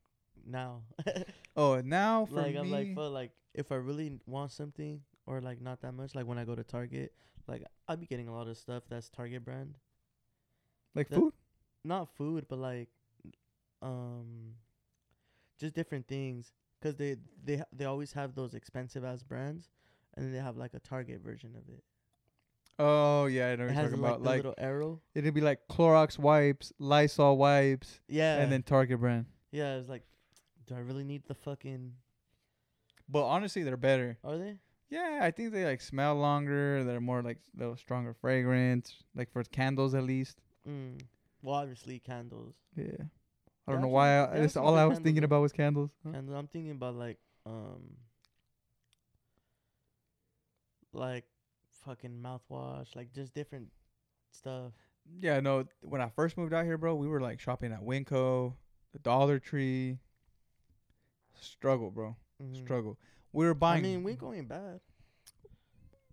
now. 0.46 0.82
Oh, 1.58 1.80
now 1.80 2.26
for 2.26 2.36
like 2.36 2.52
me, 2.54 2.58
I'm 2.60 2.70
like, 2.70 2.94
fuck, 2.96 3.12
like 3.14 3.32
if 3.54 3.72
I 3.72 3.76
really 3.76 4.20
want 4.26 4.52
something 4.52 5.00
or 5.26 5.42
like 5.42 5.62
not 5.62 5.82
that 5.82 5.94
much, 5.94 6.16
like 6.16 6.26
when 6.26 6.38
I 6.38 6.46
go 6.46 6.56
to 6.56 6.64
Target, 6.64 7.14
like 7.48 7.64
I'd 7.88 8.00
be 8.00 8.06
getting 8.06 8.28
a 8.28 8.34
lot 8.34 8.48
of 8.48 8.58
stuff 8.58 8.84
that's 8.90 9.10
Target 9.10 9.44
brand. 9.46 9.78
like 10.94 11.10
that- 11.10 11.16
food? 11.20 11.34
Not 11.84 12.10
food, 12.16 12.46
but 12.50 12.58
like, 12.60 12.90
um, 13.82 14.56
just 15.60 15.74
different 15.76 16.08
things. 16.08 16.52
Cause 16.82 16.96
they 16.96 17.16
they 17.44 17.62
they 17.72 17.86
always 17.86 18.14
have 18.14 18.36
those 18.36 18.54
expensive 18.54 19.04
ass 19.04 19.24
brands, 19.24 19.70
and 20.16 20.26
then 20.26 20.32
they 20.34 20.40
have 20.40 20.58
like 20.58 20.74
a 20.74 20.80
Target 20.80 21.22
version 21.22 21.56
of 21.56 21.68
it. 21.74 21.84
Oh 22.78 23.26
yeah, 23.28 23.50
I 23.52 23.56
know 23.56 23.64
It 23.66 23.68
what 23.68 23.76
you're 23.76 23.84
talking 23.84 24.02
like 24.02 24.10
about. 24.12 24.22
Like 24.22 24.38
little 24.38 24.54
arrow. 24.58 25.02
it'd 25.16 25.34
be 25.34 25.42
like 25.42 25.62
Clorox 25.70 26.20
wipes, 26.20 26.74
Lysol 26.78 27.38
wipes, 27.38 28.02
Yeah. 28.08 28.38
and 28.40 28.52
then 28.52 28.62
Target 28.64 29.00
brand. 29.00 29.26
yeah, 29.52 29.76
it's 29.78 29.88
like, 29.90 30.04
do 30.68 30.76
I 30.76 30.80
really 30.80 31.04
need 31.06 31.24
the 31.28 31.34
fucking? 31.36 31.94
But 33.08 33.26
honestly, 33.26 33.64
they're 33.64 33.78
better. 33.78 34.18
Are 34.24 34.38
they? 34.38 34.58
Yeah, 34.96 35.20
I 35.22 35.32
think 35.32 35.52
they 35.52 35.66
like 35.66 35.82
smell 35.82 36.16
longer. 36.16 36.86
They're 36.86 37.02
more 37.02 37.22
like 37.22 37.40
little 37.58 37.76
stronger 37.76 38.14
fragrance, 38.14 38.96
like 39.14 39.30
for 39.30 39.44
candles 39.44 39.94
at 39.94 40.04
least. 40.04 40.40
Mm. 40.66 41.02
Well, 41.42 41.56
obviously 41.56 42.00
candles. 42.00 42.56
Yeah. 42.78 43.04
I 43.68 43.72
don't 43.74 43.82
know 43.82 43.90
why. 43.90 44.24
I, 44.24 44.40
that's 44.40 44.56
all 44.56 44.78
I 44.78 44.86
was 44.86 45.00
thinking 45.00 45.26
about 45.26 45.42
was 45.42 45.52
candles. 45.52 45.92
Huh? 46.06 46.14
Candles. 46.14 46.38
I'm 46.38 46.48
thinking 46.48 46.72
about 46.72 46.96
like 46.96 47.18
um. 47.46 47.98
Like, 50.94 51.26
fucking 51.86 52.24
mouthwash, 52.24 52.96
like 52.96 53.12
just 53.12 53.34
different 53.34 53.68
stuff. 54.32 54.72
Yeah, 55.20 55.42
no. 55.42 55.66
When 55.82 56.00
I 56.00 56.08
first 56.08 56.38
moved 56.38 56.54
out 56.54 56.64
here, 56.64 56.78
bro, 56.78 56.96
we 56.96 57.10
were 57.10 57.20
like 57.20 57.42
shopping 57.42 57.74
at 57.74 57.82
Winco, 57.82 58.54
the 58.94 59.00
Dollar 59.00 59.40
Tree. 59.40 59.98
Struggle, 61.42 61.92
bro. 61.92 62.16
Mhm. 62.42 62.56
Struggle. 62.64 62.98
We 63.36 63.46
were 63.46 63.54
buying. 63.54 63.84
I 63.86 63.88
mean, 63.88 64.04
we 64.04 64.14
going 64.14 64.46
bad 64.46 64.80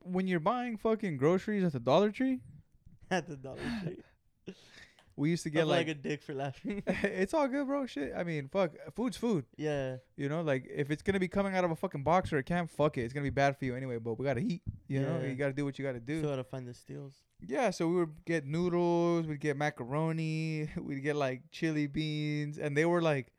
when 0.05 0.27
you're 0.27 0.41
buying 0.41 0.77
fucking 0.77 1.17
groceries 1.17 1.63
at 1.65 1.73
the 1.73 1.79
Dollar 1.81 2.11
Tree, 2.11 2.41
at 3.11 3.29
the 3.29 3.37
Dollar 3.37 3.59
Tree. 3.83 4.55
we 5.17 5.31
used 5.31 5.45
to 5.45 5.51
get 5.51 5.67
like, 5.69 5.87
like. 5.87 5.97
a 5.97 6.01
dick 6.01 6.23
for 6.23 6.35
laughing. 6.35 6.83
it's 6.87 7.33
all 7.33 7.47
good, 7.47 7.67
bro. 7.67 7.87
Shit. 7.87 8.13
I 8.17 8.25
mean, 8.25 8.49
fuck. 8.49 8.73
Food's 8.97 9.17
food. 9.17 9.45
yeah. 9.57 9.99
You 10.17 10.29
know, 10.29 10.43
like 10.43 10.67
if 10.75 10.91
it's 10.91 11.03
gonna 11.03 11.21
be 11.21 11.29
coming 11.29 11.55
out 11.55 11.63
of 11.65 11.71
a 11.71 11.77
fucking 11.77 12.03
box 12.03 12.33
or 12.33 12.39
a 12.39 12.43
can, 12.43 12.67
fuck 12.67 12.99
it. 12.99 13.03
It's 13.03 13.13
gonna 13.13 13.23
be 13.25 13.31
bad 13.31 13.57
for 13.57 13.65
you 13.67 13.77
anyway. 13.77 13.99
But 13.99 14.19
we 14.19 14.25
gotta 14.25 14.41
eat. 14.41 14.63
You 14.89 15.03
know, 15.03 15.21
Yeah. 15.23 15.29
you 15.29 15.35
gotta 15.37 15.53
do 15.53 15.65
what 15.65 15.79
you 15.79 15.85
gotta 15.85 16.01
do. 16.01 16.19
Still 16.19 16.31
gotta 16.31 16.45
find 16.45 16.67
the 16.67 16.75
steals. 16.75 17.15
Yeah, 17.47 17.71
so 17.71 17.89
we 17.89 17.95
would 17.97 18.25
get 18.25 18.47
noodles, 18.47 19.27
we'd 19.27 19.41
get 19.41 19.57
macaroni, 19.57 20.69
we'd 20.77 21.01
get 21.03 21.17
like 21.17 21.43
chili 21.51 21.87
beans, 21.87 22.59
and 22.59 22.77
they 22.77 22.85
were 22.85 23.03
like, 23.03 23.33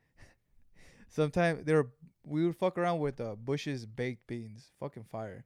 sometimes 1.09 1.63
they 1.65 1.73
were 1.73 1.89
we 2.26 2.45
would 2.45 2.55
fuck 2.55 2.78
around 2.78 2.99
with 2.99 3.19
uh, 3.19 3.36
Bush's 3.36 3.86
baked 3.86 4.26
beans, 4.28 4.71
fucking 4.80 5.05
fire. 5.11 5.45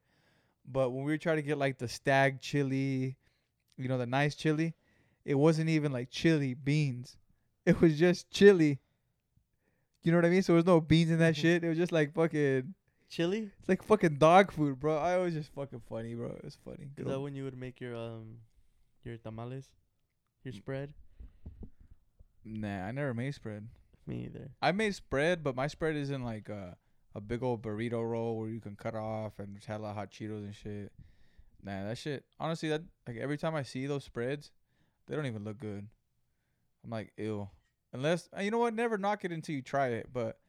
But 0.70 0.92
when 0.92 1.04
we 1.04 1.14
would 1.14 1.22
try 1.22 1.36
to 1.36 1.42
get 1.42 1.58
like 1.58 1.78
the 1.78 1.88
Stagg 1.88 2.42
chili, 2.42 3.16
you 3.78 3.88
know, 3.88 3.98
the 3.98 4.06
nice 4.06 4.36
chili, 4.36 4.74
it 5.26 5.36
wasn't 5.36 5.70
even 5.70 5.92
like 5.92 6.10
chili 6.10 6.54
beans, 6.54 7.18
it 7.66 7.80
was 7.82 7.98
just 7.98 8.30
chili. 8.30 8.80
You 10.04 10.12
know 10.12 10.20
what 10.20 10.26
I 10.26 10.30
mean? 10.30 10.42
So 10.42 10.54
there 10.54 10.58
was 10.58 10.66
no 10.66 10.80
beans 10.80 11.12
in 11.12 11.20
that 11.20 11.34
Mhm. 11.36 11.38
shit. 11.42 11.64
It 11.64 11.70
was 11.70 11.78
just 11.78 11.92
like 11.92 12.14
fucking, 12.14 12.74
Chili? 13.10 13.52
it's 13.60 13.68
like 13.70 13.84
fucking 13.84 14.18
dog 14.18 14.52
food, 14.52 14.80
bro. 14.80 14.98
I 14.98 15.18
was 15.18 15.34
just 15.34 15.52
fucking 15.54 15.82
funny, 15.90 16.14
bro. 16.14 16.28
It 16.28 16.44
was 16.46 16.56
funny. 16.64 16.92
Is 16.98 17.06
that 17.06 17.20
when 17.20 17.36
you 17.36 17.44
would 17.44 17.58
make 17.58 17.82
your 17.82 17.96
um 17.96 18.38
your 19.04 19.18
tamales? 19.18 19.70
Your 20.44 20.54
spread? 20.54 20.94
Nah, 22.46 22.86
I 22.88 22.92
never 22.92 23.14
made 23.14 23.34
spread. 23.36 23.68
Me 24.08 24.26
either. 24.26 24.52
I 24.62 24.72
made 24.72 24.96
spread, 24.96 25.44
but 25.44 25.56
my 25.56 25.68
spread 25.68 25.96
isn't 25.96 26.24
like 26.24 26.48
a, 26.50 26.78
a 27.14 27.20
big 27.20 27.44
old 27.44 27.62
burrito 27.62 28.10
roll 28.10 28.40
where 28.40 28.50
you 28.50 28.62
can 28.62 28.76
cut 28.76 28.96
off 28.96 29.38
and 29.38 29.56
just 29.56 29.68
have 29.68 29.82
a 29.82 29.84
lot 29.84 29.90
of 29.92 29.96
hot 29.98 30.12
Cheetos 30.12 30.46
and 30.46 30.56
shit. 30.56 30.92
Nah, 31.64 31.84
that 31.84 31.98
shit. 31.98 32.24
Honestly, 32.40 32.70
that 32.70 32.84
like 33.06 33.18
every 33.18 33.38
time 33.38 33.54
I 33.54 33.64
see 33.64 33.86
those 33.86 34.06
spreads, 34.06 34.52
they 35.08 35.16
don't 35.16 35.26
even 35.26 35.44
look 35.44 35.60
good. 35.60 35.88
I'm 36.84 36.90
like, 36.90 37.12
ew. 37.18 37.50
Unless 37.92 38.30
uh, 38.38 38.42
you 38.42 38.52
know 38.52 38.60
what, 38.60 38.74
never 38.74 38.98
knock 38.98 39.26
it 39.26 39.32
until 39.32 39.56
you 39.56 39.62
try 39.62 39.90
it. 39.90 40.08
But 40.14 40.40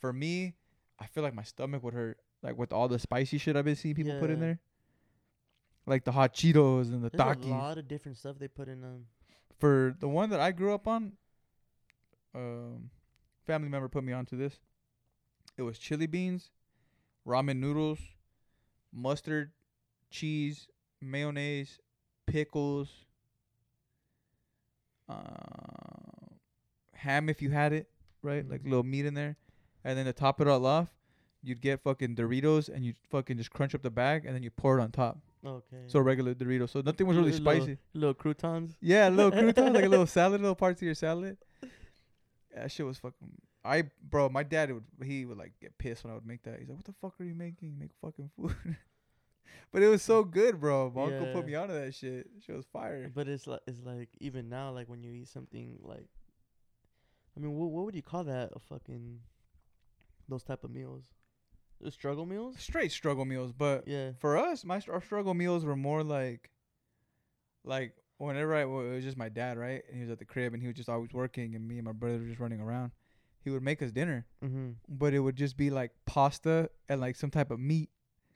for 0.00 0.12
me, 0.12 0.54
I 1.00 1.06
feel 1.06 1.22
like 1.24 1.34
my 1.34 1.42
stomach 1.42 1.82
would 1.82 1.94
hurt, 1.94 2.18
like 2.42 2.56
with 2.56 2.72
all 2.72 2.86
the 2.86 2.98
spicy 2.98 3.38
shit 3.38 3.56
I've 3.56 3.64
been 3.64 3.76
seeing 3.76 3.94
people 3.94 4.18
put 4.20 4.30
in 4.30 4.38
there, 4.40 4.60
like 5.86 6.04
the 6.04 6.12
hot 6.12 6.34
Cheetos 6.34 6.92
and 6.92 7.02
the 7.02 7.10
There's 7.10 7.36
a 7.44 7.48
lot 7.48 7.78
of 7.78 7.88
different 7.88 8.16
stuff 8.16 8.36
they 8.38 8.48
put 8.48 8.68
in 8.68 8.80
them. 8.80 9.06
For 9.58 9.96
the 9.98 10.08
one 10.08 10.30
that 10.30 10.40
I 10.40 10.52
grew 10.52 10.72
up 10.72 10.86
on, 10.86 11.14
um, 12.34 12.90
family 13.48 13.68
member 13.70 13.88
put 13.88 14.04
me 14.04 14.12
onto 14.12 14.36
this. 14.36 14.60
It 15.56 15.62
was 15.62 15.78
chili 15.78 16.06
beans, 16.06 16.50
ramen 17.26 17.56
noodles, 17.58 17.98
mustard, 18.92 19.50
cheese, 20.10 20.68
mayonnaise, 21.00 21.80
pickles, 22.26 22.90
uh, 25.08 25.14
ham 26.94 27.28
if 27.28 27.40
you 27.40 27.50
had 27.50 27.72
it, 27.72 27.88
right? 28.22 28.48
Like 28.48 28.60
Mhm. 28.62 28.70
little 28.70 28.82
meat 28.84 29.06
in 29.06 29.14
there. 29.14 29.36
And 29.84 29.96
then 29.98 30.04
to 30.06 30.12
top 30.12 30.40
it 30.40 30.46
all 30.48 30.66
off, 30.66 30.94
you'd 31.42 31.60
get 31.62 31.80
fucking 31.80 32.16
Doritos 32.16 32.68
and 32.68 32.84
you 32.84 32.94
fucking 33.08 33.38
just 33.38 33.50
crunch 33.50 33.74
up 33.74 33.82
the 33.82 33.90
bag 33.90 34.26
and 34.26 34.34
then 34.34 34.42
you 34.42 34.50
pour 34.50 34.78
it 34.78 34.82
on 34.82 34.90
top. 34.90 35.18
Okay. 35.44 35.84
So 35.86 36.00
regular 36.00 36.34
Doritos. 36.34 36.70
So 36.70 36.80
nothing 36.82 37.06
was 37.06 37.16
really 37.16 37.30
Little- 37.32 37.52
spicy. 37.60 37.78
Little 37.94 38.14
croutons. 38.14 38.76
Yeah, 38.80 39.08
a 39.08 39.10
little 39.10 39.30
croutons, 39.54 39.74
like 39.74 39.84
a 39.84 39.88
little 39.88 40.06
salad, 40.06 40.40
little 40.40 40.56
parts 40.56 40.82
of 40.82 40.86
your 40.86 40.94
salad. 40.94 41.38
That 42.60 42.70
shit 42.70 42.86
was 42.86 42.98
fucking. 42.98 43.40
I 43.64 43.84
bro, 44.02 44.28
my 44.28 44.42
dad 44.42 44.72
would 44.72 44.84
he 45.04 45.24
would 45.24 45.38
like 45.38 45.52
get 45.60 45.76
pissed 45.78 46.04
when 46.04 46.12
I 46.12 46.14
would 46.14 46.26
make 46.26 46.42
that. 46.44 46.58
He's 46.58 46.68
like, 46.68 46.76
"What 46.78 46.86
the 46.86 46.92
fuck 46.92 47.20
are 47.20 47.24
you 47.24 47.34
making? 47.34 47.78
Make 47.78 47.90
fucking 48.00 48.30
food." 48.36 48.54
but 49.72 49.82
it 49.82 49.88
was 49.88 50.02
so 50.02 50.24
mm. 50.24 50.30
good, 50.30 50.60
bro. 50.60 50.90
My 50.94 51.04
uncle 51.04 51.26
put 51.32 51.40
Yeah. 51.40 51.46
me 51.46 51.54
onto 51.54 51.74
that 51.74 51.94
shit. 51.94 52.28
Shit 52.44 52.56
was 52.56 52.66
fire. 52.66 53.10
But 53.14 53.28
it's 53.28 53.46
like 53.46 53.60
it's 53.66 53.80
like 53.84 54.08
even 54.20 54.48
now, 54.48 54.70
like 54.70 54.88
when 54.88 55.02
you 55.02 55.12
eat 55.12 55.28
something 55.28 55.78
like, 55.82 56.08
I 57.36 57.40
mean, 57.40 57.52
what 57.52 57.70
what 57.70 57.84
would 57.84 57.94
you 57.94 58.02
call 58.02 58.24
that? 58.24 58.50
A 58.54 58.58
fucking 58.58 59.20
those 60.28 60.42
type 60.42 60.64
of 60.64 60.70
meals, 60.70 61.04
the 61.80 61.90
struggle 61.90 62.26
meals. 62.26 62.56
Straight 62.58 62.92
struggle 62.92 63.24
meals, 63.24 63.52
but 63.52 63.86
Yeah. 63.86 64.12
for 64.18 64.36
us, 64.36 64.64
my 64.64 64.80
our 64.88 65.00
struggle 65.00 65.34
meals 65.34 65.64
were 65.64 65.76
more 65.76 66.02
like, 66.02 66.50
like 67.64 67.94
whenever 68.26 68.54
I 68.54 68.64
well, 68.64 68.80
it 68.84 68.94
was 68.94 69.04
just 69.04 69.16
my 69.16 69.28
dad, 69.28 69.56
right? 69.58 69.82
And 69.88 69.96
he 69.96 70.02
was 70.02 70.10
at 70.10 70.18
the 70.18 70.24
crib, 70.24 70.52
and 70.54 70.62
he 70.62 70.66
was 70.68 70.76
just 70.76 70.88
always 70.88 71.12
working, 71.12 71.54
and 71.54 71.66
me 71.66 71.76
and 71.78 71.84
my 71.86 71.92
brother 71.92 72.18
were 72.18 72.24
just 72.26 72.40
running 72.40 72.60
around. 72.60 72.90
He 73.44 73.50
would 73.50 73.62
make 73.62 73.80
us 73.82 73.90
dinner, 73.92 74.26
Mm-hmm. 74.44 74.70
but 74.88 75.14
it 75.14 75.20
would 75.20 75.36
just 75.36 75.56
be 75.56 75.70
like 75.70 75.92
pasta 76.06 76.68
and 76.88 77.00
like 77.00 77.16
some 77.16 77.30
type 77.30 77.50
of 77.50 77.58
meat. 77.60 77.88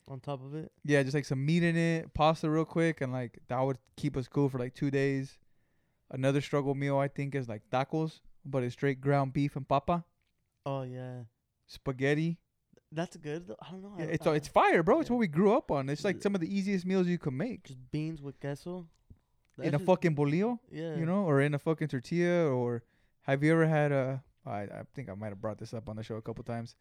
On 0.08 0.18
top 0.20 0.44
of 0.44 0.54
it. 0.54 0.72
Yeah, 0.84 1.02
just 1.02 1.14
like 1.14 1.24
some 1.24 1.44
meat 1.44 1.62
in 1.62 1.76
it, 1.76 2.12
pasta 2.14 2.48
real 2.50 2.64
quick, 2.64 3.00
and 3.00 3.12
like 3.12 3.38
that 3.48 3.60
would 3.60 3.78
keep 3.96 4.16
us 4.16 4.26
cool 4.28 4.48
for 4.48 4.58
like 4.58 4.74
two 4.74 4.90
days. 4.90 5.38
Another 6.10 6.40
struggle 6.40 6.74
meal 6.74 6.98
I 6.98 7.08
think 7.08 7.34
is 7.34 7.48
like 7.48 7.62
tacos, 7.70 8.20
but 8.44 8.62
it's 8.62 8.74
straight 8.74 9.00
ground 9.00 9.32
beef 9.32 9.56
and 9.56 9.66
papa, 9.66 10.04
Oh 10.66 10.82
yeah, 10.82 11.22
spaghetti. 11.66 12.38
that's 12.90 13.16
good. 13.16 13.46
Though. 13.48 13.56
I 13.62 13.70
don't 13.70 13.82
know. 13.82 13.94
Yeah, 13.98 14.04
it's 14.06 14.26
I- 14.26 14.34
it's 14.34 14.48
fire, 14.48 14.82
bro. 14.82 15.00
It's 15.00 15.08
yeah. 15.08 15.14
what 15.14 15.20
we 15.20 15.26
grew 15.28 15.54
up 15.56 15.70
on. 15.70 15.88
It's 15.88 16.04
like 16.04 16.20
some 16.22 16.34
of 16.34 16.40
the 16.40 16.54
easiest 16.54 16.84
meals 16.84 17.06
you 17.06 17.18
can 17.18 17.36
make 17.36 17.64
just 17.64 17.78
beans 17.90 18.20
with 18.22 18.38
queso. 18.40 18.86
In 19.58 19.68
a 19.68 19.70
just- 19.72 19.84
fucking 19.84 20.14
bolillo, 20.16 20.58
Yeah. 20.70 20.96
you 20.96 21.04
know, 21.06 21.24
or 21.24 21.40
in 21.40 21.54
a 21.54 21.58
fucking 21.58 21.88
tortilla. 21.88 22.48
Or 22.50 22.82
have 23.22 23.42
you 23.42 23.52
ever 23.52 23.66
had 23.66 23.92
a? 23.92 24.22
I 24.46 24.62
I 24.62 24.82
think 24.94 25.08
I 25.08 25.14
might 25.14 25.28
have 25.28 25.40
brought 25.40 25.58
this 25.58 25.72
up 25.74 25.88
on 25.88 25.96
the 25.96 26.02
show 26.02 26.16
a 26.16 26.22
couple 26.22 26.42
times. 26.44 26.74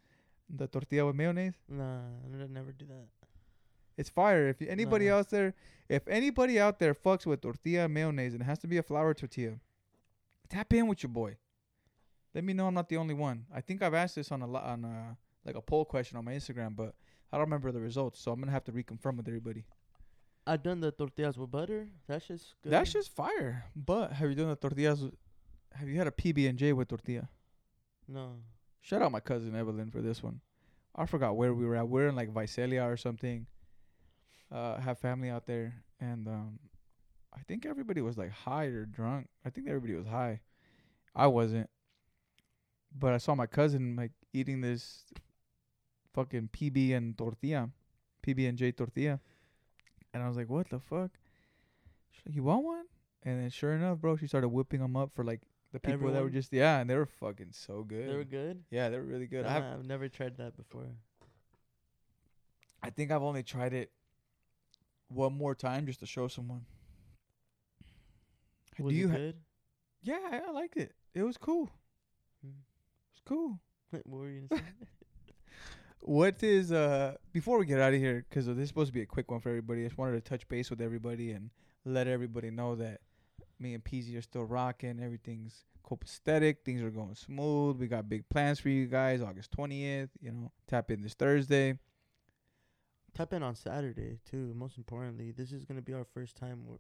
The 0.50 0.68
tortilla 0.68 1.06
with 1.06 1.16
mayonnaise. 1.16 1.56
Nah, 1.70 2.00
I 2.26 2.48
never 2.48 2.72
do 2.72 2.86
that. 2.88 3.08
It's 3.98 4.10
fire. 4.10 4.48
If 4.50 4.62
anybody 4.62 5.06
Nah. 5.08 5.18
else 5.18 5.28
there, 5.28 5.54
if 5.90 6.08
anybody 6.08 6.60
out 6.60 6.80
there 6.80 6.94
fucks 6.94 7.26
with 7.26 7.42
tortilla 7.42 7.88
mayonnaise, 7.88 8.34
and 8.34 8.42
it 8.42 8.46
has 8.46 8.60
to 8.60 8.68
be 8.68 8.78
a 8.78 8.84
flour 8.84 9.14
tortilla, 9.14 9.60
tap 10.50 10.74
in 10.74 10.88
with 10.88 11.04
your 11.04 11.12
boy. 11.12 11.38
Let 12.34 12.44
me 12.44 12.54
know 12.54 12.68
I'm 12.68 12.74
not 12.74 12.88
the 12.90 12.98
only 12.98 13.14
one. 13.14 13.46
I 13.54 13.62
think 13.62 13.82
I've 13.84 13.94
asked 13.94 14.16
this 14.16 14.32
on 14.32 14.42
a 14.42 14.48
lo- 14.48 14.62
on 14.62 14.86
a, 14.86 15.18
like 15.46 15.56
a 15.56 15.62
poll 15.62 15.86
question 15.86 16.18
on 16.18 16.26
my 16.26 16.34
Instagram, 16.34 16.76
but 16.76 16.96
I 17.32 17.38
don't 17.38 17.46
remember 17.46 17.72
the 17.72 17.82
results, 17.82 18.20
so 18.20 18.32
I'm 18.32 18.40
gonna 18.40 18.52
have 18.52 18.64
to 18.66 18.72
reconfirm 18.72 19.18
with 19.18 19.28
everybody. 19.28 19.66
I've 20.48 20.64
done 20.64 20.80
the 20.82 20.92
tortillas 20.92 21.38
with 21.38 21.52
butter. 21.52 21.88
That's 22.08 22.26
just 22.28 22.56
good. 22.64 22.72
That's 22.72 22.92
just 22.92 23.16
fire. 23.16 23.66
But 23.76 24.12
have 24.14 24.30
you 24.30 24.36
done 24.36 24.50
the 24.50 24.56
tortillas? 24.56 25.02
with- 25.04 25.14
Have 25.74 25.88
you 25.88 25.98
had 25.98 26.08
a 26.08 26.12
PB 26.12 26.50
and 26.50 26.58
J 26.58 26.74
with 26.74 26.88
tortilla? 26.90 27.30
no. 28.08 28.38
Shout 28.84 29.04
out 29.04 29.12
my 29.12 29.20
cousin 29.20 29.56
Evelyn 29.56 29.92
for 29.92 30.02
this 30.02 30.24
one. 30.24 30.42
I 30.96 31.06
forgot 31.06 31.36
where 31.38 31.54
we 31.54 31.66
were 31.68 31.76
at. 31.76 31.88
We're 31.88 32.08
in 32.08 32.16
like 32.16 32.34
Visalia 32.34 32.84
or 32.84 32.98
something. 32.98 33.46
Uh, 34.52 34.82
have 34.82 34.98
family 34.98 35.30
out 35.30 35.46
there, 35.46 35.84
and 36.00 36.28
um, 36.28 36.60
I 37.32 37.42
think 37.48 37.66
everybody 37.66 38.02
was 38.02 38.18
like 38.18 38.32
high 38.32 38.66
or 38.66 38.86
drunk. 38.86 39.28
I 39.46 39.52
think 39.52 39.68
everybody 39.68 39.94
was 39.94 40.08
high. 40.08 40.42
I 41.16 41.28
wasn't, 41.28 41.70
but 42.98 43.14
I 43.14 43.18
saw 43.18 43.36
my 43.36 43.46
cousin 43.46 43.96
like 43.96 44.12
eating 44.34 44.62
this 44.62 45.06
fucking 46.16 46.50
PB 46.52 46.96
and 46.98 47.16
tortilla, 47.18 47.70
PB 48.26 48.50
and 48.50 48.58
J 48.58 48.72
tortilla, 48.72 49.20
and 50.14 50.24
I 50.24 50.28
was 50.28 50.38
like, 50.38 50.50
"What 50.50 50.70
the 50.70 50.80
fuck?" 50.80 51.12
She's 52.12 52.26
like, 52.26 52.36
"You 52.36 52.44
want 52.44 52.64
one?" 52.64 52.86
And 53.24 53.42
then 53.42 53.50
sure 53.50 53.74
enough, 53.74 54.00
bro, 54.00 54.16
she 54.16 54.28
started 54.28 54.50
whipping 54.50 54.80
them 54.82 54.96
up 54.96 55.12
for 55.14 55.24
like 55.24 55.42
the 55.72 55.80
people 55.80 56.12
that 56.12 56.24
were 56.24 56.30
just 56.30 56.52
yeah, 56.52 56.80
and 56.80 56.90
they 56.90 56.96
were 56.96 57.06
fucking 57.06 57.52
so 57.52 57.84
good. 57.84 58.10
They 58.10 58.16
were 58.16 58.24
good. 58.24 58.64
Yeah, 58.72 58.90
they 58.90 58.98
were 58.98 59.04
really 59.04 59.28
good. 59.28 59.46
I 59.46 59.52
have, 59.52 59.64
I've 59.64 59.86
never 59.86 60.10
tried 60.10 60.38
that 60.38 60.58
before. 60.58 60.88
I 62.84 62.90
think 62.90 63.12
I've 63.12 63.22
only 63.22 63.44
tried 63.44 63.74
it 63.74 63.92
one 65.08 65.38
more 65.38 65.54
time 65.54 65.86
just 65.86 66.00
to 66.00 66.06
show 66.06 66.28
someone. 66.28 66.66
Was 68.80 68.94
Do 68.94 69.00
you? 69.00 69.08
it 69.08 69.12
Ha- 69.12 69.18
good? 69.18 69.36
yeah, 70.02 70.20
I, 70.32 70.40
I 70.48 70.52
liked 70.52 70.78
it. 70.78 70.94
It 71.14 71.24
was 71.24 71.38
cool. 71.38 71.70
Mm. 72.46 72.54
It's 73.12 73.22
cool. 73.26 73.60
what 73.92 74.06
were 74.08 74.30
you 74.30 74.48
gonna 74.50 74.62
say? 74.62 74.68
What 76.04 76.42
is 76.42 76.72
uh 76.72 77.16
before 77.32 77.60
we 77.60 77.68
get 77.68 77.80
out 77.80 77.94
of 77.94 78.00
here 78.00 78.26
because 78.28 78.48
this 78.48 78.58
is 78.58 78.68
supposed 78.68 78.88
to 78.88 78.94
be 78.94 79.04
a 79.04 79.06
quick 79.06 79.30
one 79.30 79.40
for 79.40 79.50
everybody. 79.50 79.82
I 79.82 79.86
just 79.86 80.00
wanted 80.00 80.14
to 80.14 80.30
touch 80.30 80.48
base 80.50 80.72
with 80.72 80.82
everybody 80.82 81.32
and 81.32 81.52
let 81.86 82.08
everybody 82.08 82.50
know 82.50 82.76
that 82.76 83.02
me 83.60 83.76
and 83.76 83.84
Peezy 83.84 84.18
are 84.18 84.22
still 84.24 84.44
rocking. 84.44 85.00
Everything's 85.00 85.64
copacetic. 85.86 86.58
Things 86.66 86.82
are 86.82 86.90
going 86.90 87.14
smooth. 87.14 87.80
We 87.80 87.88
got 87.88 88.10
big 88.10 88.28
plans 88.30 88.60
for 88.60 88.70
you 88.70 88.88
guys. 88.88 89.22
August 89.22 89.52
twentieth. 89.52 90.10
You 90.20 90.32
know, 90.32 90.52
tap 90.68 90.90
in 90.90 91.04
this 91.04 91.14
Thursday. 91.14 91.78
Tap 93.14 93.32
in 93.34 93.44
on 93.44 93.54
Saturday 93.56 94.18
too. 94.30 94.54
Most 94.56 94.78
importantly, 94.78 95.32
this 95.32 95.52
is 95.52 95.66
gonna 95.66 95.84
be 95.84 95.94
our 95.94 96.06
first 96.06 96.36
time 96.36 96.64
we're 96.66 96.80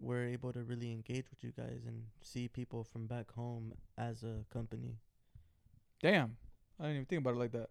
we're 0.00 0.26
able 0.26 0.52
to 0.52 0.64
really 0.64 0.90
engage 0.90 1.30
with 1.30 1.44
you 1.44 1.52
guys 1.56 1.82
and 1.86 2.02
see 2.20 2.48
people 2.48 2.82
from 2.82 3.06
back 3.06 3.30
home 3.32 3.74
as 3.96 4.24
a 4.24 4.44
company. 4.52 4.96
Damn, 6.02 6.36
I 6.80 6.84
didn't 6.84 6.96
even 6.96 7.06
think 7.06 7.20
about 7.20 7.34
it 7.34 7.38
like 7.38 7.52
that. 7.52 7.68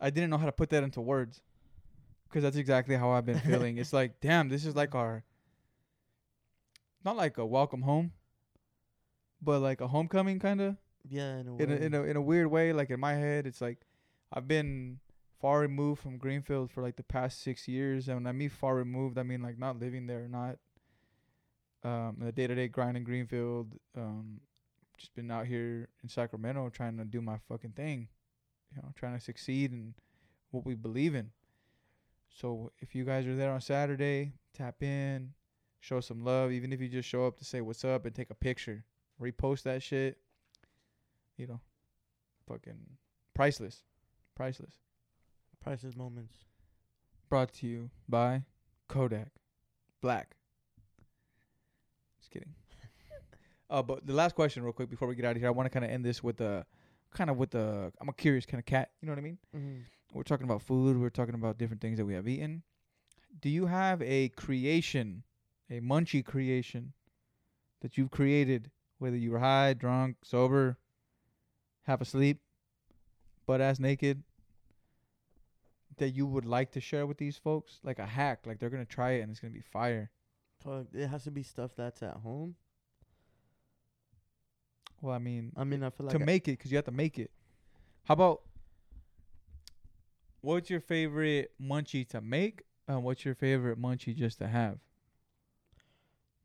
I 0.00 0.10
didn't 0.10 0.30
know 0.30 0.38
how 0.38 0.46
to 0.46 0.52
put 0.52 0.70
that 0.70 0.82
into 0.82 1.00
words, 1.00 1.42
because 2.28 2.42
that's 2.42 2.56
exactly 2.56 2.96
how 2.96 3.10
I've 3.10 3.26
been 3.26 3.38
feeling. 3.50 3.78
it's 3.78 3.92
like, 3.92 4.20
damn, 4.20 4.48
this 4.48 4.64
is 4.64 4.74
like 4.74 4.94
our, 4.94 5.24
not 7.04 7.16
like 7.16 7.38
a 7.38 7.46
welcome 7.46 7.82
home, 7.82 8.12
but 9.42 9.60
like 9.60 9.80
a 9.80 9.88
homecoming 9.88 10.38
kind 10.38 10.60
of 10.60 10.76
Yeah, 11.08 11.38
in 11.38 11.48
a 11.48 11.56
in 11.56 11.70
a, 11.70 11.76
in 11.76 11.94
a 11.94 12.02
in 12.04 12.16
a 12.16 12.22
weird 12.22 12.48
way. 12.48 12.72
Like 12.72 12.90
in 12.90 13.00
my 13.00 13.14
head, 13.14 13.46
it's 13.46 13.60
like 13.60 13.78
I've 14.32 14.46
been 14.48 15.00
far 15.40 15.60
removed 15.60 16.02
from 16.02 16.18
Greenfield 16.18 16.70
for 16.70 16.82
like 16.82 16.96
the 16.96 17.02
past 17.02 17.42
six 17.42 17.66
years, 17.66 18.08
and 18.08 18.16
when 18.18 18.26
I 18.26 18.32
mean 18.32 18.50
far 18.50 18.74
removed, 18.74 19.18
I 19.18 19.22
mean 19.22 19.42
like 19.42 19.58
not 19.58 19.78
living 19.78 20.06
there, 20.06 20.28
not 20.28 20.56
um 21.82 22.16
the 22.20 22.32
day 22.32 22.46
to 22.46 22.54
day 22.54 22.68
grind 22.68 22.96
in 22.96 23.04
Greenfield. 23.04 23.72
Um, 23.96 24.40
just 24.98 25.14
been 25.14 25.30
out 25.30 25.46
here 25.46 25.88
in 26.02 26.10
Sacramento 26.10 26.68
trying 26.68 26.98
to 26.98 27.04
do 27.04 27.22
my 27.22 27.38
fucking 27.48 27.72
thing, 27.72 28.08
you 28.74 28.82
know, 28.82 28.92
trying 28.94 29.14
to 29.14 29.20
succeed 29.20 29.72
in 29.72 29.94
what 30.50 30.64
we 30.64 30.74
believe 30.74 31.14
in. 31.14 31.30
So 32.30 32.72
if 32.78 32.94
you 32.94 33.04
guys 33.04 33.26
are 33.26 33.34
there 33.34 33.52
on 33.52 33.60
Saturday, 33.60 34.32
tap 34.54 34.82
in, 34.82 35.32
show 35.80 36.00
some 36.00 36.24
love, 36.24 36.52
even 36.52 36.72
if 36.72 36.80
you 36.80 36.88
just 36.88 37.08
show 37.08 37.26
up 37.26 37.38
to 37.38 37.44
say 37.44 37.60
what's 37.60 37.84
up 37.84 38.06
and 38.06 38.14
take 38.14 38.30
a 38.30 38.34
picture, 38.34 38.84
repost 39.20 39.62
that 39.64 39.82
shit. 39.82 40.18
You 41.36 41.46
know, 41.46 41.60
fucking 42.46 42.78
priceless, 43.34 43.82
priceless. 44.34 44.74
Priceless 45.62 45.96
moments. 45.96 46.34
Brought 47.28 47.52
to 47.54 47.66
you 47.66 47.90
by 48.08 48.42
Kodak 48.88 49.28
Black. 50.00 50.36
Just 52.18 52.30
kidding. 52.30 52.54
uh, 53.70 53.82
but 53.82 54.06
the 54.06 54.14
last 54.14 54.34
question, 54.34 54.62
real 54.62 54.72
quick, 54.72 54.90
before 54.90 55.06
we 55.06 55.14
get 55.14 55.24
out 55.24 55.32
of 55.32 55.36
here, 55.36 55.48
I 55.48 55.50
want 55.50 55.66
to 55.66 55.70
kind 55.70 55.84
of 55.84 55.90
end 55.90 56.04
this 56.04 56.22
with 56.22 56.40
a 56.40 56.64
kind 57.14 57.30
of 57.30 57.36
with 57.36 57.50
the 57.50 57.92
I'm 58.00 58.08
a 58.08 58.12
curious 58.12 58.46
kind 58.46 58.58
of 58.58 58.66
cat. 58.66 58.90
You 59.00 59.06
know 59.06 59.12
what 59.12 59.18
I 59.18 59.22
mean? 59.22 59.38
Mm-hmm. 59.56 59.80
We're 60.12 60.22
talking 60.22 60.44
about 60.44 60.62
food. 60.62 60.98
We're 60.98 61.10
talking 61.10 61.34
about 61.34 61.58
different 61.58 61.80
things 61.80 61.98
that 61.98 62.04
we 62.04 62.14
have 62.14 62.26
eaten. 62.28 62.62
Do 63.40 63.48
you 63.48 63.66
have 63.66 64.02
a 64.02 64.28
creation, 64.30 65.22
a 65.70 65.80
munchie 65.80 66.24
creation, 66.24 66.92
that 67.80 67.96
you've 67.96 68.10
created, 68.10 68.70
whether 68.98 69.16
you 69.16 69.30
were 69.30 69.38
high, 69.38 69.72
drunk, 69.74 70.16
sober, 70.22 70.78
half 71.82 72.00
asleep, 72.00 72.40
butt 73.46 73.60
ass 73.60 73.78
naked, 73.78 74.22
that 75.98 76.10
you 76.10 76.26
would 76.26 76.44
like 76.44 76.72
to 76.72 76.80
share 76.80 77.06
with 77.06 77.18
these 77.18 77.36
folks? 77.36 77.78
Like 77.84 78.00
a 78.00 78.06
hack, 78.06 78.40
like 78.46 78.58
they're 78.58 78.70
gonna 78.70 78.84
try 78.84 79.12
it 79.12 79.20
and 79.20 79.30
it's 79.30 79.40
gonna 79.40 79.52
be 79.52 79.60
fire. 79.60 80.10
It 80.92 81.06
has 81.06 81.24
to 81.24 81.30
be 81.30 81.42
stuff 81.42 81.70
that's 81.76 82.02
at 82.02 82.16
home. 82.16 82.56
Well, 85.00 85.14
I 85.14 85.18
mean, 85.18 85.52
I 85.56 85.64
mean, 85.64 85.82
I 85.82 85.90
feel 85.90 86.06
like 86.06 86.16
to 86.16 86.22
I- 86.22 86.26
make 86.26 86.48
it, 86.48 86.52
because 86.52 86.70
you 86.70 86.76
have 86.76 86.84
to 86.86 86.90
make 86.90 87.18
it. 87.18 87.30
How 88.04 88.14
about 88.14 88.42
what's 90.40 90.68
your 90.70 90.80
favorite 90.80 91.52
munchie 91.60 92.06
to 92.08 92.20
make, 92.20 92.62
and 92.88 93.02
what's 93.04 93.24
your 93.24 93.34
favorite 93.34 93.80
munchie 93.80 94.14
just 94.14 94.38
to 94.38 94.46
have? 94.48 94.78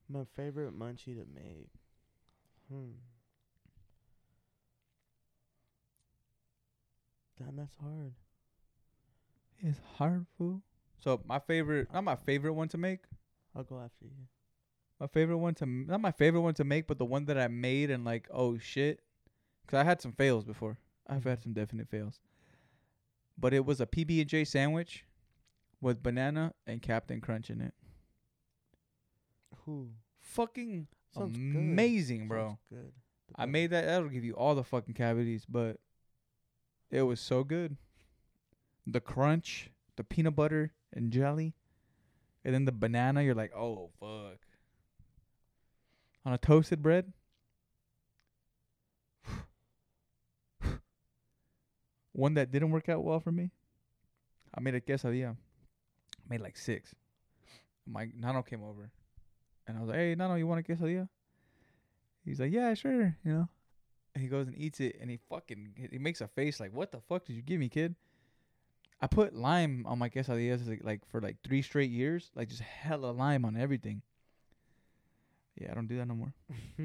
my 0.08 0.24
favorite 0.36 0.78
munchie 0.78 1.16
to 1.16 1.26
make. 1.34 1.68
Hmm. 2.70 2.92
Damn, 7.40 7.56
that's 7.56 7.76
hard. 7.82 8.14
It's 9.60 9.80
hard 9.98 10.26
food. 10.38 10.62
So 11.00 11.22
my 11.26 11.40
favorite, 11.40 11.92
not 11.92 12.04
my 12.04 12.16
favorite 12.16 12.54
one 12.54 12.68
to 12.70 12.78
make. 12.78 13.00
I'll 13.56 13.64
go 13.64 13.80
after 13.80 14.06
you. 14.06 14.28
My 15.00 15.08
favorite 15.08 15.38
one 15.38 15.54
to 15.56 15.64
m- 15.64 15.86
not 15.88 16.00
my 16.02 16.12
favorite 16.12 16.42
one 16.42 16.54
to 16.56 16.64
make, 16.64 16.88
but 16.88 16.98
the 16.98 17.06
one 17.06 17.26
that 17.26 17.38
I 17.38 17.48
made 17.48 17.92
and 17.92 18.06
like, 18.06 18.28
oh 18.32 18.58
shit, 18.58 19.02
because 19.66 19.78
I 19.80 19.84
had 19.84 20.02
some 20.02 20.14
fails 20.14 20.44
before. 20.46 20.78
I've 21.08 21.24
had 21.26 21.42
some 21.44 21.54
definite 21.54 21.90
fails. 21.90 22.20
But 23.38 23.54
it 23.54 23.66
was 23.66 23.82
a 23.82 23.86
PB 23.86 24.22
and 24.22 24.30
J 24.30 24.46
sandwich 24.46 25.06
with 25.82 26.02
banana 26.02 26.54
and 26.66 26.82
Captain 26.82 27.20
Crunch 27.20 27.50
in 27.50 27.60
it. 27.62 27.74
Who? 29.66 29.90
Fucking 30.22 30.88
Sounds 31.14 31.38
good. 31.38 31.44
amazing, 31.58 32.28
bro. 32.28 32.48
Sounds 32.48 32.60
good. 32.70 32.92
I 33.36 33.46
made 33.46 33.72
that. 33.72 33.86
That'll 33.86 34.10
give 34.10 34.24
you 34.24 34.34
all 34.34 34.56
the 34.56 34.64
fucking 34.64 34.94
cavities, 34.94 35.46
but 35.48 35.78
it 36.90 37.02
was 37.02 37.20
so 37.20 37.44
good. 37.44 37.76
The 38.88 39.02
crunch, 39.02 39.72
the 39.98 40.04
peanut 40.04 40.36
butter 40.36 40.72
and 40.94 41.12
jelly, 41.12 41.54
and 42.46 42.54
then 42.54 42.66
the 42.66 42.72
banana. 42.72 43.22
You're 43.24 43.36
like, 43.36 43.54
oh 43.56 43.90
fuck. 44.00 44.38
On 46.26 46.34
a 46.34 46.38
toasted 46.38 46.82
bread. 46.82 47.14
One 52.14 52.34
that 52.36 52.52
didn't 52.52 52.72
work 52.72 52.90
out 52.90 53.04
well 53.04 53.20
for 53.20 53.32
me. 53.32 53.52
I 54.54 54.62
made 54.62 54.76
a 54.76 54.82
quesadilla. 54.82 55.32
I 55.32 55.36
made 56.30 56.42
like 56.42 56.58
six. 56.58 56.94
My 57.86 58.08
Nano 58.18 58.42
came 58.42 58.64
over, 58.64 58.90
and 59.68 59.78
I 59.78 59.82
was 59.82 59.90
like, 59.90 60.00
"Hey, 60.00 60.16
Nano, 60.16 60.36
you 60.36 60.48
want 60.48 60.68
a 60.68 60.72
quesadilla?" 60.74 61.08
He's 62.26 62.40
like, 62.40 62.52
yeah, 62.52 62.74
sure, 62.74 63.16
you 63.24 63.32
know. 63.32 63.48
And 64.16 64.24
he 64.24 64.28
goes 64.30 64.48
and 64.48 64.58
eats 64.58 64.80
it, 64.80 64.98
and 65.00 65.10
he 65.10 65.20
fucking 65.30 65.90
he- 65.92 65.98
makes 66.00 66.22
a 66.22 66.28
face 66.28 66.60
like, 66.60 66.74
what 66.74 66.92
the 66.92 67.00
fuck 67.00 67.26
did 67.26 67.36
you 67.36 67.42
give 67.42 67.60
me, 67.60 67.70
kid? 67.70 67.96
I 69.00 69.08
put 69.08 69.36
lime 69.36 69.86
on 69.86 70.00
my 70.00 70.10
quesadillas 70.10 70.68
like, 70.68 70.84
like 70.84 71.06
for 71.08 71.22
like 71.22 71.38
three 71.44 71.62
straight 71.62 71.92
years, 71.92 72.32
like 72.34 72.50
just 72.50 72.62
hella 72.62 73.12
lime 73.12 73.46
on 73.46 73.56
everything. 73.56 74.02
Yeah, 75.60 75.72
I 75.72 75.74
don't 75.76 75.88
do 75.88 75.98
that 75.98 76.08
no 76.08 76.16
more. 76.16 76.34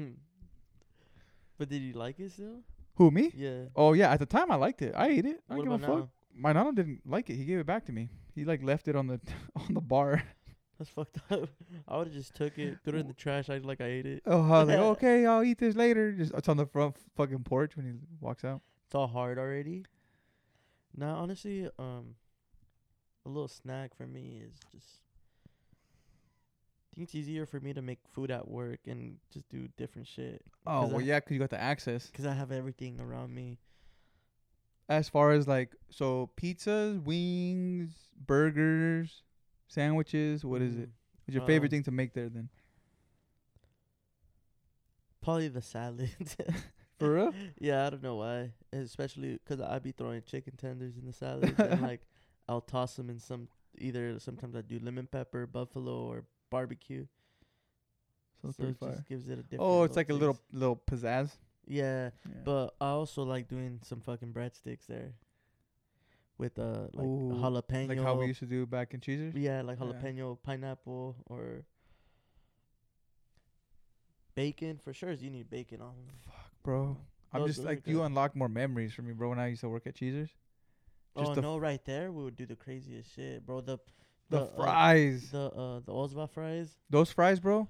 but 1.57 1.69
did 1.69 1.81
you 1.81 1.93
like 1.93 2.19
it 2.19 2.31
still? 2.31 2.61
Who 2.95 3.11
me? 3.11 3.31
Yeah. 3.35 3.65
Oh 3.75 3.93
yeah, 3.93 4.11
at 4.11 4.19
the 4.19 4.25
time 4.25 4.51
I 4.51 4.55
liked 4.55 4.81
it. 4.81 4.93
I 4.95 5.07
ate 5.09 5.25
it. 5.25 5.41
I 5.49 5.55
What 5.55 5.65
don't 5.65 5.79
give 5.79 5.89
a 5.89 5.91
fuck. 5.91 5.99
now? 5.99 6.09
My 6.35 6.53
nana 6.53 6.71
didn't 6.73 7.01
like 7.05 7.29
it. 7.29 7.35
He 7.35 7.45
gave 7.45 7.59
it 7.59 7.65
back 7.65 7.85
to 7.85 7.91
me. 7.91 8.09
He 8.35 8.45
like 8.45 8.63
left 8.63 8.87
it 8.87 8.95
on 8.95 9.07
the 9.07 9.19
on 9.55 9.73
the 9.73 9.81
bar. 9.81 10.23
That's 10.77 10.89
fucked 10.89 11.19
up. 11.29 11.49
I 11.87 11.97
would 11.97 12.07
have 12.07 12.15
just 12.15 12.33
took 12.35 12.57
it, 12.57 12.79
threw 12.83 12.97
it 12.97 13.01
in 13.01 13.07
the 13.07 13.13
trash, 13.13 13.49
act 13.49 13.65
like 13.65 13.81
I 13.81 13.85
ate 13.85 14.05
it. 14.07 14.23
Oh, 14.25 14.41
I 14.51 14.59
was 14.63 14.69
like, 14.69 14.79
okay, 14.79 15.25
I'll 15.25 15.43
eat 15.43 15.59
this 15.59 15.75
later. 15.75 16.11
Just 16.11 16.33
it's 16.33 16.49
on 16.49 16.57
the 16.57 16.65
front 16.65 16.95
fucking 17.15 17.43
porch 17.43 17.75
when 17.77 17.85
he 17.85 17.91
walks 18.19 18.43
out. 18.43 18.61
It's 18.87 18.95
all 18.95 19.07
hard 19.07 19.37
already. 19.37 19.85
Now, 20.95 21.15
honestly, 21.17 21.69
um, 21.77 22.15
a 23.25 23.29
little 23.29 23.47
snack 23.47 23.95
for 23.95 24.07
me 24.07 24.41
is 24.43 24.55
just. 24.73 25.01
I 26.91 26.95
think 26.95 27.07
it's 27.07 27.15
easier 27.15 27.45
for 27.45 27.59
me 27.59 27.73
to 27.73 27.81
make 27.81 27.99
food 28.09 28.31
at 28.31 28.47
work 28.47 28.81
and 28.87 29.17
just 29.31 29.47
do 29.49 29.67
different 29.77 30.07
shit. 30.07 30.41
Oh 30.67 30.81
'Cause 30.81 30.91
well, 30.91 31.01
I, 31.01 31.03
yeah, 31.05 31.19
'cause 31.19 31.31
you 31.31 31.39
got 31.39 31.49
the 31.49 31.59
access. 31.61 32.07
Because 32.07 32.25
I 32.25 32.33
have 32.33 32.51
everything 32.51 32.99
around 32.99 33.33
me. 33.33 33.57
as 34.89 35.07
far 35.07 35.31
as 35.31 35.47
like 35.47 35.73
so 35.89 36.29
pizzas, 36.35 37.01
wings, 37.03 38.09
burgers, 38.25 39.23
sandwiches, 39.67 40.43
what 40.43 40.61
is 40.61 40.75
it? 40.77 40.89
Mm, 40.89 40.91
What's 41.25 41.35
your 41.35 41.45
favorite 41.45 41.67
Um, 41.67 41.71
thing 41.71 41.83
to 41.83 41.91
make 41.91 42.13
there 42.13 42.29
then? 42.29 42.49
Probably 45.21 45.47
the 45.49 45.61
salad. 45.61 46.09
For 46.99 47.13
real? 47.13 47.33
yeah, 47.59 47.85
I 47.85 47.89
don't 47.89 48.03
know 48.03 48.15
why. 48.17 48.51
Especially 48.73 49.39
'cause 49.45 49.59
I 49.61 49.79
be 49.79 49.91
throwing 49.91 50.23
chicken 50.23 50.55
tenders 50.57 50.97
in 50.97 51.05
the 51.05 51.13
salad 51.13 51.59
and 51.59 51.81
like 51.81 52.01
I'll 52.49 52.61
toss 52.61 52.95
them 52.95 53.09
in 53.09 53.19
some 53.19 53.47
either 53.77 54.19
sometimes 54.19 54.55
I 54.55 54.61
do 54.61 54.79
lemon 54.79 55.07
pepper, 55.07 55.45
buffalo, 55.47 56.05
or 56.07 56.25
barbecue. 56.51 57.07
So 58.43 58.49
it 58.63 58.77
just 58.79 59.05
gives 59.07 59.27
it 59.27 59.33
a 59.39 59.43
different. 59.43 59.61
Oh, 59.63 59.83
it's 59.83 59.95
like 59.95 60.09
a 60.09 60.13
little 60.13 60.37
little 60.51 60.75
pizzazz. 60.75 61.31
Yeah, 61.65 62.09
Yeah. 62.25 62.41
but 62.43 62.75
I 62.81 62.89
also 62.89 63.23
like 63.23 63.47
doing 63.47 63.79
some 63.83 64.01
fucking 64.01 64.33
breadsticks 64.33 64.85
there. 64.87 65.13
With 66.37 66.57
uh 66.57 66.87
like 66.93 67.05
Ooh, 67.05 67.33
jalapeno. 67.35 67.89
like 67.89 67.99
how 67.99 68.15
we 68.15 68.25
used 68.25 68.39
to 68.39 68.47
do 68.47 68.65
back 68.65 68.93
in 68.95 68.99
Cheezers. 68.99 69.35
Yeah, 69.35 69.61
like 69.61 69.77
Yeah. 69.79 69.85
jalapeno, 69.85 70.37
pineapple, 70.41 71.15
or 71.27 71.65
bacon. 74.35 74.79
For 74.79 74.91
sure, 74.93 75.11
you 75.11 75.29
need 75.29 75.49
bacon 75.49 75.81
on 75.81 75.93
them. 75.95 76.15
Bro, 76.63 76.97
I'm 77.31 77.41
Those- 77.41 77.55
just 77.57 77.65
like 77.65 77.85
you 77.87 78.01
unlock 78.03 78.35
more 78.35 78.49
memories 78.49 78.93
for 78.93 79.03
me, 79.03 79.13
bro. 79.13 79.29
When 79.29 79.39
I 79.39 79.47
used 79.47 79.61
to 79.61 79.69
work 79.69 79.85
at 79.87 79.95
Cheezers, 79.95 80.29
Just 81.17 81.37
oh 81.37 81.41
no, 81.41 81.57
right 81.59 81.83
there 81.85 82.11
we 82.11 82.23
would 82.23 82.35
do 82.37 82.45
the 82.47 82.55
craziest 82.55 83.13
shit, 83.13 83.45
bro. 83.45 83.61
The 83.61 83.77
the, 84.31 84.41
uh, 84.43 84.55
fries, 84.55 85.29
the 85.31 85.45
uh 85.51 85.79
the 85.85 85.91
Ozva 85.91 86.29
fries, 86.29 86.75
those 86.89 87.11
fries, 87.11 87.39
bro. 87.39 87.67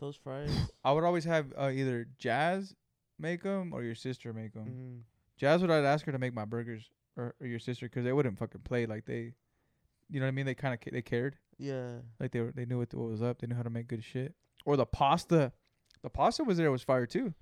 those 0.00 0.16
fries. 0.16 0.50
I 0.84 0.92
would 0.92 1.04
always 1.04 1.24
have 1.24 1.52
uh, 1.58 1.70
either 1.72 2.06
Jazz 2.18 2.74
make 3.18 3.42
them 3.42 3.72
or 3.72 3.82
your 3.82 3.94
sister 3.94 4.32
make 4.32 4.52
them. 4.52 4.66
mm, 4.66 5.00
Jazz 5.38 5.60
would 5.62 5.70
I'd 5.70 5.84
ask 5.84 6.04
her 6.06 6.12
to 6.12 6.18
make 6.18 6.34
my 6.34 6.44
burgers 6.44 6.90
or, 7.16 7.34
or 7.40 7.46
your 7.46 7.58
sister 7.58 7.86
because 7.86 8.04
they 8.04 8.12
wouldn't 8.12 8.38
fucking 8.38 8.60
play 8.62 8.86
like 8.86 9.04
they, 9.06 9.32
you 10.10 10.20
know 10.20 10.26
what 10.26 10.28
I 10.28 10.32
mean? 10.32 10.46
They 10.46 10.54
kind 10.54 10.74
of 10.74 10.80
ca- 10.80 10.90
they 10.92 11.02
cared 11.02 11.36
yeah, 11.58 11.96
like 12.20 12.30
they 12.32 12.40
were 12.40 12.52
they 12.54 12.66
knew 12.66 12.78
what, 12.78 12.92
what 12.94 13.08
was 13.08 13.22
up. 13.22 13.38
They 13.40 13.46
knew 13.46 13.54
how 13.56 13.62
to 13.62 13.70
make 13.70 13.88
good 13.88 14.04
shit. 14.04 14.34
Or 14.66 14.76
the 14.76 14.84
pasta, 14.86 15.52
the 16.02 16.10
pasta 16.10 16.44
was 16.44 16.58
there 16.58 16.70
was 16.70 16.82
fire 16.82 17.06
too. 17.06 17.32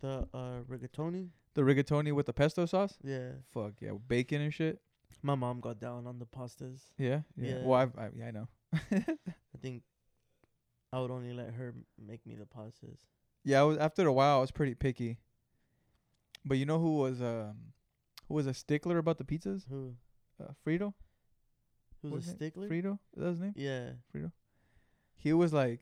the 0.00 0.26
uh 0.34 0.62
rigatoni. 0.68 1.28
The 1.54 1.62
rigatoni 1.62 2.12
with 2.12 2.26
the 2.26 2.32
pesto 2.32 2.66
sauce. 2.66 2.96
Yeah, 3.04 3.32
Fuck 3.52 3.74
yeah, 3.80 3.90
bacon 4.08 4.40
and 4.40 4.52
shit. 4.52 4.80
My 5.22 5.34
mom 5.34 5.60
got 5.60 5.78
down 5.80 6.06
on 6.06 6.18
the 6.18 6.26
pastas. 6.26 6.80
Yeah, 6.98 7.20
yeah. 7.36 7.48
Yeah. 7.48 7.58
Well, 7.62 7.78
I've, 7.80 7.98
I, 7.98 8.08
yeah, 8.16 8.26
I 8.26 8.30
know. 8.30 8.48
I 8.74 9.58
think 9.60 9.82
I 10.92 11.00
would 11.00 11.10
only 11.10 11.32
let 11.32 11.54
her 11.54 11.68
m- 11.68 11.84
make 11.98 12.24
me 12.26 12.34
the 12.36 12.44
pastas. 12.44 12.98
Yeah, 13.44 13.60
I 13.60 13.64
was 13.64 13.78
after 13.78 14.06
a 14.06 14.12
while 14.12 14.38
I 14.38 14.40
was 14.40 14.50
pretty 14.50 14.74
picky. 14.74 15.18
But 16.44 16.58
you 16.58 16.66
know 16.66 16.78
who 16.78 16.96
was 16.98 17.20
um 17.20 17.72
who 18.28 18.34
was 18.34 18.46
a 18.46 18.54
stickler 18.54 18.98
about 18.98 19.18
the 19.18 19.24
pizzas? 19.24 19.64
Who? 19.68 19.94
Uh, 20.42 20.52
Frito. 20.66 20.94
Who's 22.02 22.12
a 22.12 22.14
was 22.14 22.28
it? 22.28 22.30
stickler? 22.32 22.68
Frito. 22.68 22.98
Is 23.16 23.22
that 23.22 23.28
his 23.30 23.40
name? 23.40 23.52
Yeah. 23.56 23.90
Frito. 24.14 24.32
He 25.16 25.32
was 25.32 25.52
like 25.52 25.80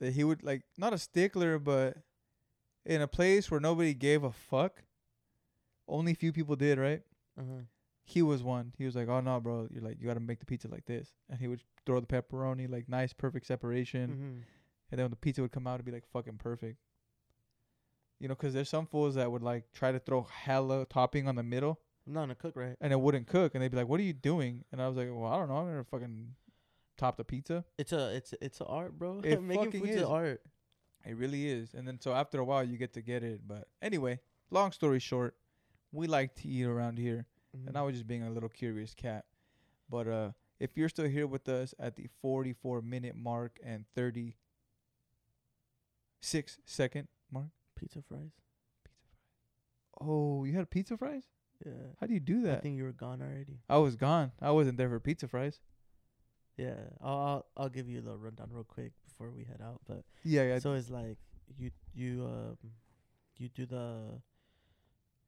that 0.00 0.14
he 0.14 0.24
would 0.24 0.42
like 0.42 0.62
not 0.76 0.92
a 0.92 0.98
stickler, 0.98 1.58
but 1.58 1.96
in 2.84 3.00
a 3.00 3.08
place 3.08 3.50
where 3.50 3.60
nobody 3.60 3.94
gave 3.94 4.24
a 4.24 4.32
fuck. 4.32 4.82
Only 5.88 6.14
few 6.14 6.32
people 6.32 6.56
did, 6.56 6.78
right? 6.78 7.02
Uh 7.38 7.42
huh. 7.42 7.62
He 8.04 8.20
was 8.22 8.42
one. 8.42 8.72
He 8.76 8.84
was 8.84 8.96
like, 8.96 9.08
"Oh 9.08 9.20
no, 9.20 9.40
bro, 9.40 9.68
you're 9.70 9.82
like 9.82 9.98
you 10.00 10.06
got 10.06 10.14
to 10.14 10.20
make 10.20 10.40
the 10.40 10.46
pizza 10.46 10.68
like 10.68 10.86
this," 10.86 11.12
and 11.30 11.38
he 11.40 11.46
would 11.48 11.62
throw 11.86 12.00
the 12.00 12.06
pepperoni 12.06 12.68
like 12.70 12.88
nice, 12.88 13.12
perfect 13.12 13.46
separation, 13.46 14.10
Mm-hmm. 14.10 14.24
and 14.90 14.98
then 14.98 15.04
when 15.04 15.10
the 15.10 15.16
pizza 15.16 15.40
would 15.42 15.52
come 15.52 15.66
out, 15.66 15.74
it'd 15.74 15.86
be 15.86 15.92
like 15.92 16.06
fucking 16.12 16.38
perfect. 16.38 16.78
You 18.18 18.28
know, 18.28 18.34
'cause 18.36 18.52
there's 18.52 18.68
some 18.68 18.86
fools 18.86 19.16
that 19.16 19.30
would 19.30 19.42
like 19.42 19.72
try 19.72 19.90
to 19.92 19.98
throw 19.98 20.22
hella 20.22 20.86
topping 20.86 21.26
on 21.26 21.34
the 21.34 21.42
middle, 21.42 21.80
not 22.06 22.22
gonna 22.22 22.34
cook 22.36 22.54
right. 22.56 22.76
and 22.80 22.92
it 22.92 23.00
wouldn't 23.00 23.26
cook, 23.26 23.54
and 23.54 23.62
they'd 23.62 23.70
be 23.70 23.76
like, 23.76 23.88
"What 23.88 23.98
are 24.00 24.04
you 24.04 24.12
doing?" 24.12 24.64
And 24.72 24.80
I 24.80 24.88
was 24.88 24.96
like, 24.96 25.08
"Well, 25.10 25.26
I 25.26 25.38
don't 25.38 25.48
know. 25.48 25.56
I'm 25.56 25.66
gonna 25.66 25.84
fucking 25.84 26.34
top 26.96 27.16
the 27.16 27.24
pizza." 27.24 27.64
It's 27.78 27.92
a 27.92 28.14
it's 28.14 28.34
it's 28.40 28.60
a 28.60 28.64
art, 28.66 28.98
bro. 28.98 29.20
It 29.24 29.40
Making 29.42 29.72
food's 29.72 29.96
is. 29.96 30.02
art. 30.02 30.42
It 31.04 31.16
really 31.16 31.48
is. 31.48 31.74
And 31.74 31.86
then 31.86 32.00
so 32.00 32.12
after 32.14 32.38
a 32.38 32.44
while, 32.44 32.62
you 32.62 32.76
get 32.76 32.92
to 32.94 33.02
get 33.02 33.24
it. 33.24 33.40
But 33.46 33.66
anyway, 33.80 34.20
long 34.50 34.70
story 34.70 35.00
short, 35.00 35.36
we 35.90 36.06
like 36.06 36.36
to 36.36 36.48
eat 36.48 36.64
around 36.64 36.98
here, 36.98 37.26
Mhm. 37.56 37.68
and 37.68 37.76
I 37.76 37.82
was 37.82 37.94
just 37.94 38.06
being 38.06 38.22
a 38.22 38.30
little 38.30 38.48
curious 38.48 38.94
cat. 38.94 39.24
But 39.88 40.08
uh, 40.08 40.32
if 40.58 40.76
you're 40.76 40.88
still 40.88 41.08
here 41.08 41.26
with 41.26 41.48
us 41.48 41.74
at 41.78 41.96
the 41.96 42.08
44 42.20 42.82
minute 42.82 43.16
mark 43.16 43.58
and 43.62 43.84
36 43.94 44.36
second 46.64 47.08
mark, 47.30 47.48
pizza 47.76 48.02
fries. 48.02 48.32
Pizza 48.84 49.00
fries. 49.00 50.00
oh, 50.00 50.44
you 50.44 50.52
had 50.54 50.70
pizza 50.70 50.96
fries? 50.96 51.24
Yeah. 51.64 51.72
How 52.00 52.06
do 52.06 52.14
you 52.14 52.20
do 52.20 52.42
that? 52.42 52.58
I 52.58 52.60
think 52.60 52.76
you 52.76 52.84
were 52.84 52.92
gone 52.92 53.22
already. 53.22 53.60
I 53.68 53.76
was 53.78 53.96
gone. 53.96 54.32
I 54.40 54.50
wasn't 54.50 54.78
there 54.78 54.88
for 54.88 55.00
pizza 55.00 55.28
fries. 55.28 55.60
Yeah. 56.56 56.74
I'll 57.00 57.18
I'll, 57.18 57.46
I'll 57.56 57.68
give 57.68 57.88
you 57.88 58.00
the 58.00 58.16
rundown 58.16 58.48
real 58.50 58.64
quick 58.64 58.92
before 59.06 59.30
we 59.30 59.44
head 59.44 59.60
out. 59.62 59.80
But 59.86 60.04
Yeah, 60.24 60.42
yeah. 60.44 60.58
so 60.58 60.72
it's 60.74 60.90
like 60.90 61.18
you 61.58 61.70
you 61.94 62.24
um 62.24 62.56
you 63.36 63.48
do 63.48 63.66
the 63.66 64.20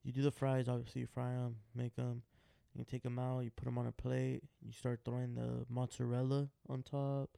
you 0.04 0.12
do 0.12 0.22
the 0.22 0.30
fries. 0.30 0.68
Obviously, 0.68 1.00
you 1.02 1.06
fry 1.06 1.32
'em, 1.32 1.56
make 1.74 1.98
'em. 1.98 2.22
You 2.76 2.84
take 2.84 3.02
them 3.04 3.18
out. 3.18 3.40
You 3.40 3.50
put 3.50 3.64
them 3.66 3.78
on 3.78 3.86
a 3.86 3.92
plate. 3.92 4.42
You 4.64 4.72
start 4.72 5.00
throwing 5.04 5.34
the 5.34 5.64
mozzarella 5.68 6.48
on 6.68 6.82
top. 6.82 7.30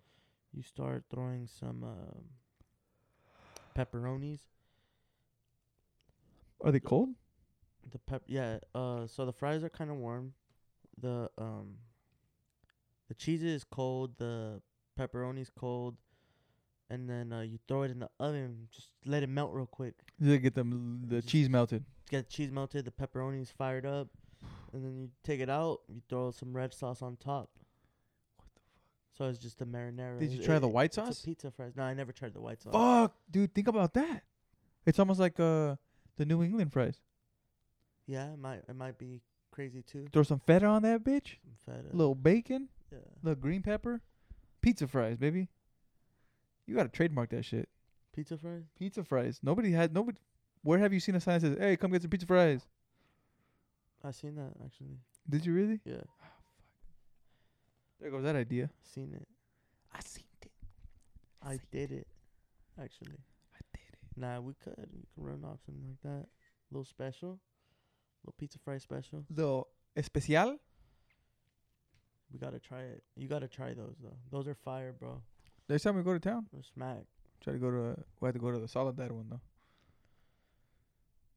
You 0.52 0.62
start 0.62 1.04
throwing 1.10 1.46
some 1.46 1.84
um, 1.84 2.24
pepperonis. 3.76 4.40
Are 6.64 6.72
they 6.72 6.80
cold? 6.80 7.10
The 7.90 7.98
pep, 7.98 8.22
yeah. 8.26 8.58
Uh, 8.74 9.06
so 9.06 9.26
the 9.26 9.32
fries 9.32 9.62
are 9.62 9.68
kind 9.68 9.90
of 9.90 9.96
warm. 9.98 10.32
The 11.00 11.30
um, 11.38 11.74
the 13.08 13.14
cheese 13.14 13.42
is 13.42 13.62
cold. 13.62 14.16
The 14.18 14.60
pepperoni's 14.98 15.50
cold, 15.54 15.96
and 16.88 17.08
then 17.08 17.32
uh, 17.32 17.42
you 17.42 17.58
throw 17.68 17.82
it 17.82 17.90
in 17.90 17.98
the 18.00 18.08
oven. 18.18 18.68
Just 18.72 18.88
let 19.04 19.22
it 19.22 19.28
melt 19.28 19.52
real 19.52 19.66
quick. 19.66 19.94
They 20.18 20.38
get 20.38 20.54
them 20.54 21.04
the 21.06 21.16
Just- 21.16 21.28
cheese 21.28 21.48
melted. 21.50 21.84
Get 22.10 22.28
the 22.28 22.32
cheese 22.32 22.52
melted. 22.52 22.84
The 22.84 22.90
pepperoni's 22.92 23.50
fired 23.50 23.84
up, 23.86 24.08
and 24.72 24.84
then 24.84 24.96
you 24.96 25.10
take 25.24 25.40
it 25.40 25.50
out. 25.50 25.80
You 25.88 26.00
throw 26.08 26.30
some 26.30 26.52
red 26.52 26.72
sauce 26.72 27.02
on 27.02 27.16
top. 27.16 27.50
What 28.36 28.46
the 28.54 28.60
fuck? 28.60 29.18
So 29.18 29.24
it's 29.28 29.38
just 29.38 29.60
a 29.60 29.66
marinara. 29.66 30.18
Did 30.18 30.30
you 30.30 30.42
try 30.42 30.58
the 30.58 30.68
it- 30.68 30.72
white 30.72 30.86
It's 30.86 30.96
sauce? 30.96 31.20
a 31.22 31.24
pizza 31.24 31.50
fries. 31.50 31.72
No, 31.76 31.82
I 31.82 31.94
never 31.94 32.12
tried 32.12 32.32
the 32.34 32.40
white 32.40 32.62
sauce. 32.62 32.72
Fuck, 32.72 33.16
dude, 33.30 33.54
think 33.54 33.66
about 33.68 33.94
that. 33.94 34.22
It's 34.84 34.98
almost 34.98 35.18
like 35.18 35.40
uh 35.40 35.76
the 36.16 36.24
New 36.24 36.42
England 36.42 36.72
fries. 36.72 37.00
Yeah, 38.06 38.32
it 38.32 38.38
might 38.38 38.62
it 38.68 38.76
might 38.76 38.98
be 38.98 39.20
crazy 39.50 39.82
too. 39.82 40.06
Throw 40.12 40.22
some 40.22 40.38
feta 40.38 40.66
on 40.66 40.82
that 40.82 41.02
bitch. 41.02 41.36
Some 41.64 41.74
feta. 41.74 41.88
little 41.96 42.14
bacon, 42.14 42.68
yeah. 42.92 42.98
little 43.22 43.40
green 43.40 43.62
pepper, 43.62 44.00
pizza 44.60 44.86
fries, 44.86 45.16
baby. 45.16 45.48
You 46.66 46.76
gotta 46.76 46.88
trademark 46.88 47.30
that 47.30 47.44
shit. 47.44 47.68
Pizza 48.12 48.36
fries. 48.38 48.62
Pizza 48.78 49.02
fries. 49.02 49.40
Nobody 49.42 49.72
had 49.72 49.92
nobody. 49.92 50.18
Where 50.66 50.80
have 50.80 50.92
you 50.92 50.98
seen 50.98 51.14
a 51.14 51.20
sign 51.20 51.38
that 51.38 51.46
says, 51.46 51.58
"Hey, 51.60 51.76
come 51.76 51.92
get 51.92 52.02
some 52.02 52.10
pizza 52.10 52.26
fries"? 52.26 52.66
I 54.02 54.10
seen 54.10 54.34
that 54.34 54.50
actually. 54.64 54.98
Did 55.30 55.46
you 55.46 55.54
really? 55.54 55.80
Yeah, 55.84 56.02
There 58.00 58.10
goes 58.10 58.24
that 58.24 58.34
idea. 58.34 58.68
seen 58.82 59.14
it. 59.14 59.28
I 59.94 60.00
seen 60.04 60.24
it. 60.42 60.50
I 61.40 61.60
did 61.70 61.92
it. 61.92 62.08
Actually. 62.82 63.18
I 63.54 63.60
did 63.72 63.92
it. 63.92 63.98
Nah, 64.16 64.40
we 64.40 64.54
could. 64.54 64.74
We 64.92 65.04
could 65.14 65.24
run 65.24 65.44
off 65.44 65.60
something 65.64 65.84
like 65.88 66.02
that. 66.02 66.26
little 66.72 66.84
special. 66.84 67.38
little 68.24 68.34
pizza 68.36 68.58
fry 68.58 68.78
special. 68.78 69.24
Little 69.30 69.68
especial. 69.94 70.58
We 72.32 72.40
gotta 72.40 72.58
try 72.58 72.80
it. 72.82 73.04
You 73.14 73.28
gotta 73.28 73.46
try 73.46 73.72
those 73.72 73.94
though. 74.02 74.16
Those 74.32 74.48
are 74.48 74.54
fire, 74.56 74.92
bro. 74.92 75.22
Next 75.68 75.84
time 75.84 75.94
we 75.94 76.02
go 76.02 76.12
to 76.12 76.18
town, 76.18 76.48
They're 76.52 76.64
smack. 76.74 77.04
try 77.40 77.52
to 77.52 77.58
go 77.60 77.70
to. 77.70 77.82
Uh, 77.90 77.94
we 78.20 78.26
have 78.26 78.34
to 78.34 78.40
go 78.40 78.50
to 78.50 78.58
the 78.58 78.66
Soledad 78.66 79.12
one 79.12 79.28
though. 79.30 79.40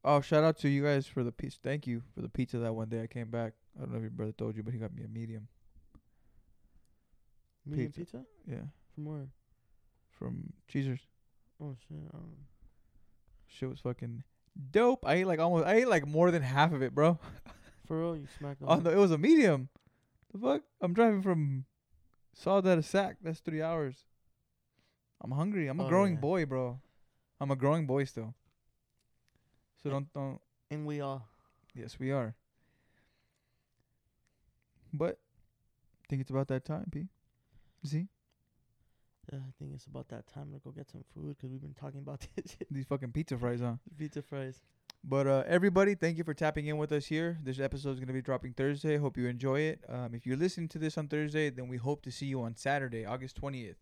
Oh, 0.04 0.20
shout 0.20 0.44
out 0.44 0.58
to 0.60 0.68
you 0.68 0.82
guys 0.82 1.06
for 1.06 1.22
the 1.22 1.32
pizza. 1.32 1.58
Thank 1.62 1.86
you 1.86 2.02
for 2.14 2.22
the 2.22 2.28
pizza 2.28 2.58
that 2.58 2.74
one 2.74 2.88
day 2.88 3.02
I 3.02 3.06
came 3.06 3.28
back. 3.30 3.52
I 3.76 3.80
don't 3.82 3.90
know 3.92 3.96
if 3.98 4.02
your 4.02 4.10
brother 4.10 4.32
told 4.32 4.56
you, 4.56 4.62
but 4.62 4.72
he 4.72 4.78
got 4.80 4.94
me 4.94 5.02
a 5.04 5.08
medium. 5.08 5.48
Medium 7.66 7.92
Pizza. 7.92 8.00
pizza? 8.00 8.24
Yeah, 8.46 8.66
From 8.94 9.04
where? 9.04 9.28
from 10.18 10.52
Cheezers. 10.68 11.00
Oh 11.62 11.74
shit. 11.88 12.10
Don't 12.12 12.36
Shit 13.46 13.68
was 13.68 13.80
fucking 13.80 14.22
dope. 14.70 15.04
I 15.06 15.14
ate 15.14 15.26
like 15.26 15.38
almost. 15.40 15.66
I 15.66 15.74
ate 15.76 15.88
like 15.88 16.06
more 16.06 16.30
than 16.30 16.42
half 16.42 16.72
of 16.72 16.82
it, 16.82 16.94
bro. 16.94 17.18
For 17.86 17.98
real, 18.00 18.16
you 18.16 18.26
smacked 18.38 18.62
oh, 18.62 18.66
On 18.68 18.78
on 18.78 18.84
the, 18.84 18.92
it 18.92 18.96
was 18.96 19.10
a 19.10 19.18
medium. 19.18 19.68
The 20.32 20.38
fuck? 20.38 20.62
I'm 20.80 20.92
driving 20.94 21.22
from 21.22 21.64
Soledad 22.34 22.78
to 22.78 22.82
Sac. 22.82 23.16
That's 23.22 23.40
three 23.40 23.60
hours. 23.62 24.04
I'm 25.22 25.32
hungry. 25.32 25.66
I'm 25.68 25.80
a 25.80 25.86
Oh, 25.86 25.88
growing 25.88 26.14
yeah. 26.14 26.20
boy, 26.20 26.46
bro. 26.46 26.80
I'm 27.40 27.50
a 27.50 27.56
growing 27.56 27.86
boy 27.86 28.04
still. 28.04 28.34
So 29.82 29.88
Yeah. 29.88 29.92
don't 29.94 30.12
don't. 30.12 30.40
And 30.70 30.86
we 30.86 31.00
are. 31.00 31.22
Yes, 31.74 31.98
we 31.98 32.10
are. 32.12 32.34
But 34.92 35.18
I 36.02 36.06
think 36.08 36.20
it's 36.22 36.30
about 36.30 36.48
that 36.48 36.64
time, 36.64 36.86
P. 36.90 37.08
See 37.84 38.08
Yeah, 39.32 39.38
I 39.38 39.52
think 39.58 39.72
it's 39.74 39.86
about 39.86 40.08
that 40.08 40.26
time 40.26 40.52
to 40.52 40.58
go 40.58 40.70
get 40.70 40.90
some 40.90 41.04
food 41.14 41.36
because 41.36 41.50
we've 41.50 41.60
been 41.62 41.74
talking 41.74 42.00
about 42.00 42.26
this 42.36 42.56
these 42.70 42.86
fucking 42.86 43.12
pizza 43.12 43.38
fries, 43.38 43.60
huh? 43.60 43.74
pizza 43.96 44.20
fries. 44.22 44.60
But 45.02 45.26
uh, 45.26 45.44
everybody, 45.46 45.94
thank 45.94 46.18
you 46.18 46.24
for 46.24 46.34
tapping 46.34 46.66
in 46.66 46.76
with 46.76 46.92
us 46.92 47.06
here. 47.06 47.38
This 47.42 47.58
episode 47.58 47.92
is 47.92 48.00
going 48.00 48.08
to 48.08 48.12
be 48.12 48.20
dropping 48.20 48.52
Thursday. 48.52 48.98
Hope 48.98 49.16
you 49.16 49.28
enjoy 49.28 49.60
it. 49.60 49.80
Um, 49.88 50.14
if 50.14 50.26
you're 50.26 50.36
listening 50.36 50.68
to 50.68 50.78
this 50.78 50.98
on 50.98 51.08
Thursday, 51.08 51.48
then 51.48 51.68
we 51.68 51.78
hope 51.78 52.02
to 52.02 52.10
see 52.10 52.26
you 52.26 52.42
on 52.42 52.54
Saturday, 52.54 53.06
August 53.06 53.40
20th. 53.40 53.76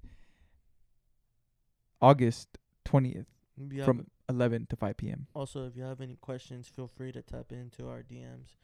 August 2.01 2.59
20th 2.85 3.27
You 3.71 3.85
from 3.85 4.07
11 4.29 4.67
to 4.71 4.77
5 4.77 4.97
p.m. 4.97 5.27
also, 5.35 5.67
if 5.67 5.77
you 5.77 5.83
have 5.83 6.01
any 6.01 6.17
questions, 6.17 6.69
feel 6.69 6.87
free 6.89 7.13
to 7.13 7.23
tap 7.23 7.51
into 7.53 7.89
our 7.89 8.03
DMs 8.03 8.57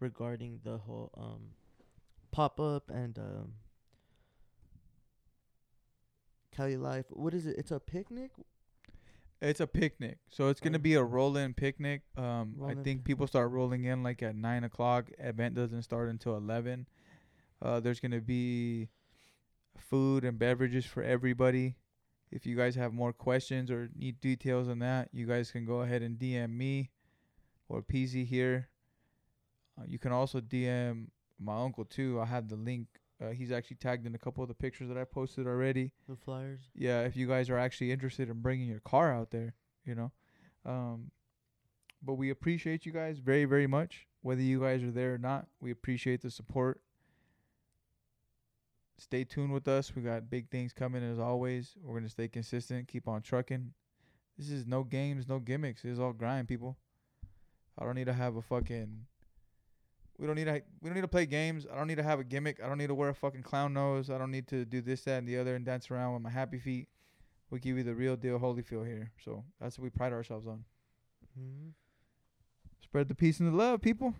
regarding 0.00 0.60
the 0.62 0.78
whole 0.78 1.10
um 1.16 1.50
pop 2.30 2.60
up 2.60 2.90
and 2.90 3.18
um 3.18 3.52
Cali 6.52 6.76
Life. 6.76 7.06
What 7.10 7.34
is 7.34 7.46
it? 7.46 7.56
It's 7.58 7.70
a 7.70 7.80
picnic. 7.80 8.30
It's 9.42 9.60
a 9.60 9.66
picnic, 9.66 10.18
so 10.30 10.48
it's 10.48 10.60
gonna 10.60 10.78
Oh. 10.78 10.80
be 10.80 10.94
a 10.94 11.02
roll-in 11.04 11.52
picnic. 11.52 12.02
Um, 12.16 12.54
I 12.56 12.60
Roll-in 12.60 12.84
think 12.84 13.04
people 13.04 13.26
start 13.26 13.50
rolling 13.50 13.84
in 13.84 14.02
like 14.02 14.22
at 14.22 14.34
nine 14.34 14.64
o'clock. 14.64 15.10
Event 15.18 15.54
doesn't 15.54 15.82
start 15.82 16.08
until 16.08 16.36
eleven. 16.36 16.86
Uh, 17.60 17.80
there's 17.80 18.00
gonna 18.00 18.20
be 18.22 18.88
food 19.76 20.24
and 20.24 20.38
beverages 20.38 20.86
for 20.86 21.02
everybody. 21.02 21.76
If 22.30 22.44
you 22.46 22.56
guys 22.56 22.74
have 22.74 22.92
more 22.92 23.12
questions 23.12 23.70
or 23.70 23.88
need 23.96 24.20
details 24.20 24.68
on 24.68 24.80
that, 24.80 25.08
you 25.12 25.26
guys 25.26 25.50
can 25.50 25.64
go 25.64 25.82
ahead 25.82 26.02
and 26.02 26.18
DM 26.18 26.50
me 26.50 26.90
or 27.68 27.82
Peezy 27.82 28.26
here. 28.26 28.68
Uh, 29.78 29.84
you 29.86 29.98
can 29.98 30.12
also 30.12 30.40
DM 30.40 31.06
my 31.38 31.62
uncle 31.62 31.84
too. 31.84 32.20
I 32.20 32.24
have 32.26 32.48
the 32.48 32.56
link. 32.56 32.88
Uh, 33.22 33.30
he's 33.30 33.50
actually 33.52 33.76
tagged 33.76 34.06
in 34.06 34.14
a 34.14 34.18
couple 34.18 34.42
of 34.42 34.48
the 34.48 34.54
pictures 34.54 34.88
that 34.88 34.98
I 34.98 35.04
posted 35.04 35.46
already 35.46 35.92
The 36.08 36.16
flyers. 36.16 36.60
yeah, 36.74 37.02
if 37.02 37.16
you 37.16 37.26
guys 37.26 37.48
are 37.48 37.58
actually 37.58 37.90
interested 37.92 38.28
in 38.28 38.40
bringing 38.42 38.68
your 38.68 38.80
car 38.80 39.12
out 39.12 39.30
there, 39.30 39.54
you 39.84 39.94
know. 39.94 40.12
Um, 40.66 41.10
but 42.02 42.14
we 42.14 42.28
appreciate 42.30 42.84
you 42.84 42.92
guys 42.92 43.18
very, 43.18 43.44
very 43.46 43.66
much. 43.66 44.06
Whether 44.20 44.42
you 44.42 44.60
guys 44.60 44.82
are 44.82 44.90
there 44.90 45.14
or 45.14 45.18
not, 45.18 45.46
we 45.60 45.70
appreciate 45.70 46.20
the 46.20 46.30
support. 46.30 46.80
Stay 48.98 49.24
tuned 49.24 49.52
with 49.52 49.68
us. 49.68 49.94
We 49.94 50.02
got 50.02 50.30
big 50.30 50.48
things 50.50 50.72
coming 50.72 51.02
as 51.02 51.18
always. 51.18 51.74
We're 51.82 51.98
gonna 51.98 52.08
stay 52.08 52.28
consistent, 52.28 52.88
keep 52.88 53.06
on 53.08 53.22
trucking. 53.22 53.72
This 54.38 54.50
is 54.50 54.66
no 54.66 54.84
games, 54.84 55.28
no 55.28 55.38
gimmicks. 55.38 55.82
This 55.82 55.92
is 55.92 56.00
all 56.00 56.12
grind, 56.12 56.48
people. 56.48 56.76
I 57.78 57.84
don't 57.84 57.94
need 57.94 58.06
to 58.06 58.12
have 58.12 58.36
a 58.36 58.42
fucking. 58.42 59.06
We 60.18 60.26
don't 60.26 60.36
need 60.36 60.44
to. 60.44 60.62
We 60.80 60.88
don't 60.88 60.94
need 60.94 61.02
to 61.02 61.08
play 61.08 61.26
games. 61.26 61.66
I 61.70 61.76
don't 61.76 61.86
need 61.86 61.96
to 61.96 62.02
have 62.02 62.20
a 62.20 62.24
gimmick. 62.24 62.62
I 62.62 62.68
don't 62.68 62.78
need 62.78 62.86
to 62.86 62.94
wear 62.94 63.10
a 63.10 63.14
fucking 63.14 63.42
clown 63.42 63.74
nose. 63.74 64.08
I 64.08 64.16
don't 64.16 64.30
need 64.30 64.46
to 64.48 64.64
do 64.64 64.80
this, 64.80 65.02
that, 65.02 65.18
and 65.18 65.28
the 65.28 65.38
other, 65.38 65.56
and 65.56 65.64
dance 65.64 65.90
around 65.90 66.14
with 66.14 66.22
my 66.22 66.30
happy 66.30 66.58
feet. 66.58 66.88
We 67.50 67.60
give 67.60 67.76
you 67.76 67.84
the 67.84 67.94
real 67.94 68.16
deal, 68.16 68.38
Holyfield 68.38 68.86
here. 68.86 69.12
So 69.22 69.44
that's 69.60 69.78
what 69.78 69.84
we 69.84 69.90
pride 69.90 70.12
ourselves 70.12 70.46
on. 70.46 70.64
Mm-hmm. 71.38 71.68
Spread 72.82 73.08
the 73.08 73.14
peace 73.14 73.40
and 73.40 73.52
the 73.52 73.56
love, 73.56 73.82
people. 73.82 74.14